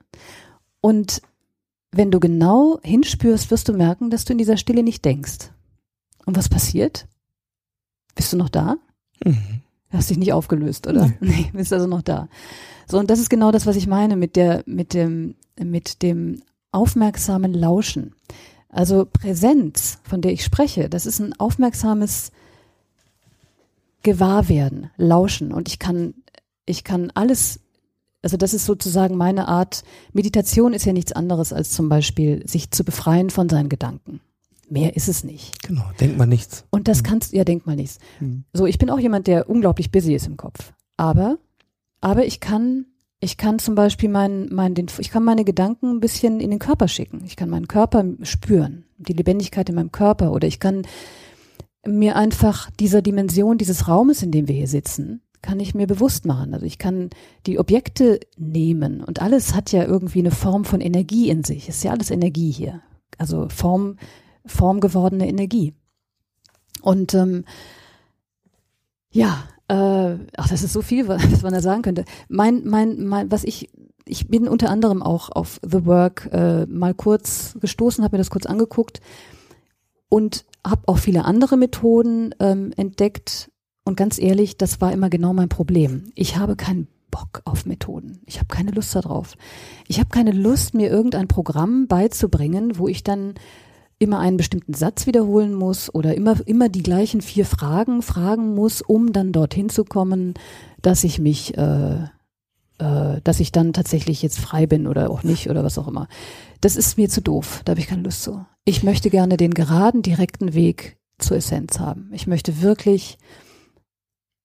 Und 0.80 1.22
wenn 1.92 2.10
du 2.10 2.18
genau 2.18 2.80
hinspürst, 2.82 3.52
wirst 3.52 3.68
du 3.68 3.72
merken, 3.72 4.10
dass 4.10 4.24
du 4.24 4.32
in 4.32 4.38
dieser 4.38 4.56
Stille 4.56 4.82
nicht 4.82 5.04
denkst. 5.04 5.52
Und 6.26 6.36
was 6.36 6.48
passiert? 6.48 7.06
Bist 8.16 8.32
du 8.32 8.36
noch 8.36 8.48
da? 8.48 8.78
Mhm. 9.24 9.62
Du 9.90 9.96
hast 9.96 10.10
dich 10.10 10.18
nicht 10.18 10.32
aufgelöst, 10.32 10.86
oder? 10.86 11.10
Nee, 11.20 11.50
bist 11.52 11.72
also 11.72 11.86
noch 11.86 12.02
da. 12.02 12.28
So, 12.86 12.98
und 12.98 13.10
das 13.10 13.18
ist 13.18 13.30
genau 13.30 13.52
das, 13.52 13.66
was 13.66 13.76
ich 13.76 13.86
meine 13.86 14.16
mit 14.16 14.36
der, 14.36 14.62
mit 14.66 14.94
dem, 14.94 15.34
mit 15.58 16.02
dem 16.02 16.42
aufmerksamen 16.72 17.54
Lauschen. 17.54 18.14
Also 18.68 19.06
Präsenz, 19.06 19.98
von 20.02 20.20
der 20.20 20.32
ich 20.32 20.44
spreche, 20.44 20.88
das 20.88 21.06
ist 21.06 21.20
ein 21.20 21.38
aufmerksames 21.38 22.32
Gewahrwerden, 24.02 24.90
Lauschen. 24.96 25.52
Und 25.52 25.68
ich 25.68 25.78
kann, 25.78 26.14
ich 26.66 26.84
kann 26.84 27.10
alles, 27.14 27.60
also 28.22 28.36
das 28.36 28.52
ist 28.52 28.66
sozusagen 28.66 29.16
meine 29.16 29.48
Art, 29.48 29.84
Meditation 30.12 30.74
ist 30.74 30.84
ja 30.84 30.92
nichts 30.92 31.12
anderes 31.12 31.52
als 31.52 31.70
zum 31.70 31.88
Beispiel 31.88 32.46
sich 32.46 32.70
zu 32.70 32.84
befreien 32.84 33.30
von 33.30 33.48
seinen 33.48 33.68
Gedanken. 33.68 34.20
Mehr 34.70 34.96
ist 34.96 35.08
es 35.08 35.24
nicht. 35.24 35.62
Genau, 35.62 35.84
denkt 36.00 36.18
man 36.18 36.28
nichts. 36.28 36.64
Und 36.70 36.88
das 36.88 37.02
kannst, 37.02 37.32
ja, 37.32 37.44
denk 37.44 37.66
mal 37.66 37.76
nichts. 37.76 37.98
Mhm. 38.20 38.44
So, 38.52 38.66
ich 38.66 38.78
bin 38.78 38.90
auch 38.90 38.98
jemand, 38.98 39.26
der 39.26 39.48
unglaublich 39.48 39.90
busy 39.90 40.14
ist 40.14 40.26
im 40.26 40.36
Kopf. 40.36 40.72
Aber, 40.96 41.38
aber 42.00 42.26
ich 42.26 42.40
kann, 42.40 42.86
ich 43.20 43.36
kann 43.36 43.58
zum 43.58 43.74
Beispiel 43.74 44.08
meinen, 44.08 44.54
meinen, 44.54 44.74
den, 44.74 44.86
ich 44.98 45.10
kann 45.10 45.24
meine 45.24 45.44
Gedanken 45.44 45.96
ein 45.96 46.00
bisschen 46.00 46.40
in 46.40 46.50
den 46.50 46.58
Körper 46.58 46.88
schicken. 46.88 47.22
Ich 47.24 47.36
kann 47.36 47.48
meinen 47.48 47.68
Körper 47.68 48.04
spüren, 48.22 48.84
die 48.98 49.14
Lebendigkeit 49.14 49.68
in 49.68 49.74
meinem 49.74 49.92
Körper. 49.92 50.32
Oder 50.32 50.46
ich 50.46 50.60
kann 50.60 50.82
mir 51.86 52.16
einfach 52.16 52.70
dieser 52.72 53.02
Dimension 53.02 53.58
dieses 53.58 53.88
Raumes, 53.88 54.22
in 54.22 54.30
dem 54.30 54.48
wir 54.48 54.54
hier 54.54 54.68
sitzen, 54.68 55.22
kann 55.42 55.60
ich 55.60 55.74
mir 55.74 55.86
bewusst 55.86 56.26
machen. 56.26 56.54
Also 56.54 56.66
ich 56.66 56.78
kann 56.78 57.10
die 57.46 57.58
Objekte 57.58 58.20
nehmen 58.36 59.02
und 59.02 59.22
alles 59.22 59.54
hat 59.54 59.72
ja 59.72 59.84
irgendwie 59.84 60.18
eine 60.20 60.30
Form 60.30 60.64
von 60.64 60.80
Energie 60.80 61.28
in 61.30 61.44
sich. 61.44 61.68
Ist 61.68 61.84
ja 61.84 61.92
alles 61.92 62.10
Energie 62.10 62.50
hier. 62.50 62.82
Also 63.18 63.48
Form, 63.48 63.96
formgewordene 64.48 65.28
Energie. 65.28 65.74
Und 66.82 67.14
ähm, 67.14 67.44
ja, 69.10 69.44
äh, 69.68 70.16
ach, 70.36 70.48
das 70.48 70.62
ist 70.62 70.72
so 70.72 70.82
viel, 70.82 71.08
was 71.08 71.42
man 71.42 71.52
da 71.52 71.60
sagen 71.60 71.82
könnte. 71.82 72.04
Mein, 72.28 72.64
mein, 72.64 73.06
mein, 73.06 73.30
was 73.30 73.44
ich, 73.44 73.70
ich 74.06 74.28
bin 74.28 74.48
unter 74.48 74.70
anderem 74.70 75.02
auch 75.02 75.30
auf 75.30 75.60
The 75.62 75.84
Work 75.86 76.28
äh, 76.32 76.66
mal 76.66 76.94
kurz 76.94 77.56
gestoßen, 77.60 78.02
habe 78.04 78.16
mir 78.16 78.18
das 78.18 78.30
kurz 78.30 78.46
angeguckt 78.46 79.00
und 80.08 80.44
habe 80.66 80.82
auch 80.86 80.98
viele 80.98 81.24
andere 81.24 81.56
Methoden 81.56 82.34
ähm, 82.40 82.72
entdeckt. 82.76 83.50
Und 83.84 83.96
ganz 83.96 84.18
ehrlich, 84.18 84.56
das 84.56 84.80
war 84.80 84.92
immer 84.92 85.10
genau 85.10 85.32
mein 85.32 85.48
Problem. 85.48 86.12
Ich 86.14 86.36
habe 86.36 86.56
keinen 86.56 86.88
Bock 87.10 87.40
auf 87.44 87.64
Methoden. 87.64 88.20
Ich 88.26 88.38
habe 88.38 88.48
keine 88.48 88.70
Lust 88.70 88.94
darauf. 88.94 89.34
Ich 89.86 89.98
habe 89.98 90.10
keine 90.10 90.32
Lust, 90.32 90.74
mir 90.74 90.90
irgendein 90.90 91.28
Programm 91.28 91.86
beizubringen, 91.86 92.78
wo 92.78 92.88
ich 92.88 93.02
dann 93.02 93.34
immer 93.98 94.20
einen 94.20 94.36
bestimmten 94.36 94.74
Satz 94.74 95.06
wiederholen 95.06 95.54
muss 95.54 95.92
oder 95.92 96.14
immer, 96.14 96.36
immer 96.46 96.68
die 96.68 96.82
gleichen 96.82 97.20
vier 97.20 97.44
Fragen 97.44 98.02
fragen 98.02 98.54
muss, 98.54 98.80
um 98.80 99.12
dann 99.12 99.32
dorthin 99.32 99.68
zu 99.68 99.84
kommen, 99.84 100.34
dass 100.82 101.04
ich 101.04 101.18
mich, 101.18 101.56
äh, 101.58 102.04
äh, 102.78 103.20
dass 103.24 103.40
ich 103.40 103.50
dann 103.50 103.72
tatsächlich 103.72 104.22
jetzt 104.22 104.38
frei 104.38 104.66
bin 104.66 104.86
oder 104.86 105.10
auch 105.10 105.24
nicht 105.24 105.50
oder 105.50 105.64
was 105.64 105.78
auch 105.78 105.88
immer. 105.88 106.08
Das 106.60 106.76
ist 106.76 106.96
mir 106.96 107.08
zu 107.08 107.20
doof. 107.20 107.62
Da 107.64 107.72
habe 107.72 107.80
ich 107.80 107.88
keine 107.88 108.02
Lust 108.02 108.22
zu. 108.22 108.44
Ich 108.64 108.82
möchte 108.82 109.10
gerne 109.10 109.36
den 109.36 109.54
geraden, 109.54 110.02
direkten 110.02 110.54
Weg 110.54 110.96
zur 111.18 111.36
Essenz 111.36 111.80
haben. 111.80 112.10
Ich 112.12 112.28
möchte 112.28 112.62
wirklich, 112.62 113.18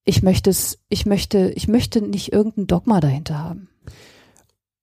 ich 0.05 0.23
möchte 0.23 0.49
es, 0.49 0.79
ich 0.89 1.05
möchte, 1.05 1.51
ich 1.55 1.67
möchte 1.67 2.01
nicht 2.01 2.33
irgendein 2.33 2.67
Dogma 2.67 2.99
dahinter 2.99 3.37
haben. 3.37 3.69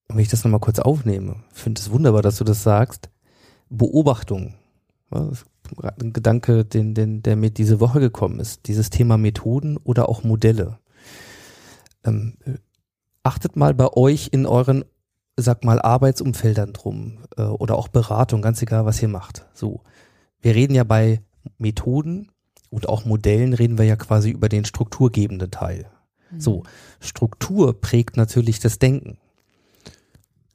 Wenn 0.08 0.20
ich 0.20 0.28
das 0.28 0.44
nochmal 0.44 0.60
kurz 0.60 0.78
aufnehme, 0.78 1.36
finde 1.52 1.80
es 1.80 1.90
wunderbar, 1.90 2.22
dass 2.22 2.36
du 2.36 2.44
das 2.44 2.62
sagst. 2.62 3.10
Beobachtung 3.70 4.54
ein 5.10 6.12
Gedanke, 6.12 6.64
den, 6.64 6.94
den, 6.94 7.22
der 7.22 7.36
mir 7.36 7.50
diese 7.50 7.80
Woche 7.80 8.00
gekommen 8.00 8.40
ist, 8.40 8.66
dieses 8.66 8.90
Thema 8.90 9.16
Methoden 9.16 9.76
oder 9.78 10.08
auch 10.08 10.22
Modelle. 10.24 10.78
Ähm, 12.04 12.36
achtet 13.22 13.56
mal 13.56 13.74
bei 13.74 13.92
euch 13.92 14.28
in 14.32 14.46
euren, 14.46 14.84
sag 15.36 15.64
mal, 15.64 15.80
Arbeitsumfeldern 15.80 16.72
drum 16.72 17.18
äh, 17.36 17.42
oder 17.42 17.76
auch 17.76 17.88
Beratung, 17.88 18.42
ganz 18.42 18.62
egal, 18.62 18.86
was 18.86 19.02
ihr 19.02 19.08
macht. 19.08 19.46
So, 19.54 19.82
wir 20.40 20.54
reden 20.54 20.74
ja 20.74 20.84
bei 20.84 21.20
Methoden 21.58 22.30
und 22.70 22.88
auch 22.88 23.04
Modellen 23.04 23.52
reden 23.52 23.78
wir 23.78 23.84
ja 23.84 23.96
quasi 23.96 24.30
über 24.30 24.48
den 24.48 24.64
strukturgebenden 24.64 25.50
Teil. 25.50 25.86
Mhm. 26.30 26.40
So, 26.40 26.62
Struktur 27.00 27.80
prägt 27.80 28.16
natürlich 28.16 28.60
das 28.60 28.78
Denken. 28.78 29.18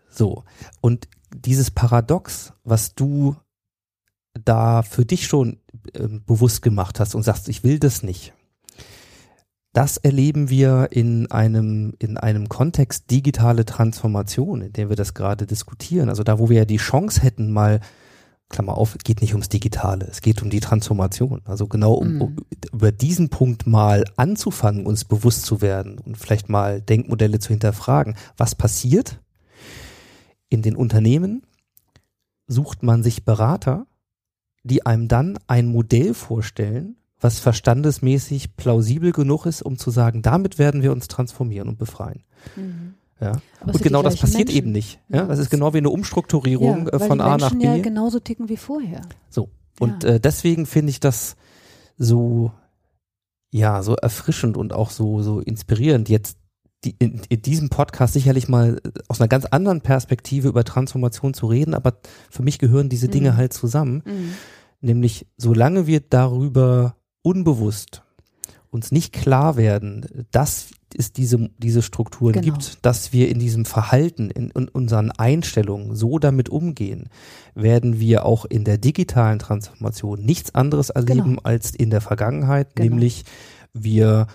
So, 0.09 0.43
und 0.81 1.07
dieses 1.35 1.71
Paradox, 1.71 2.53
was 2.63 2.95
du 2.95 3.35
da 4.43 4.83
für 4.83 5.05
dich 5.05 5.27
schon 5.27 5.59
äh, 5.93 6.07
bewusst 6.25 6.61
gemacht 6.61 6.99
hast 6.99 7.15
und 7.15 7.23
sagst, 7.23 7.49
ich 7.49 7.63
will 7.63 7.79
das 7.79 8.03
nicht. 8.03 8.33
Das 9.73 9.97
erleben 9.97 10.49
wir 10.49 10.87
in 10.91 11.29
einem, 11.31 11.95
in 11.99 12.17
einem 12.17 12.47
Kontext 12.47 13.11
digitale 13.11 13.65
Transformation, 13.65 14.61
in 14.61 14.71
dem 14.71 14.87
wir 14.87 14.95
das 14.95 15.13
gerade 15.13 15.45
diskutieren. 15.45 16.07
Also 16.07 16.23
da, 16.23 16.39
wo 16.39 16.47
wir 16.49 16.59
ja 16.59 16.65
die 16.65 16.77
Chance 16.77 17.21
hätten, 17.21 17.51
mal, 17.51 17.81
Klammer 18.47 18.77
auf, 18.77 18.95
geht 19.03 19.19
nicht 19.21 19.33
ums 19.33 19.49
Digitale, 19.49 20.07
es 20.09 20.21
geht 20.21 20.41
um 20.41 20.49
die 20.49 20.61
Transformation. 20.61 21.41
Also 21.43 21.67
genau 21.67 21.93
um, 21.93 22.21
um 22.21 22.35
über 22.71 22.93
diesen 22.93 23.29
Punkt 23.29 23.67
mal 23.67 24.05
anzufangen, 24.15 24.85
uns 24.85 25.03
bewusst 25.03 25.41
zu 25.41 25.61
werden 25.61 25.97
und 25.97 26.17
vielleicht 26.17 26.47
mal 26.47 26.79
Denkmodelle 26.79 27.39
zu 27.39 27.49
hinterfragen. 27.49 28.15
Was 28.37 28.55
passiert? 28.55 29.19
In 30.49 30.61
den 30.61 30.75
Unternehmen 30.75 31.45
sucht 32.47 32.83
man 32.83 33.03
sich 33.03 33.25
Berater, 33.25 33.87
die 34.63 34.85
einem 34.85 35.07
dann 35.07 35.39
ein 35.47 35.67
Modell 35.67 36.13
vorstellen, 36.13 36.97
was 37.19 37.39
verstandesmäßig 37.39 38.55
plausibel 38.55 39.11
genug 39.11 39.45
ist, 39.45 39.61
um 39.61 39.77
zu 39.77 39.89
sagen, 39.89 40.21
damit 40.21 40.59
werden 40.59 40.81
wir 40.81 40.91
uns 40.91 41.07
transformieren 41.07 41.69
und 41.69 41.77
befreien. 41.77 42.23
Mhm. 42.55 42.95
Ja. 43.19 43.33
Und 43.65 43.81
genau 43.81 44.03
das 44.03 44.17
passiert 44.17 44.49
Menschen. 44.49 44.57
eben 44.57 44.71
nicht. 44.71 44.99
Ja? 45.07 45.17
ja? 45.17 45.25
Das 45.27 45.39
ist 45.39 45.49
genau 45.49 45.73
wie 45.73 45.77
eine 45.77 45.89
Umstrukturierung 45.89 46.87
ja, 46.87 46.93
äh, 46.93 47.07
von 47.07 47.21
A 47.21 47.37
nach 47.37 47.55
B. 47.55 47.63
ja 47.63 47.77
genauso 47.77 48.19
ticken 48.19 48.49
wie 48.49 48.57
vorher. 48.57 49.01
So. 49.29 49.49
Und 49.79 50.03
ja. 50.03 50.11
äh, 50.11 50.19
deswegen 50.19 50.65
finde 50.65 50.89
ich 50.89 50.99
das 50.99 51.35
so, 51.97 52.51
ja, 53.51 53.81
so 53.83 53.95
erfrischend 53.95 54.57
und 54.57 54.73
auch 54.73 54.89
so, 54.89 55.21
so 55.21 55.39
inspirierend, 55.39 56.09
jetzt 56.09 56.37
die, 56.85 56.95
in, 56.99 57.21
in 57.29 57.41
diesem 57.41 57.69
Podcast 57.69 58.13
sicherlich 58.13 58.47
mal 58.47 58.79
aus 59.07 59.19
einer 59.19 59.27
ganz 59.27 59.45
anderen 59.45 59.81
Perspektive 59.81 60.47
über 60.47 60.63
Transformation 60.63 61.33
zu 61.33 61.47
reden, 61.47 61.73
aber 61.73 61.97
für 62.29 62.43
mich 62.43 62.59
gehören 62.59 62.89
diese 62.89 63.07
Dinge 63.07 63.33
mhm. 63.33 63.37
halt 63.37 63.53
zusammen. 63.53 64.03
Mhm. 64.05 64.33
Nämlich, 64.81 65.27
solange 65.37 65.87
wir 65.87 65.99
darüber 65.99 66.95
unbewusst 67.23 68.03
uns 68.69 68.91
nicht 68.91 69.13
klar 69.13 69.57
werden, 69.57 70.05
dass 70.31 70.67
es 70.97 71.11
diese, 71.11 71.49
diese 71.57 71.81
Strukturen 71.81 72.33
genau. 72.33 72.45
gibt, 72.45 72.85
dass 72.85 73.13
wir 73.13 73.29
in 73.29 73.39
diesem 73.39 73.65
Verhalten, 73.65 74.29
in, 74.29 74.51
in, 74.51 74.67
unseren 74.67 75.11
Einstellungen 75.11 75.95
so 75.95 76.19
damit 76.19 76.49
umgehen, 76.49 77.09
werden 77.53 77.99
wir 77.99 78.25
auch 78.25 78.45
in 78.45 78.63
der 78.63 78.77
digitalen 78.77 79.39
Transformation 79.39 80.23
nichts 80.23 80.53
anderes 80.53 80.89
erleben 80.89 81.37
genau. 81.37 81.41
als 81.43 81.71
in 81.71 81.89
der 81.89 82.01
Vergangenheit, 82.01 82.75
genau. 82.75 82.89
nämlich 82.89 83.23
wir 83.73 84.27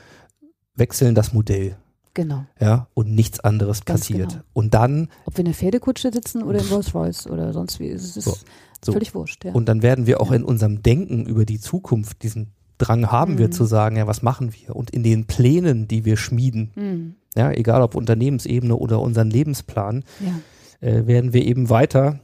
wechseln 0.74 1.14
das 1.14 1.32
Modell. 1.32 1.76
Genau. 2.14 2.44
Ja, 2.60 2.88
und 2.94 3.14
nichts 3.14 3.40
anderes 3.40 3.84
Ganz 3.84 4.00
passiert. 4.00 4.30
Genau. 4.30 4.42
Und 4.52 4.74
dann. 4.74 5.08
Ob 5.26 5.34
wir 5.34 5.40
in 5.40 5.44
der 5.46 5.54
Pferdekutsche 5.54 6.12
sitzen 6.12 6.42
oder 6.42 6.58
in 6.58 6.66
Rolls 6.66 6.94
Royce 6.94 7.26
oder 7.28 7.52
sonst 7.52 7.78
wie, 7.78 7.88
es 7.88 8.16
ist 8.16 8.24
so. 8.24 8.36
So. 8.82 8.92
Völlig 8.92 9.14
wurscht, 9.14 9.44
ja. 9.44 9.52
Und 9.52 9.68
dann 9.68 9.82
werden 9.82 10.06
wir 10.06 10.22
auch 10.22 10.30
ja. 10.30 10.36
in 10.36 10.42
unserem 10.42 10.82
Denken 10.82 11.26
über 11.26 11.44
die 11.44 11.60
Zukunft 11.60 12.22
diesen 12.22 12.52
Drang 12.78 13.12
haben 13.12 13.34
mhm. 13.34 13.38
wir 13.38 13.50
zu 13.50 13.64
sagen, 13.64 13.96
ja, 13.96 14.06
was 14.06 14.22
machen 14.22 14.54
wir? 14.54 14.74
Und 14.74 14.90
in 14.90 15.02
den 15.02 15.26
Plänen, 15.26 15.86
die 15.86 16.06
wir 16.06 16.16
schmieden, 16.16 16.70
mhm. 16.74 17.14
ja, 17.36 17.52
egal 17.52 17.82
ob 17.82 17.94
Unternehmensebene 17.94 18.74
oder 18.74 19.00
unseren 19.00 19.30
Lebensplan, 19.30 20.02
ja. 20.20 20.88
äh, 20.88 21.06
werden 21.06 21.34
wir 21.34 21.44
eben 21.44 21.68
weiter 21.68 22.20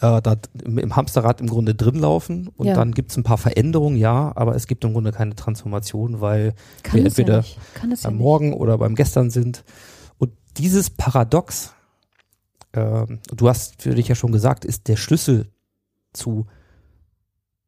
äh, 0.00 0.20
da 0.22 0.36
im, 0.64 0.96
Hamsterrad 0.96 1.40
im 1.40 1.46
Grunde 1.46 1.74
drin 1.74 1.96
laufen 1.96 2.48
und 2.56 2.66
ja. 2.66 2.74
dann 2.74 2.92
gibt 2.92 3.10
es 3.10 3.16
ein 3.16 3.22
paar 3.22 3.38
Veränderungen, 3.38 3.96
ja, 3.96 4.32
aber 4.34 4.54
es 4.54 4.66
gibt 4.66 4.84
im 4.84 4.92
Grunde 4.92 5.12
keine 5.12 5.34
Transformation, 5.34 6.20
weil 6.20 6.54
Kann 6.82 6.98
wir 6.98 7.06
entweder 7.06 7.40
ja 7.40 7.96
am 8.04 8.16
Morgen 8.16 8.50
nicht. 8.50 8.58
oder 8.58 8.78
beim 8.78 8.94
Gestern 8.94 9.30
sind. 9.30 9.64
Und 10.18 10.32
dieses 10.56 10.90
Paradox, 10.90 11.74
äh, 12.72 13.06
du 13.34 13.48
hast 13.48 13.82
für 13.82 13.94
dich 13.94 14.08
ja 14.08 14.14
schon 14.14 14.32
gesagt, 14.32 14.64
ist 14.64 14.88
der 14.88 14.96
Schlüssel 14.96 15.50
zu 16.12 16.46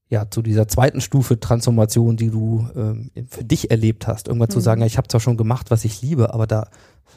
ja, 0.08 0.30
zu 0.30 0.40
dieser 0.40 0.68
zweiten 0.68 1.00
Stufe 1.00 1.38
Transformation, 1.38 2.16
die 2.16 2.30
du 2.30 2.66
ähm, 2.74 3.10
für 3.28 3.44
dich 3.44 3.70
erlebt 3.70 4.06
hast, 4.06 4.28
irgendwann 4.28 4.48
mhm. 4.48 4.52
zu 4.52 4.60
sagen, 4.60 4.80
ja, 4.80 4.86
ich 4.86 4.96
habe 4.96 5.08
zwar 5.08 5.20
schon 5.20 5.36
gemacht, 5.36 5.70
was 5.70 5.84
ich 5.84 6.00
liebe, 6.00 6.32
aber 6.32 6.46
da 6.46 6.68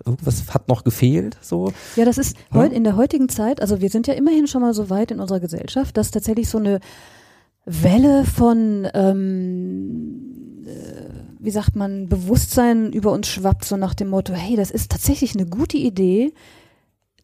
irgendwas 0.06 0.54
hat 0.54 0.68
noch 0.68 0.84
gefehlt, 0.84 1.38
so. 1.42 1.72
Ja, 1.96 2.06
das 2.06 2.18
ist 2.18 2.36
ja? 2.54 2.64
in 2.64 2.84
der 2.84 2.96
heutigen 2.96 3.30
Zeit, 3.30 3.62
also 3.62 3.82
wir 3.82 3.89
sind 3.89 4.08
ja 4.08 4.14
immerhin 4.14 4.48
schon 4.48 4.62
mal 4.62 4.74
so 4.74 4.89
weit 4.89 5.12
in 5.12 5.20
unserer 5.20 5.39
Gesellschaft, 5.39 5.96
dass 5.96 6.12
tatsächlich 6.12 6.50
so 6.50 6.58
eine 6.58 6.80
Welle 7.66 8.26
von, 8.26 8.88
ähm, 8.94 10.66
äh, 10.66 11.10
wie 11.39 11.52
sagt 11.52 11.76
man, 11.76 12.10
Bewusstsein 12.10 12.92
über 12.92 13.12
uns 13.12 13.28
schwappt, 13.28 13.66
so 13.66 13.78
nach 13.78 13.94
dem 13.94 14.10
Motto, 14.10 14.34
hey, 14.34 14.56
das 14.56 14.72
ist 14.72 14.92
tatsächlich 14.92 15.36
eine 15.36 15.46
gute 15.46 15.78
Idee, 15.78 16.34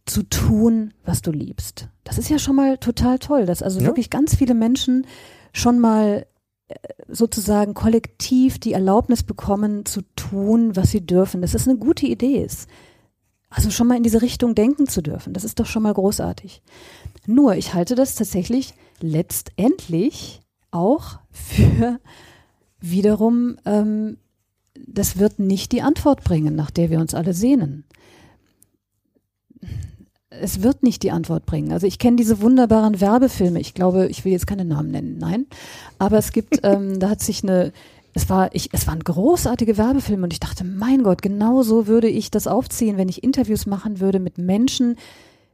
zu 0.07 0.23
tun, 0.23 0.93
was 1.03 1.21
du 1.21 1.31
liebst. 1.31 1.89
Das 2.03 2.17
ist 2.17 2.29
ja 2.29 2.39
schon 2.39 2.55
mal 2.55 2.77
total 2.77 3.19
toll, 3.19 3.45
dass 3.45 3.61
also 3.61 3.81
ja. 3.81 3.85
wirklich 3.85 4.09
ganz 4.09 4.35
viele 4.35 4.53
Menschen 4.53 5.05
schon 5.57 5.79
mal 5.79 6.25
äh, 6.67 6.75
sozusagen 7.07 7.73
kollektiv 7.73 8.59
die 8.59 8.73
Erlaubnis 8.73 9.23
bekommen 9.23 9.85
zu 9.85 10.01
tun, 10.15 10.75
was 10.75 10.91
sie 10.91 11.05
dürfen. 11.05 11.41
Das 11.41 11.53
ist 11.53 11.67
eine 11.67 11.77
gute 11.77 12.05
Idee 12.05 12.43
ist. 12.43 12.69
Also 13.49 13.71
schon 13.71 13.87
mal 13.87 13.97
in 13.97 14.03
diese 14.03 14.21
Richtung 14.21 14.55
denken 14.55 14.87
zu 14.87 15.01
dürfen, 15.01 15.33
das 15.33 15.45
ist 15.45 15.59
doch 15.59 15.65
schon 15.65 15.83
mal 15.83 15.93
großartig. 15.93 16.61
Nur, 17.25 17.55
ich 17.55 17.73
halte 17.73 17.95
das 17.95 18.15
tatsächlich 18.15 18.73
letztendlich 18.99 20.41
auch 20.69 21.19
für 21.31 21.99
wiederum, 22.81 23.57
ähm, 23.65 24.17
das 24.75 25.17
wird 25.17 25.39
nicht 25.39 25.71
die 25.71 25.81
Antwort 25.81 26.23
bringen, 26.25 26.55
nach 26.55 26.71
der 26.71 26.89
wir 26.89 26.99
uns 26.99 27.13
alle 27.13 27.33
sehnen 27.33 27.85
es 30.41 30.63
wird 30.63 30.83
nicht 30.83 31.03
die 31.03 31.11
Antwort 31.11 31.45
bringen. 31.45 31.71
Also 31.71 31.87
ich 31.87 31.99
kenne 31.99 32.17
diese 32.17 32.41
wunderbaren 32.41 32.99
Werbefilme. 32.99 33.59
Ich 33.59 33.73
glaube, 33.73 34.07
ich 34.07 34.25
will 34.25 34.31
jetzt 34.31 34.47
keine 34.47 34.65
Namen 34.65 34.91
nennen, 34.91 35.17
nein. 35.17 35.45
Aber 35.99 36.17
es 36.17 36.31
gibt, 36.31 36.59
ähm, 36.63 36.99
da 36.99 37.09
hat 37.09 37.21
sich 37.21 37.43
eine, 37.43 37.71
es 38.13 38.29
war, 38.29 38.53
ich, 38.53 38.69
es 38.73 38.87
waren 38.87 39.03
großartige 39.03 39.77
Werbefilme 39.77 40.23
und 40.23 40.33
ich 40.33 40.39
dachte, 40.39 40.63
mein 40.63 41.03
Gott, 41.03 41.21
genau 41.21 41.63
so 41.63 41.87
würde 41.87 42.07
ich 42.07 42.31
das 42.31 42.47
aufziehen, 42.47 42.97
wenn 42.97 43.09
ich 43.09 43.23
Interviews 43.23 43.65
machen 43.65 43.99
würde 43.99 44.19
mit 44.19 44.37
Menschen, 44.37 44.97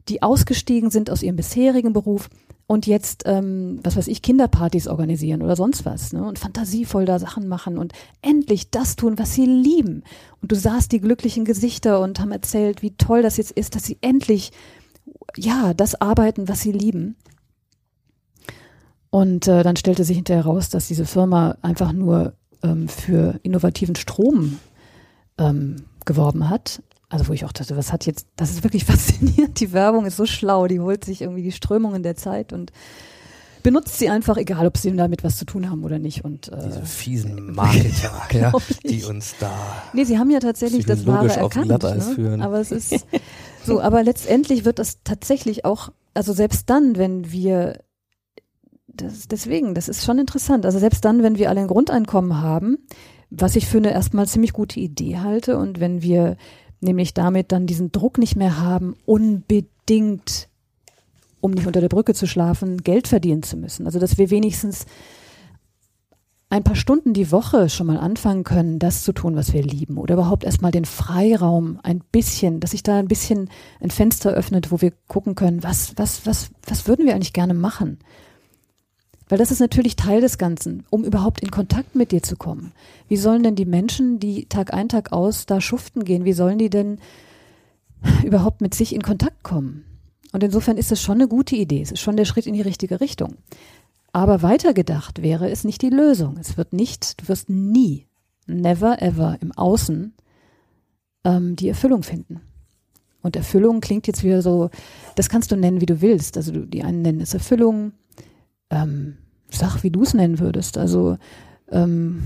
die 0.09 0.21
ausgestiegen 0.21 0.89
sind 0.89 1.09
aus 1.09 1.23
ihrem 1.23 1.35
bisherigen 1.35 1.93
Beruf 1.93 2.29
und 2.65 2.87
jetzt, 2.87 3.23
ähm, 3.25 3.79
was 3.83 3.97
weiß 3.97 4.07
ich, 4.07 4.21
Kinderpartys 4.21 4.87
organisieren 4.87 5.41
oder 5.41 5.55
sonst 5.55 5.85
was 5.85 6.13
ne? 6.13 6.23
und 6.23 6.39
fantasievoll 6.39 7.05
da 7.05 7.19
Sachen 7.19 7.47
machen 7.47 7.77
und 7.77 7.93
endlich 8.21 8.71
das 8.71 8.95
tun, 8.95 9.19
was 9.19 9.33
sie 9.33 9.45
lieben. 9.45 10.03
Und 10.41 10.51
du 10.51 10.55
sahst 10.55 10.91
die 10.91 11.01
glücklichen 11.01 11.45
Gesichter 11.45 11.99
und 11.99 12.19
haben 12.19 12.31
erzählt, 12.31 12.81
wie 12.81 12.95
toll 12.95 13.21
das 13.21 13.37
jetzt 13.37 13.51
ist, 13.51 13.75
dass 13.75 13.83
sie 13.83 13.97
endlich, 14.01 14.51
ja, 15.35 15.73
das 15.73 15.99
arbeiten, 15.99 16.47
was 16.47 16.61
sie 16.61 16.71
lieben. 16.71 17.15
Und 19.09 19.47
äh, 19.47 19.61
dann 19.61 19.75
stellte 19.75 20.03
sich 20.03 20.15
hinterher 20.15 20.45
heraus, 20.45 20.69
dass 20.69 20.87
diese 20.87 21.05
Firma 21.05 21.57
einfach 21.61 21.91
nur 21.91 22.33
ähm, 22.63 22.87
für 22.87 23.39
innovativen 23.43 23.95
Strom 23.95 24.57
ähm, 25.37 25.85
geworben 26.05 26.49
hat. 26.49 26.81
Also 27.13 27.27
wo 27.27 27.33
ich 27.33 27.45
auch 27.45 27.51
dachte, 27.51 27.77
was 27.77 27.93
hat 27.93 28.07
jetzt, 28.07 28.27
das 28.35 28.49
ist 28.49 28.63
wirklich 28.63 28.85
faszinierend, 28.85 29.59
die 29.59 29.71
Werbung 29.71 30.07
ist 30.07 30.17
so 30.17 30.25
schlau, 30.25 30.65
die 30.65 30.79
holt 30.79 31.05
sich 31.05 31.21
irgendwie 31.21 31.43
die 31.43 31.51
Strömungen 31.51 32.01
der 32.01 32.15
Zeit 32.15 32.53
und 32.53 32.71
benutzt 33.61 33.99
sie 33.99 34.09
einfach, 34.09 34.35
egal 34.35 34.65
ob 34.65 34.77
sie 34.77 34.93
damit 34.95 35.23
was 35.23 35.37
zu 35.37 35.45
tun 35.45 35.69
haben 35.69 35.83
oder 35.83 35.99
nicht. 35.99 36.25
Und, 36.25 36.49
äh, 36.49 36.57
Diese 36.65 36.85
fiesen 36.85 37.53
Marketer, 37.53 38.11
ja, 38.31 38.51
die 38.83 39.03
uns 39.03 39.35
da. 39.39 39.51
Nee, 39.93 40.05
sie 40.05 40.17
haben 40.17 40.31
ja 40.31 40.39
tatsächlich 40.39 40.87
das 40.87 41.05
Wahre 41.05 41.29
erkannt. 41.29 41.67
Ne? 41.67 42.01
führen. 42.15 42.41
Aber 42.41 42.59
es 42.59 42.71
ist 42.71 43.05
so, 43.63 43.79
aber 43.79 44.01
letztendlich 44.01 44.65
wird 44.65 44.79
das 44.79 45.03
tatsächlich 45.03 45.65
auch, 45.65 45.89
also 46.15 46.33
selbst 46.33 46.67
dann, 46.71 46.97
wenn 46.97 47.31
wir 47.31 47.79
das, 48.87 49.27
deswegen, 49.27 49.75
das 49.75 49.87
ist 49.87 50.03
schon 50.03 50.17
interessant. 50.17 50.65
Also 50.65 50.79
selbst 50.79 51.05
dann, 51.05 51.21
wenn 51.21 51.37
wir 51.37 51.49
alle 51.49 51.61
ein 51.61 51.67
Grundeinkommen 51.67 52.41
haben, 52.41 52.79
was 53.29 53.55
ich 53.55 53.67
für 53.67 53.77
eine 53.77 53.91
erstmal 53.91 54.27
ziemlich 54.27 54.53
gute 54.53 54.79
Idee 54.79 55.19
halte 55.19 55.57
und 55.59 55.79
wenn 55.79 56.01
wir 56.01 56.37
nämlich 56.83 57.13
damit 57.13 57.51
dann 57.51 57.67
diesen 57.67 57.91
Druck 57.91 58.17
nicht 58.17 58.35
mehr 58.35 58.59
haben, 58.59 58.95
unbedingt, 59.05 60.49
um 61.41 61.51
nicht 61.51 61.67
unter 61.67 61.81
der 61.81 61.89
Brücke 61.89 62.13
zu 62.13 62.27
schlafen, 62.27 62.77
Geld 62.83 63.07
verdienen 63.07 63.43
zu 63.43 63.57
müssen. 63.57 63.85
Also 63.85 63.99
dass 63.99 64.17
wir 64.17 64.29
wenigstens 64.29 64.85
ein 66.53 66.63
paar 66.63 66.75
Stunden 66.75 67.13
die 67.13 67.31
Woche 67.31 67.67
schon 67.67 67.87
mal 67.87 67.97
anfangen 67.97 68.43
können, 68.43 68.77
das 68.77 69.03
zu 69.03 69.11
tun, 69.11 69.35
was 69.35 69.53
wir 69.53 69.63
lieben. 69.63 69.97
Oder 69.97 70.13
überhaupt 70.13 70.43
erstmal 70.43 70.71
den 70.71 70.85
Freiraum 70.85 71.79
ein 71.81 72.03
bisschen, 72.11 72.59
dass 72.59 72.71
sich 72.71 72.83
da 72.83 72.99
ein 72.99 73.07
bisschen 73.07 73.49
ein 73.79 73.89
Fenster 73.89 74.33
öffnet, 74.33 74.71
wo 74.71 74.79
wir 74.79 74.93
gucken 75.07 75.33
können, 75.33 75.63
was, 75.63 75.97
was, 75.97 76.27
was, 76.27 76.51
was 76.67 76.87
würden 76.87 77.07
wir 77.07 77.15
eigentlich 77.15 77.33
gerne 77.33 77.55
machen? 77.55 77.97
Weil 79.33 79.39
das 79.39 79.49
ist 79.49 79.61
natürlich 79.61 79.95
Teil 79.95 80.21
des 80.21 80.37
Ganzen, 80.37 80.85
um 80.91 81.03
überhaupt 81.03 81.39
in 81.39 81.49
Kontakt 81.49 81.95
mit 81.95 82.11
dir 82.11 82.21
zu 82.21 82.35
kommen. 82.35 82.71
Wie 83.07 83.17
sollen 83.17 83.41
denn 83.41 83.55
die 83.55 83.65
Menschen, 83.65 84.19
die 84.19 84.45
Tag 84.45 84.75
ein, 84.75 84.89
Tag 84.89 85.11
aus 85.11 85.47
da 85.47 85.59
schuften 85.59 86.03
gehen, 86.03 86.23
wie 86.23 86.33
sollen 86.33 86.59
die 86.59 86.69
denn 86.69 86.99
überhaupt 88.23 88.61
mit 88.61 88.75
sich 88.75 88.93
in 88.93 89.01
Kontakt 89.01 89.41
kommen? 89.41 89.85
Und 90.33 90.43
insofern 90.43 90.77
ist 90.77 90.91
es 90.91 91.01
schon 91.01 91.15
eine 91.15 91.27
gute 91.27 91.55
Idee. 91.55 91.81
Es 91.81 91.91
ist 91.91 92.01
schon 92.01 92.15
der 92.15 92.25
Schritt 92.25 92.45
in 92.45 92.53
die 92.53 92.61
richtige 92.61 93.01
Richtung. 93.01 93.37
Aber 94.11 94.43
weitergedacht 94.43 95.23
wäre 95.23 95.49
es 95.49 95.63
nicht 95.63 95.81
die 95.81 95.89
Lösung. 95.89 96.37
Es 96.37 96.55
wird 96.55 96.71
nicht, 96.71 97.19
du 97.19 97.27
wirst 97.27 97.49
nie, 97.49 98.05
never 98.45 99.01
ever 99.01 99.37
im 99.41 99.51
Außen 99.51 100.13
ähm, 101.23 101.55
die 101.55 101.69
Erfüllung 101.69 102.03
finden. 102.03 102.41
Und 103.23 103.35
Erfüllung 103.35 103.81
klingt 103.81 104.05
jetzt 104.05 104.23
wieder 104.23 104.43
so, 104.43 104.69
das 105.15 105.27
kannst 105.27 105.51
du 105.51 105.55
nennen, 105.55 105.81
wie 105.81 105.87
du 105.87 106.01
willst. 106.01 106.37
Also 106.37 106.51
die 106.51 106.83
einen 106.83 107.01
nennen 107.01 107.19
es 107.19 107.33
Erfüllung, 107.33 107.93
ähm, 108.69 109.17
sag, 109.57 109.83
wie 109.83 109.91
du 109.91 110.03
es 110.03 110.13
nennen 110.13 110.39
würdest. 110.39 110.77
Also 110.77 111.17
ähm, 111.69 112.23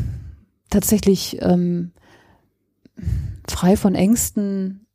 tatsächlich 0.70 1.38
ähm, 1.42 1.92
frei 3.48 3.78
von 3.78 3.96
Ängsten, 3.96 4.86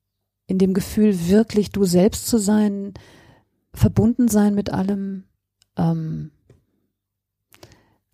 in 0.46 0.58
dem 0.58 0.74
Gefühl, 0.74 1.28
wirklich 1.28 1.70
du 1.70 1.84
selbst 1.84 2.26
zu 2.26 2.38
sein, 2.38 2.94
verbunden 3.72 4.28
sein 4.28 4.54
mit 4.54 4.70
allem, 4.70 5.24
ähm, 5.76 6.30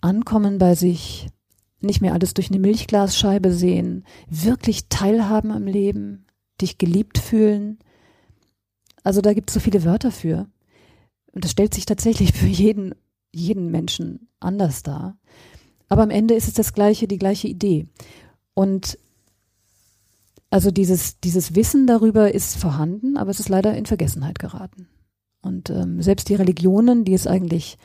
ankommen 0.01 0.59
bei 0.59 0.75
sich, 0.75 1.29
nicht 1.81 2.01
mehr 2.01 2.13
alles 2.13 2.35
durch 2.35 2.51
eine 2.51 2.61
Milchglasscheibe 2.61 3.53
sehen, 3.53 4.05
wirklich 4.29 4.89
teilhaben 4.89 5.51
am 5.51 5.67
Leben, 5.67 6.27
dich 6.61 6.79
geliebt 6.79 7.19
fühlen. 7.19 7.79
Also 9.05 9.21
da 9.21 9.33
gibt 9.33 9.51
es 9.51 9.55
so 9.55 9.61
viele 9.61 9.85
Wörter 9.85 10.11
für. 10.11 10.49
Und 11.33 11.45
das 11.45 11.53
stellt 11.53 11.75
sich 11.75 11.87
tatsächlich 11.87 12.33
für 12.33 12.47
jeden, 12.47 12.95
jeden 13.33 13.71
Menschen 13.71 14.29
anders 14.41 14.83
dar. 14.83 15.17
Aber 15.89 16.03
am 16.03 16.11
Ende 16.11 16.35
ist 16.35 16.49
es 16.49 16.55
das 16.55 16.73
gleiche, 16.73 17.09
die 17.09 17.19
gleiche 17.19 17.49
Idee. 17.49 17.87
Und 18.55 18.99
also 20.51 20.71
dieses, 20.71 21.21
dieses 21.21 21.55
Wissen 21.55 21.87
darüber 21.87 22.33
ist 22.33 22.57
vorhanden, 22.57 23.17
aber 23.17 23.31
es 23.31 23.41
ist 23.41 23.49
leider 23.49 23.77
in 23.77 23.87
Vergessenheit 23.87 24.39
geraten. 24.39 24.89
Und 25.43 25.71
ähm, 25.71 26.03
selbst 26.03 26.29
die 26.29 26.35
Religionen, 26.35 27.05
die 27.05 27.15
es 27.15 27.27
eigentlich 27.27 27.79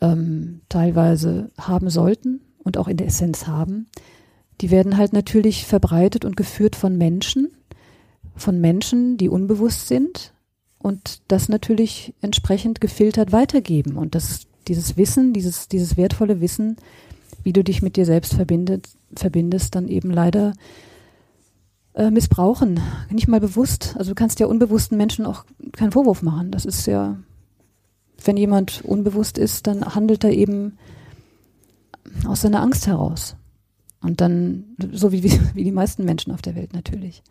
ähm, 0.00 0.62
teilweise 0.68 1.50
haben 1.58 1.90
sollten 1.90 2.40
und 2.58 2.78
auch 2.78 2.88
in 2.88 2.96
der 2.96 3.06
Essenz 3.06 3.46
haben, 3.46 3.86
die 4.60 4.70
werden 4.70 4.96
halt 4.96 5.12
natürlich 5.12 5.66
verbreitet 5.66 6.24
und 6.24 6.36
geführt 6.36 6.76
von 6.76 6.96
Menschen, 6.98 7.50
von 8.34 8.60
Menschen, 8.60 9.16
die 9.16 9.28
unbewusst 9.28 9.88
sind 9.88 10.34
und 10.78 11.22
das 11.28 11.48
natürlich 11.48 12.14
entsprechend 12.20 12.80
gefiltert 12.80 13.32
weitergeben. 13.32 13.96
Und 13.96 14.14
das, 14.14 14.46
dieses 14.70 14.96
Wissen, 14.96 15.32
dieses, 15.32 15.66
dieses 15.66 15.96
wertvolle 15.96 16.40
Wissen, 16.40 16.76
wie 17.42 17.52
du 17.52 17.64
dich 17.64 17.82
mit 17.82 17.96
dir 17.96 18.06
selbst 18.06 18.34
verbindet, 18.34 18.88
verbindest, 19.16 19.74
dann 19.74 19.88
eben 19.88 20.12
leider 20.12 20.52
äh, 21.94 22.12
missbrauchen. 22.12 22.78
Nicht 23.10 23.26
mal 23.26 23.40
bewusst. 23.40 23.96
Also 23.98 24.12
du 24.12 24.14
kannst 24.14 24.38
ja 24.38 24.46
unbewussten 24.46 24.96
Menschen 24.96 25.26
auch 25.26 25.44
keinen 25.72 25.90
Vorwurf 25.90 26.22
machen. 26.22 26.52
Das 26.52 26.64
ist 26.64 26.86
ja, 26.86 27.18
wenn 28.24 28.36
jemand 28.36 28.82
unbewusst 28.84 29.38
ist, 29.38 29.66
dann 29.66 29.84
handelt 29.96 30.22
er 30.22 30.30
eben 30.30 30.78
aus 32.24 32.42
seiner 32.42 32.62
Angst 32.62 32.86
heraus. 32.86 33.34
Und 34.00 34.20
dann, 34.20 34.76
so 34.92 35.10
wie, 35.10 35.24
wie 35.54 35.64
die 35.64 35.72
meisten 35.72 36.04
Menschen 36.04 36.32
auf 36.32 36.42
der 36.42 36.54
Welt 36.54 36.74
natürlich. 36.74 37.24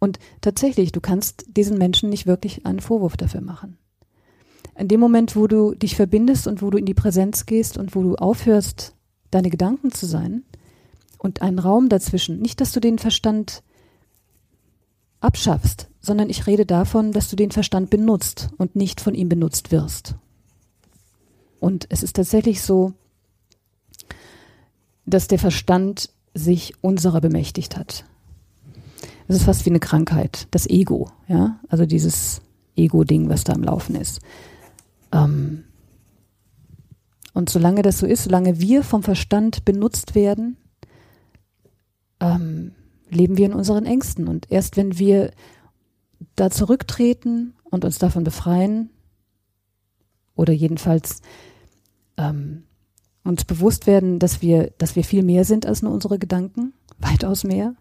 Und 0.00 0.18
tatsächlich, 0.40 0.90
du 0.90 1.00
kannst 1.00 1.44
diesen 1.56 1.78
Menschen 1.78 2.10
nicht 2.10 2.26
wirklich 2.26 2.66
einen 2.66 2.80
Vorwurf 2.80 3.16
dafür 3.16 3.42
machen. 3.42 3.76
In 4.80 4.88
dem 4.88 4.98
Moment, 4.98 5.36
wo 5.36 5.46
du 5.46 5.74
dich 5.74 5.94
verbindest 5.94 6.46
und 6.46 6.62
wo 6.62 6.70
du 6.70 6.78
in 6.78 6.86
die 6.86 6.94
Präsenz 6.94 7.44
gehst 7.44 7.76
und 7.76 7.94
wo 7.94 8.02
du 8.02 8.14
aufhörst, 8.16 8.94
deine 9.30 9.50
Gedanken 9.50 9.92
zu 9.92 10.06
sein 10.06 10.42
und 11.18 11.42
einen 11.42 11.58
Raum 11.58 11.90
dazwischen, 11.90 12.40
nicht, 12.40 12.62
dass 12.62 12.72
du 12.72 12.80
den 12.80 12.98
Verstand 12.98 13.62
abschaffst, 15.20 15.90
sondern 16.00 16.30
ich 16.30 16.46
rede 16.46 16.64
davon, 16.64 17.12
dass 17.12 17.28
du 17.28 17.36
den 17.36 17.50
Verstand 17.50 17.90
benutzt 17.90 18.48
und 18.56 18.74
nicht 18.74 19.02
von 19.02 19.14
ihm 19.14 19.28
benutzt 19.28 19.70
wirst. 19.70 20.14
Und 21.58 21.84
es 21.90 22.02
ist 22.02 22.16
tatsächlich 22.16 22.62
so, 22.62 22.94
dass 25.04 25.28
der 25.28 25.38
Verstand 25.38 26.08
sich 26.32 26.72
unserer 26.80 27.20
bemächtigt 27.20 27.76
hat. 27.76 28.06
Es 29.28 29.36
ist 29.36 29.44
fast 29.44 29.66
wie 29.66 29.70
eine 29.70 29.78
Krankheit, 29.78 30.48
das 30.52 30.66
Ego, 30.66 31.10
ja, 31.28 31.60
also 31.68 31.84
dieses 31.84 32.40
Ego-Ding, 32.76 33.28
was 33.28 33.44
da 33.44 33.52
am 33.52 33.62
Laufen 33.62 33.94
ist. 33.94 34.20
Ähm 35.12 35.64
und 37.32 37.48
solange 37.48 37.82
das 37.82 37.98
so 37.98 38.06
ist, 38.06 38.24
solange 38.24 38.60
wir 38.60 38.82
vom 38.82 39.02
Verstand 39.02 39.64
benutzt 39.64 40.14
werden, 40.14 40.56
ähm, 42.18 42.72
leben 43.08 43.36
wir 43.36 43.46
in 43.46 43.54
unseren 43.54 43.86
Ängsten. 43.86 44.28
Und 44.28 44.50
erst 44.50 44.76
wenn 44.76 44.98
wir 44.98 45.30
da 46.36 46.50
zurücktreten 46.50 47.54
und 47.64 47.84
uns 47.84 47.98
davon 47.98 48.24
befreien, 48.24 48.90
oder 50.40 50.54
jedenfalls 50.54 51.20
ähm, 52.16 52.64
uns 53.24 53.44
bewusst 53.44 53.86
werden, 53.86 54.18
dass 54.18 54.40
wir, 54.40 54.72
dass 54.78 54.96
wir 54.96 55.04
viel 55.04 55.22
mehr 55.22 55.44
sind 55.44 55.66
als 55.66 55.82
nur 55.82 55.92
unsere 55.92 56.18
Gedanken, 56.18 56.72
weitaus 56.98 57.44
mehr, 57.44 57.74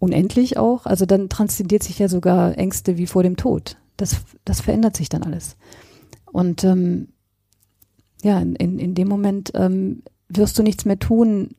unendlich 0.00 0.56
auch, 0.56 0.86
also 0.86 1.04
dann 1.04 1.28
transzendiert 1.28 1.82
sich 1.82 1.98
ja 1.98 2.08
sogar 2.08 2.56
Ängste 2.56 2.96
wie 2.96 3.06
vor 3.06 3.22
dem 3.22 3.36
Tod. 3.36 3.76
Das, 3.96 4.22
das 4.44 4.62
verändert 4.62 4.96
sich 4.96 5.08
dann 5.08 5.22
alles. 5.22 5.56
Und 6.34 6.64
ähm, 6.64 7.10
ja, 8.24 8.40
in, 8.40 8.56
in, 8.56 8.96
dem 8.96 9.06
Moment 9.06 9.52
ähm, 9.54 10.02
wirst 10.28 10.58
du 10.58 10.64
nichts 10.64 10.84
mehr 10.84 10.98
tun, 10.98 11.50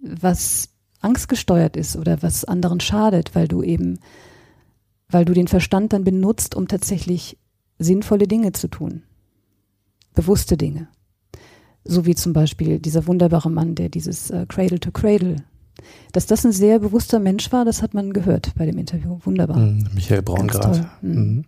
was 0.00 0.70
angstgesteuert 1.00 1.76
ist 1.76 1.94
oder 1.94 2.22
was 2.22 2.46
anderen 2.46 2.80
schadet, 2.80 3.34
weil 3.34 3.48
du 3.48 3.62
eben, 3.62 3.98
weil 5.10 5.26
du 5.26 5.34
den 5.34 5.46
Verstand 5.46 5.92
dann 5.92 6.04
benutzt, 6.04 6.54
um 6.54 6.68
tatsächlich 6.68 7.36
sinnvolle 7.78 8.26
Dinge 8.26 8.52
zu 8.52 8.68
tun. 8.68 9.02
Bewusste 10.14 10.56
Dinge. 10.56 10.88
So 11.84 12.06
wie 12.06 12.14
zum 12.14 12.32
Beispiel 12.32 12.78
dieser 12.78 13.06
wunderbare 13.06 13.50
Mann, 13.50 13.74
der 13.74 13.90
dieses 13.90 14.30
äh, 14.30 14.46
Cradle 14.48 14.80
to 14.80 14.90
Cradle. 14.90 15.36
Dass 16.12 16.24
das 16.24 16.46
ein 16.46 16.52
sehr 16.52 16.78
bewusster 16.78 17.20
Mensch 17.20 17.52
war, 17.52 17.66
das 17.66 17.82
hat 17.82 17.92
man 17.92 18.14
gehört 18.14 18.54
bei 18.54 18.64
dem 18.64 18.78
Interview. 18.78 19.18
Wunderbar. 19.24 19.58
Mhm, 19.58 19.90
Michael 19.92 20.22
Braungart. 20.22 20.62
toll. 20.62 20.90
Mhm. 21.02 21.44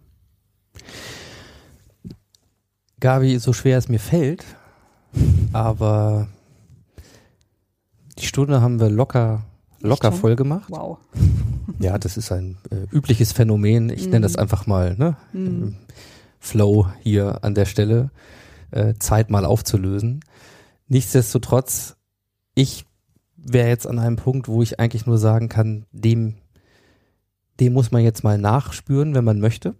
Mhm. 2.99 3.01
Gabi, 3.01 3.39
so 3.39 3.53
schwer 3.53 3.79
es 3.79 3.89
mir 3.89 3.99
fällt, 4.01 4.45
aber 5.53 6.29
die 8.19 8.27
Stunde 8.27 8.61
haben 8.61 8.81
wir 8.81 8.91
locker, 8.91 9.45
locker 9.81 10.12
voll 10.12 10.37
gemacht. 10.37 10.70
Wow. 10.70 10.99
Ja, 11.81 11.97
das 11.97 12.16
ist 12.16 12.33
ein 12.33 12.57
äh, 12.70 12.93
übliches 12.93 13.33
Phänomen. 13.33 13.91
Ich 13.91 14.07
nenne 14.07 14.23
das 14.23 14.35
einfach 14.35 14.66
mal 14.66 14.97
ne? 14.97 15.16
Mhm. 15.33 15.77
Flow 16.41 16.89
hier 17.03 17.45
an 17.45 17.55
der 17.55 17.66
Stelle. 17.66 18.11
Äh, 18.70 18.95
Zeit 18.99 19.31
mal 19.31 19.45
aufzulösen. 19.45 20.25
Nichtsdestotrotz, 20.89 21.97
ich 22.55 22.85
wäre 23.37 23.69
jetzt 23.69 23.87
an 23.87 23.99
einem 23.99 24.16
Punkt, 24.16 24.49
wo 24.49 24.62
ich 24.62 24.81
eigentlich 24.81 25.07
nur 25.07 25.19
sagen 25.19 25.49
kann, 25.49 25.87
dem, 25.93 26.35
dem 27.61 27.75
muss 27.75 27.93
man 27.93 28.03
jetzt 28.03 28.25
mal 28.25 28.39
nachspüren, 28.39 29.15
wenn 29.15 29.25
man 29.25 29.39
möchte. 29.39 29.75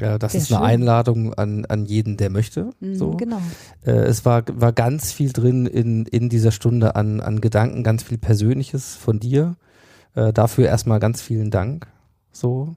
Das 0.00 0.32
Sehr 0.32 0.40
ist 0.40 0.52
eine 0.52 0.60
schön. 0.60 0.66
Einladung 0.68 1.34
an, 1.34 1.64
an 1.66 1.84
jeden, 1.86 2.16
der 2.16 2.30
möchte. 2.30 2.70
Mhm, 2.80 2.94
So. 2.94 3.10
Genau. 3.16 3.40
Äh, 3.84 3.90
es 3.92 4.24
war, 4.24 4.42
war 4.52 4.72
ganz 4.72 5.12
viel 5.12 5.32
drin 5.32 5.66
in, 5.66 6.06
in 6.06 6.28
dieser 6.28 6.50
Stunde 6.52 6.94
an, 6.96 7.20
an 7.20 7.40
Gedanken, 7.40 7.82
ganz 7.84 8.02
viel 8.02 8.18
Persönliches 8.18 8.96
von 8.96 9.20
dir. 9.20 9.56
Äh, 10.14 10.32
dafür 10.32 10.66
erstmal 10.66 11.00
ganz 11.00 11.20
vielen 11.20 11.50
Dank. 11.50 11.86
So. 12.32 12.74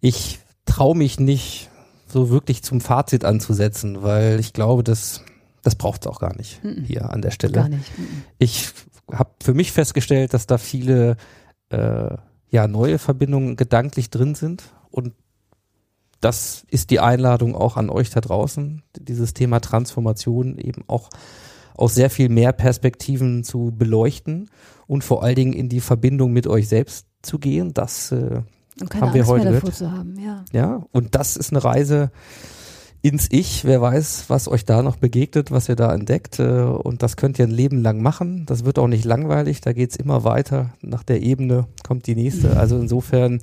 Ich 0.00 0.38
traue 0.64 0.96
mich 0.96 1.18
nicht, 1.20 1.70
so 2.08 2.30
wirklich 2.30 2.62
zum 2.62 2.80
Fazit 2.80 3.24
anzusetzen, 3.24 4.02
weil 4.02 4.38
ich 4.40 4.52
glaube, 4.52 4.84
das, 4.84 5.22
das 5.62 5.74
braucht 5.74 6.02
es 6.02 6.06
auch 6.06 6.20
gar 6.20 6.34
nicht 6.36 6.62
Mhm. 6.64 6.84
hier 6.84 7.10
an 7.10 7.20
der 7.20 7.30
Stelle. 7.32 7.52
Gar 7.54 7.68
nicht. 7.68 7.98
Mhm. 7.98 8.22
Ich 8.38 8.68
habe 9.12 9.30
für 9.42 9.54
mich 9.54 9.72
festgestellt, 9.72 10.32
dass 10.32 10.46
da 10.46 10.56
viele 10.58 11.16
äh, 11.70 12.14
ja, 12.48 12.68
neue 12.68 12.98
Verbindungen 12.98 13.56
gedanklich 13.56 14.08
drin 14.10 14.34
sind 14.36 14.62
und 14.90 15.12
das 16.20 16.64
ist 16.70 16.90
die 16.90 17.00
Einladung 17.00 17.54
auch 17.54 17.76
an 17.76 17.90
euch 17.90 18.10
da 18.10 18.20
draußen, 18.20 18.82
dieses 18.98 19.34
Thema 19.34 19.60
Transformation 19.60 20.58
eben 20.58 20.82
auch 20.86 21.10
aus 21.74 21.94
sehr 21.94 22.08
viel 22.10 22.28
mehr 22.30 22.52
Perspektiven 22.52 23.44
zu 23.44 23.72
beleuchten 23.76 24.48
und 24.86 25.04
vor 25.04 25.22
allen 25.22 25.36
Dingen 25.36 25.52
in 25.52 25.68
die 25.68 25.80
Verbindung 25.80 26.32
mit 26.32 26.46
euch 26.46 26.68
selbst 26.68 27.06
zu 27.22 27.38
gehen. 27.38 27.74
Das 27.74 28.12
äh, 28.12 28.40
Und 28.80 28.90
keine 28.90 29.06
Haben 29.06 29.14
wir 29.14 29.20
Angst 29.22 29.30
heute 29.30 29.44
mehr 29.44 29.52
davor 29.52 29.70
gehört? 29.70 29.76
zu 29.76 29.92
haben, 29.92 30.18
ja. 30.18 30.44
ja, 30.52 30.82
und 30.92 31.14
das 31.14 31.36
ist 31.36 31.52
eine 31.52 31.62
Reise 31.62 32.10
ins 33.02 33.28
Ich. 33.30 33.64
Wer 33.64 33.80
weiß, 33.80 34.24
was 34.28 34.48
euch 34.48 34.64
da 34.64 34.82
noch 34.82 34.96
begegnet, 34.96 35.50
was 35.50 35.68
ihr 35.68 35.76
da 35.76 35.94
entdeckt. 35.94 36.38
äh, 36.40 36.62
Und 36.62 37.02
das 37.02 37.16
könnt 37.16 37.38
ihr 37.38 37.46
ein 37.46 37.50
Leben 37.52 37.82
lang 37.82 38.00
machen. 38.00 38.46
Das 38.46 38.64
wird 38.64 38.78
auch 38.78 38.88
nicht 38.88 39.04
langweilig. 39.04 39.60
Da 39.60 39.72
geht's 39.74 39.96
immer 39.96 40.24
weiter. 40.24 40.72
Nach 40.80 41.02
der 41.02 41.22
Ebene 41.22 41.66
kommt 41.86 42.06
die 42.06 42.14
nächste. 42.16 42.56
Also 42.58 42.78
insofern, 42.78 43.40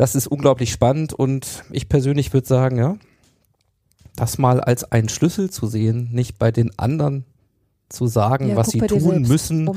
das 0.00 0.14
ist 0.14 0.26
unglaublich 0.28 0.72
spannend. 0.72 1.12
Und 1.12 1.62
ich 1.70 1.90
persönlich 1.90 2.32
würde 2.32 2.46
sagen, 2.46 2.78
ja, 2.78 2.96
das 4.16 4.38
mal 4.38 4.58
als 4.60 4.90
einen 4.90 5.10
Schlüssel 5.10 5.50
zu 5.50 5.66
sehen, 5.66 6.08
nicht 6.12 6.38
bei 6.38 6.50
den 6.50 6.70
anderen 6.78 7.26
zu 7.90 8.06
sagen, 8.06 8.48
ja 8.48 8.56
was 8.56 8.68
sie 8.70 8.78
tun 8.78 9.00
selbst. 9.00 9.28
müssen, 9.28 9.70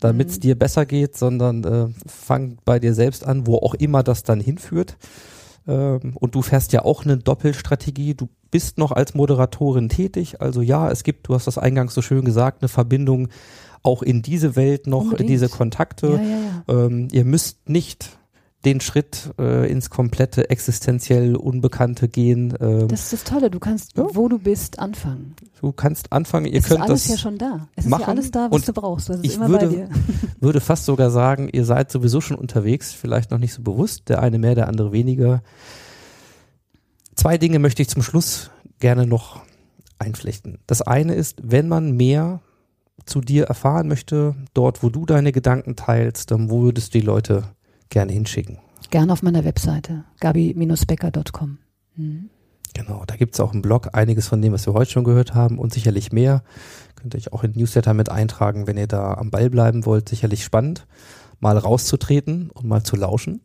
damit 0.00 0.28
es 0.28 0.36
Mhm. 0.36 0.40
dir 0.40 0.58
besser 0.58 0.84
geht, 0.84 1.16
sondern 1.16 1.64
äh, 1.64 1.86
fang 2.06 2.58
bei 2.66 2.78
dir 2.78 2.92
selbst 2.92 3.24
an, 3.26 3.46
wo 3.46 3.56
auch 3.56 3.72
immer 3.74 4.02
das 4.02 4.22
dann 4.22 4.38
hinführt. 4.40 4.98
Ähm, 5.66 6.12
und 6.14 6.34
du 6.34 6.42
fährst 6.42 6.72
ja 6.74 6.84
auch 6.84 7.06
eine 7.06 7.16
Doppelstrategie. 7.16 8.12
Du 8.14 8.28
bist 8.50 8.76
noch 8.76 8.92
als 8.92 9.14
Moderatorin 9.14 9.88
tätig. 9.88 10.42
Also 10.42 10.60
ja, 10.60 10.90
es 10.90 11.04
gibt, 11.04 11.26
du 11.28 11.34
hast 11.34 11.46
das 11.46 11.56
eingangs 11.56 11.94
so 11.94 12.02
schön 12.02 12.24
gesagt, 12.26 12.60
eine 12.62 12.68
Verbindung 12.68 13.28
auch 13.82 14.02
in 14.02 14.20
diese 14.20 14.56
Welt 14.56 14.86
noch, 14.86 15.04
Unbedingt. 15.04 15.30
diese 15.30 15.48
Kontakte. 15.48 16.20
Ja, 16.22 16.74
ja. 16.74 16.84
Ähm, 16.86 17.08
ihr 17.12 17.24
müsst 17.24 17.70
nicht 17.70 18.18
den 18.64 18.80
Schritt 18.82 19.30
äh, 19.38 19.70
ins 19.70 19.88
komplette 19.88 20.50
existenziell 20.50 21.34
Unbekannte 21.34 22.08
gehen. 22.08 22.52
Ähm, 22.60 22.88
Das 22.88 23.04
ist 23.04 23.12
das 23.14 23.24
Tolle. 23.24 23.50
Du 23.50 23.58
kannst, 23.58 23.96
Ja. 23.96 24.06
wo 24.12 24.28
du 24.28 24.38
bist, 24.38 24.78
anfangen. 24.78 25.34
du 25.62 25.72
kannst 25.72 26.12
anfangen, 26.12 26.44
ihr 26.46 26.58
es 26.60 26.66
könnt 26.68 26.80
ist 26.80 26.86
alles 26.90 27.02
das 27.04 27.10
ja 27.12 27.16
schon 27.18 27.38
da. 27.38 27.68
Es 27.76 27.84
ist 27.86 27.90
machen 27.90 28.02
ja 28.02 28.08
alles 28.08 28.30
da, 28.30 28.48
was 28.50 28.52
und 28.60 28.68
du 28.68 28.72
brauchst. 28.74 29.08
Das 29.08 29.16
ist 29.16 29.24
ich 29.24 29.34
immer 29.36 29.48
würde- 29.48 29.66
bei 29.68 29.74
dir. 29.74 29.88
würde 30.40 30.60
fast 30.60 30.84
sogar 30.84 31.10
sagen, 31.10 31.48
ihr 31.50 31.64
seid 31.64 31.90
sowieso 31.90 32.20
schon 32.20 32.36
unterwegs, 32.36 32.92
vielleicht 32.92 33.30
noch 33.30 33.38
nicht 33.38 33.54
so 33.54 33.62
bewusst, 33.62 34.08
der 34.10 34.20
eine 34.22 34.38
mehr, 34.38 34.54
der 34.54 34.68
andere 34.68 34.92
weniger. 34.92 35.42
Zwei 37.14 37.38
Dinge 37.38 37.58
möchte 37.58 37.82
ich 37.82 37.88
zum 37.88 38.02
Schluss 38.02 38.50
gerne 38.78 39.06
noch 39.06 39.40
einflechten. 39.98 40.58
Das 40.66 40.82
eine 40.82 41.14
ist, 41.14 41.38
wenn 41.42 41.68
man 41.68 41.92
mehr 41.96 42.40
zu 43.06 43.20
dir 43.20 43.44
erfahren 43.44 43.88
möchte, 43.88 44.34
dort, 44.54 44.82
wo 44.82 44.88
du 44.90 45.06
deine 45.06 45.32
Gedanken 45.32 45.76
teilst, 45.76 46.30
dann 46.30 46.50
wo 46.50 46.62
würdest 46.62 46.94
du 46.94 46.98
die 47.00 47.04
Leute 47.06 47.44
gerne 47.90 48.12
hinschicken? 48.12 48.58
Gerne 48.90 49.12
auf 49.12 49.22
meiner 49.22 49.44
Webseite, 49.44 50.04
gabi-becker.com. 50.20 51.58
Mhm. 51.96 52.30
Genau, 52.72 53.02
da 53.06 53.16
gibt's 53.16 53.40
auch 53.40 53.52
im 53.52 53.62
Blog 53.62 53.90
einiges 53.94 54.28
von 54.28 54.40
dem, 54.40 54.52
was 54.52 54.66
wir 54.66 54.74
heute 54.74 54.90
schon 54.92 55.04
gehört 55.04 55.34
haben 55.34 55.58
und 55.58 55.72
sicherlich 55.72 56.12
mehr. 56.12 56.42
Könnt 56.94 57.14
ihr 57.14 57.18
euch 57.18 57.32
auch 57.32 57.42
in 57.42 57.52
Newsletter 57.52 57.94
mit 57.94 58.10
eintragen, 58.10 58.66
wenn 58.66 58.76
ihr 58.78 58.86
da 58.86 59.14
am 59.14 59.30
Ball 59.30 59.50
bleiben 59.50 59.86
wollt. 59.86 60.08
Sicherlich 60.08 60.44
spannend, 60.44 60.86
mal 61.40 61.58
rauszutreten 61.58 62.50
und 62.50 62.66
mal 62.68 62.84
zu 62.84 62.94
lauschen. 62.96 63.40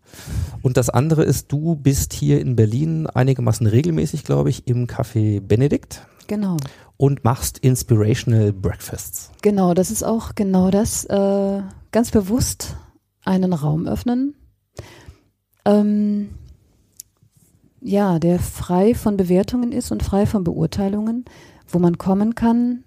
Und 0.62 0.78
das 0.78 0.90
andere 0.92 1.24
ist, 1.24 1.52
du 1.52 1.76
bist 1.76 2.14
hier 2.14 2.40
in 2.40 2.56
Berlin 2.56 3.08
einigermaßen 3.08 3.66
regelmäßig, 3.66 4.24
glaube 4.26 4.50
ich, 4.52 4.68
im 4.68 4.86
Café 4.86 5.42
Benedikt 5.42 6.06
Genau. 6.28 6.58
und 6.98 7.24
machst 7.24 7.58
Inspirational 7.58 8.54
Breakfasts. 8.54 9.32
Genau, 9.42 9.74
das 9.74 9.90
ist 9.90 10.04
auch 10.04 10.36
genau 10.36 10.70
das. 10.70 11.06
Äh, 11.06 11.62
ganz 11.92 12.12
bewusst 12.12 12.76
einen 13.26 13.54
Raum 13.54 13.88
öffnen. 13.88 14.36
Ähm, 15.66 16.30
ja, 17.82 18.20
der 18.20 18.40
frei 18.40 18.96
von 18.96 19.18
Bewertungen 19.18 19.72
ist 19.72 19.92
und 19.92 20.04
frei 20.04 20.26
von 20.26 20.44
Beurteilungen, 20.44 21.26
wo 21.68 21.80
man 21.80 21.98
kommen 21.98 22.36
kann. 22.36 22.84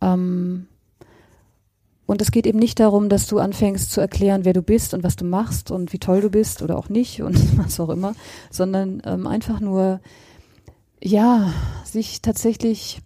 Ähm, 0.00 0.66
und 2.06 2.22
es 2.22 2.32
geht 2.32 2.46
eben 2.46 2.58
nicht 2.58 2.80
darum, 2.80 3.08
dass 3.08 3.28
du 3.28 3.38
anfängst 3.38 3.92
zu 3.92 4.00
erklären, 4.00 4.44
wer 4.44 4.52
du 4.52 4.62
bist 4.62 4.94
und 4.94 5.04
was 5.04 5.14
du 5.16 5.24
machst 5.24 5.70
und 5.70 5.92
wie 5.92 5.98
toll 5.98 6.20
du 6.20 6.30
bist 6.30 6.62
oder 6.62 6.76
auch 6.76 6.88
nicht 6.88 7.22
und 7.22 7.36
was 7.58 7.78
auch 7.78 7.90
immer, 7.90 8.14
sondern 8.50 9.02
ähm, 9.04 9.26
einfach 9.26 9.60
nur, 9.60 10.00
ja, 11.00 11.52
sich 11.84 12.20
tatsächlich 12.22 13.00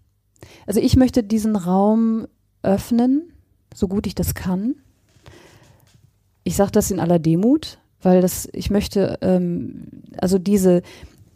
also 0.67 0.81
ich 0.81 0.97
möchte 0.97 1.23
diesen 1.23 1.57
Raum 1.57 2.27
öffnen, 2.63 3.33
so 3.75 3.89
gut 3.89 4.07
ich 4.07 4.15
das 4.15 4.35
kann. 4.35 4.77
Ich 6.45 6.57
sage 6.57 6.71
das 6.71 6.91
in 6.91 7.01
aller 7.01 7.19
Demut, 7.19 7.79
weil 8.03 8.21
das, 8.21 8.49
ich 8.53 8.71
möchte, 8.71 9.19
ähm, 9.23 9.89
also 10.19 10.39
diese, 10.39 10.83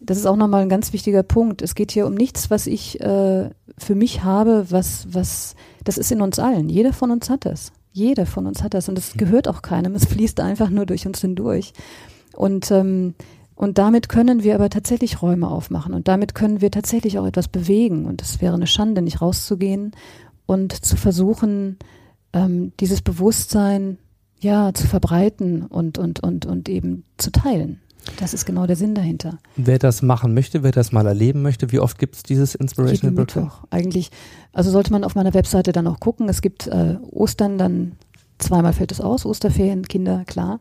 das 0.01 0.19
ist 0.19 0.27
auch 0.27 0.37
nochmal 0.37 0.63
ein 0.63 0.69
ganz 0.69 0.93
wichtiger 0.93 1.23
Punkt. 1.23 1.63
Es 1.63 1.75
geht 1.75 1.91
hier 1.91 2.07
um 2.07 2.15
nichts, 2.15 2.51
was 2.51 2.67
ich 2.67 3.01
äh, 3.01 3.51
für 3.79 3.95
mich 3.95 4.23
habe, 4.23 4.67
was, 4.71 5.09
was, 5.11 5.57
das 5.85 5.99
ist 5.99 6.13
in 6.13 6.21
uns 6.21 6.39
allen. 6.39 6.69
Jeder 6.69 6.93
von 6.93 7.11
uns 7.11 7.31
hat 7.31 7.45
das. 7.47 7.73
Jeder 7.93 8.27
von 8.27 8.47
uns 8.47 8.63
hat 8.63 8.75
das 8.75 8.89
und 8.89 8.99
es 8.99 9.15
gehört 9.15 9.49
auch 9.49 9.63
keinem. 9.63 9.95
Es 9.95 10.05
fließt 10.05 10.41
einfach 10.41 10.71
nur 10.71 10.87
durch 10.87 11.07
uns 11.07 11.21
hindurch. 11.21 11.73
Und 12.37 12.71
ähm, 12.71 13.15
und 13.59 13.77
damit 13.77 14.09
können 14.09 14.45
wir 14.45 14.55
aber 14.55 14.71
tatsächlich 14.71 15.21
Räume 15.21 15.49
aufmachen 15.49 15.93
und 15.93 16.07
damit 16.07 16.37
können 16.37 16.61
wir 16.61 16.71
tatsächlich 16.71 17.19
auch 17.19 17.27
etwas 17.27 17.49
bewegen. 17.49 18.07
Und 18.07 18.23
es 18.23 18.41
wäre 18.41 18.55
eine 18.55 18.69
Schande, 18.69 19.03
nicht 19.03 19.21
rauszugehen 19.21 19.97
und 20.47 20.73
zu 20.73 20.97
versuchen, 20.97 21.77
ähm, 22.33 22.71
dieses 22.79 23.03
Bewusstsein 23.03 23.99
ja 24.41 24.73
zu 24.75 24.87
verbreiten 24.87 25.63
und, 25.67 25.99
und, 25.99 26.21
und, 26.21 26.47
und 26.47 26.69
eben 26.69 27.05
zu 27.17 27.31
teilen. 27.31 27.81
Das 28.19 28.33
ist 28.33 28.47
genau 28.47 28.67
der 28.67 28.77
Sinn 28.77 28.95
dahinter. 28.95 29.39
Wer 29.57 29.79
das 29.79 30.01
machen 30.01 30.33
möchte, 30.33 30.63
wer 30.63 30.71
das 30.73 30.93
mal 30.93 31.07
erleben 31.07 31.43
möchte, 31.43 31.73
wie 31.73 31.79
oft 31.81 31.99
gibt's 31.99 32.23
dieses 32.23 32.55
Inspirational 32.55 33.13
Jeden? 33.13 33.21
Mittwoch. 33.21 33.65
Eigentlich, 33.71 34.11
also 34.53 34.71
sollte 34.71 34.93
man 34.93 35.05
auf 35.05 35.15
meiner 35.15 35.35
Webseite 35.35 35.73
dann 35.73 35.87
auch 35.87 36.01
gucken. 36.01 36.29
Es 36.29 36.41
gibt 36.41 36.67
äh, 36.69 36.97
Ostern 37.11 37.59
dann 37.59 37.93
zweimal 38.39 38.73
fällt 38.73 38.93
es 38.93 39.01
aus, 39.01 39.27
Osterferien, 39.27 39.87
Kinder, 39.89 40.25
klar. 40.27 40.61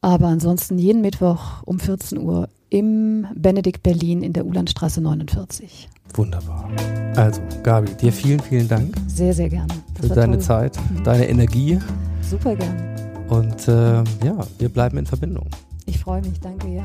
Aber 0.00 0.26
ansonsten 0.28 0.78
jeden 0.78 1.00
Mittwoch 1.00 1.62
um 1.64 1.80
14 1.80 2.18
Uhr 2.18 2.48
im 2.68 3.26
Benedikt 3.34 3.82
Berlin 3.82 4.22
in 4.22 4.32
der 4.32 4.46
Ulandstraße 4.46 5.00
49. 5.00 5.88
Wunderbar. 6.14 6.70
Also, 7.16 7.40
Gabi, 7.62 7.94
dir 7.94 8.12
vielen, 8.12 8.40
vielen 8.40 8.68
Dank 8.68 8.94
Sehr, 9.08 9.32
sehr 9.32 9.48
gerne. 9.48 9.72
Das 9.94 10.06
für 10.06 10.14
deine 10.14 10.34
toll. 10.34 10.42
Zeit, 10.42 10.78
Mhm. 10.90 11.02
deine 11.04 11.28
Energie 11.28 11.78
Super 12.22 12.54
gerne. 12.54 13.05
Und 13.28 13.68
äh, 13.68 14.02
ja, 14.24 14.46
wir 14.58 14.68
bleiben 14.68 14.98
in 14.98 15.06
Verbindung. 15.06 15.48
Ich 15.86 15.98
freue 15.98 16.20
mich, 16.22 16.38
danke, 16.40 16.68
ja. 16.68 16.84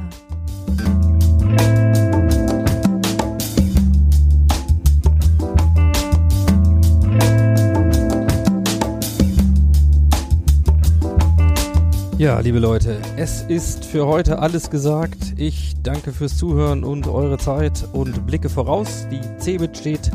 Ja, 12.22 12.40
liebe 12.40 12.60
Leute, 12.60 13.00
es 13.18 13.42
ist 13.42 13.84
für 13.84 14.06
heute 14.06 14.38
alles 14.38 14.70
gesagt. 14.70 15.34
Ich 15.38 15.74
danke 15.82 16.12
fürs 16.12 16.38
Zuhören 16.38 16.84
und 16.84 17.08
eure 17.08 17.40
Zeit 17.40 17.88
und 17.94 18.28
blicke 18.28 18.48
voraus. 18.48 19.08
Die 19.12 19.22
CeBIT 19.40 19.76
steht 19.76 20.12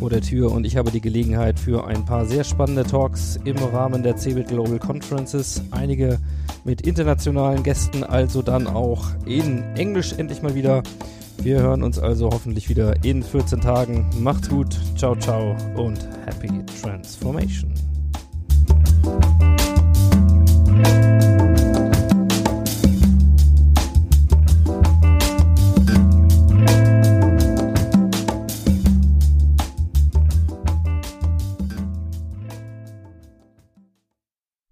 vor 0.00 0.08
der 0.08 0.22
Tür 0.22 0.50
und 0.50 0.64
ich 0.64 0.78
habe 0.78 0.90
die 0.90 1.02
Gelegenheit 1.02 1.60
für 1.60 1.86
ein 1.86 2.06
paar 2.06 2.24
sehr 2.24 2.42
spannende 2.42 2.84
Talks 2.84 3.38
im 3.44 3.58
Rahmen 3.58 4.02
der 4.02 4.16
CeBIT 4.16 4.48
Global 4.48 4.78
Conferences. 4.78 5.62
Einige 5.72 6.18
mit 6.64 6.80
internationalen 6.86 7.62
Gästen, 7.62 8.02
also 8.02 8.40
dann 8.40 8.66
auch 8.66 9.04
in 9.26 9.62
Englisch 9.76 10.14
endlich 10.14 10.40
mal 10.40 10.54
wieder. 10.54 10.82
Wir 11.42 11.60
hören 11.60 11.82
uns 11.82 11.98
also 11.98 12.30
hoffentlich 12.30 12.70
wieder 12.70 13.04
in 13.04 13.22
14 13.22 13.60
Tagen. 13.60 14.08
Macht's 14.18 14.48
gut, 14.48 14.74
ciao, 14.96 15.14
ciao 15.16 15.54
und 15.76 16.08
happy 16.24 16.48
transformation. 16.80 17.74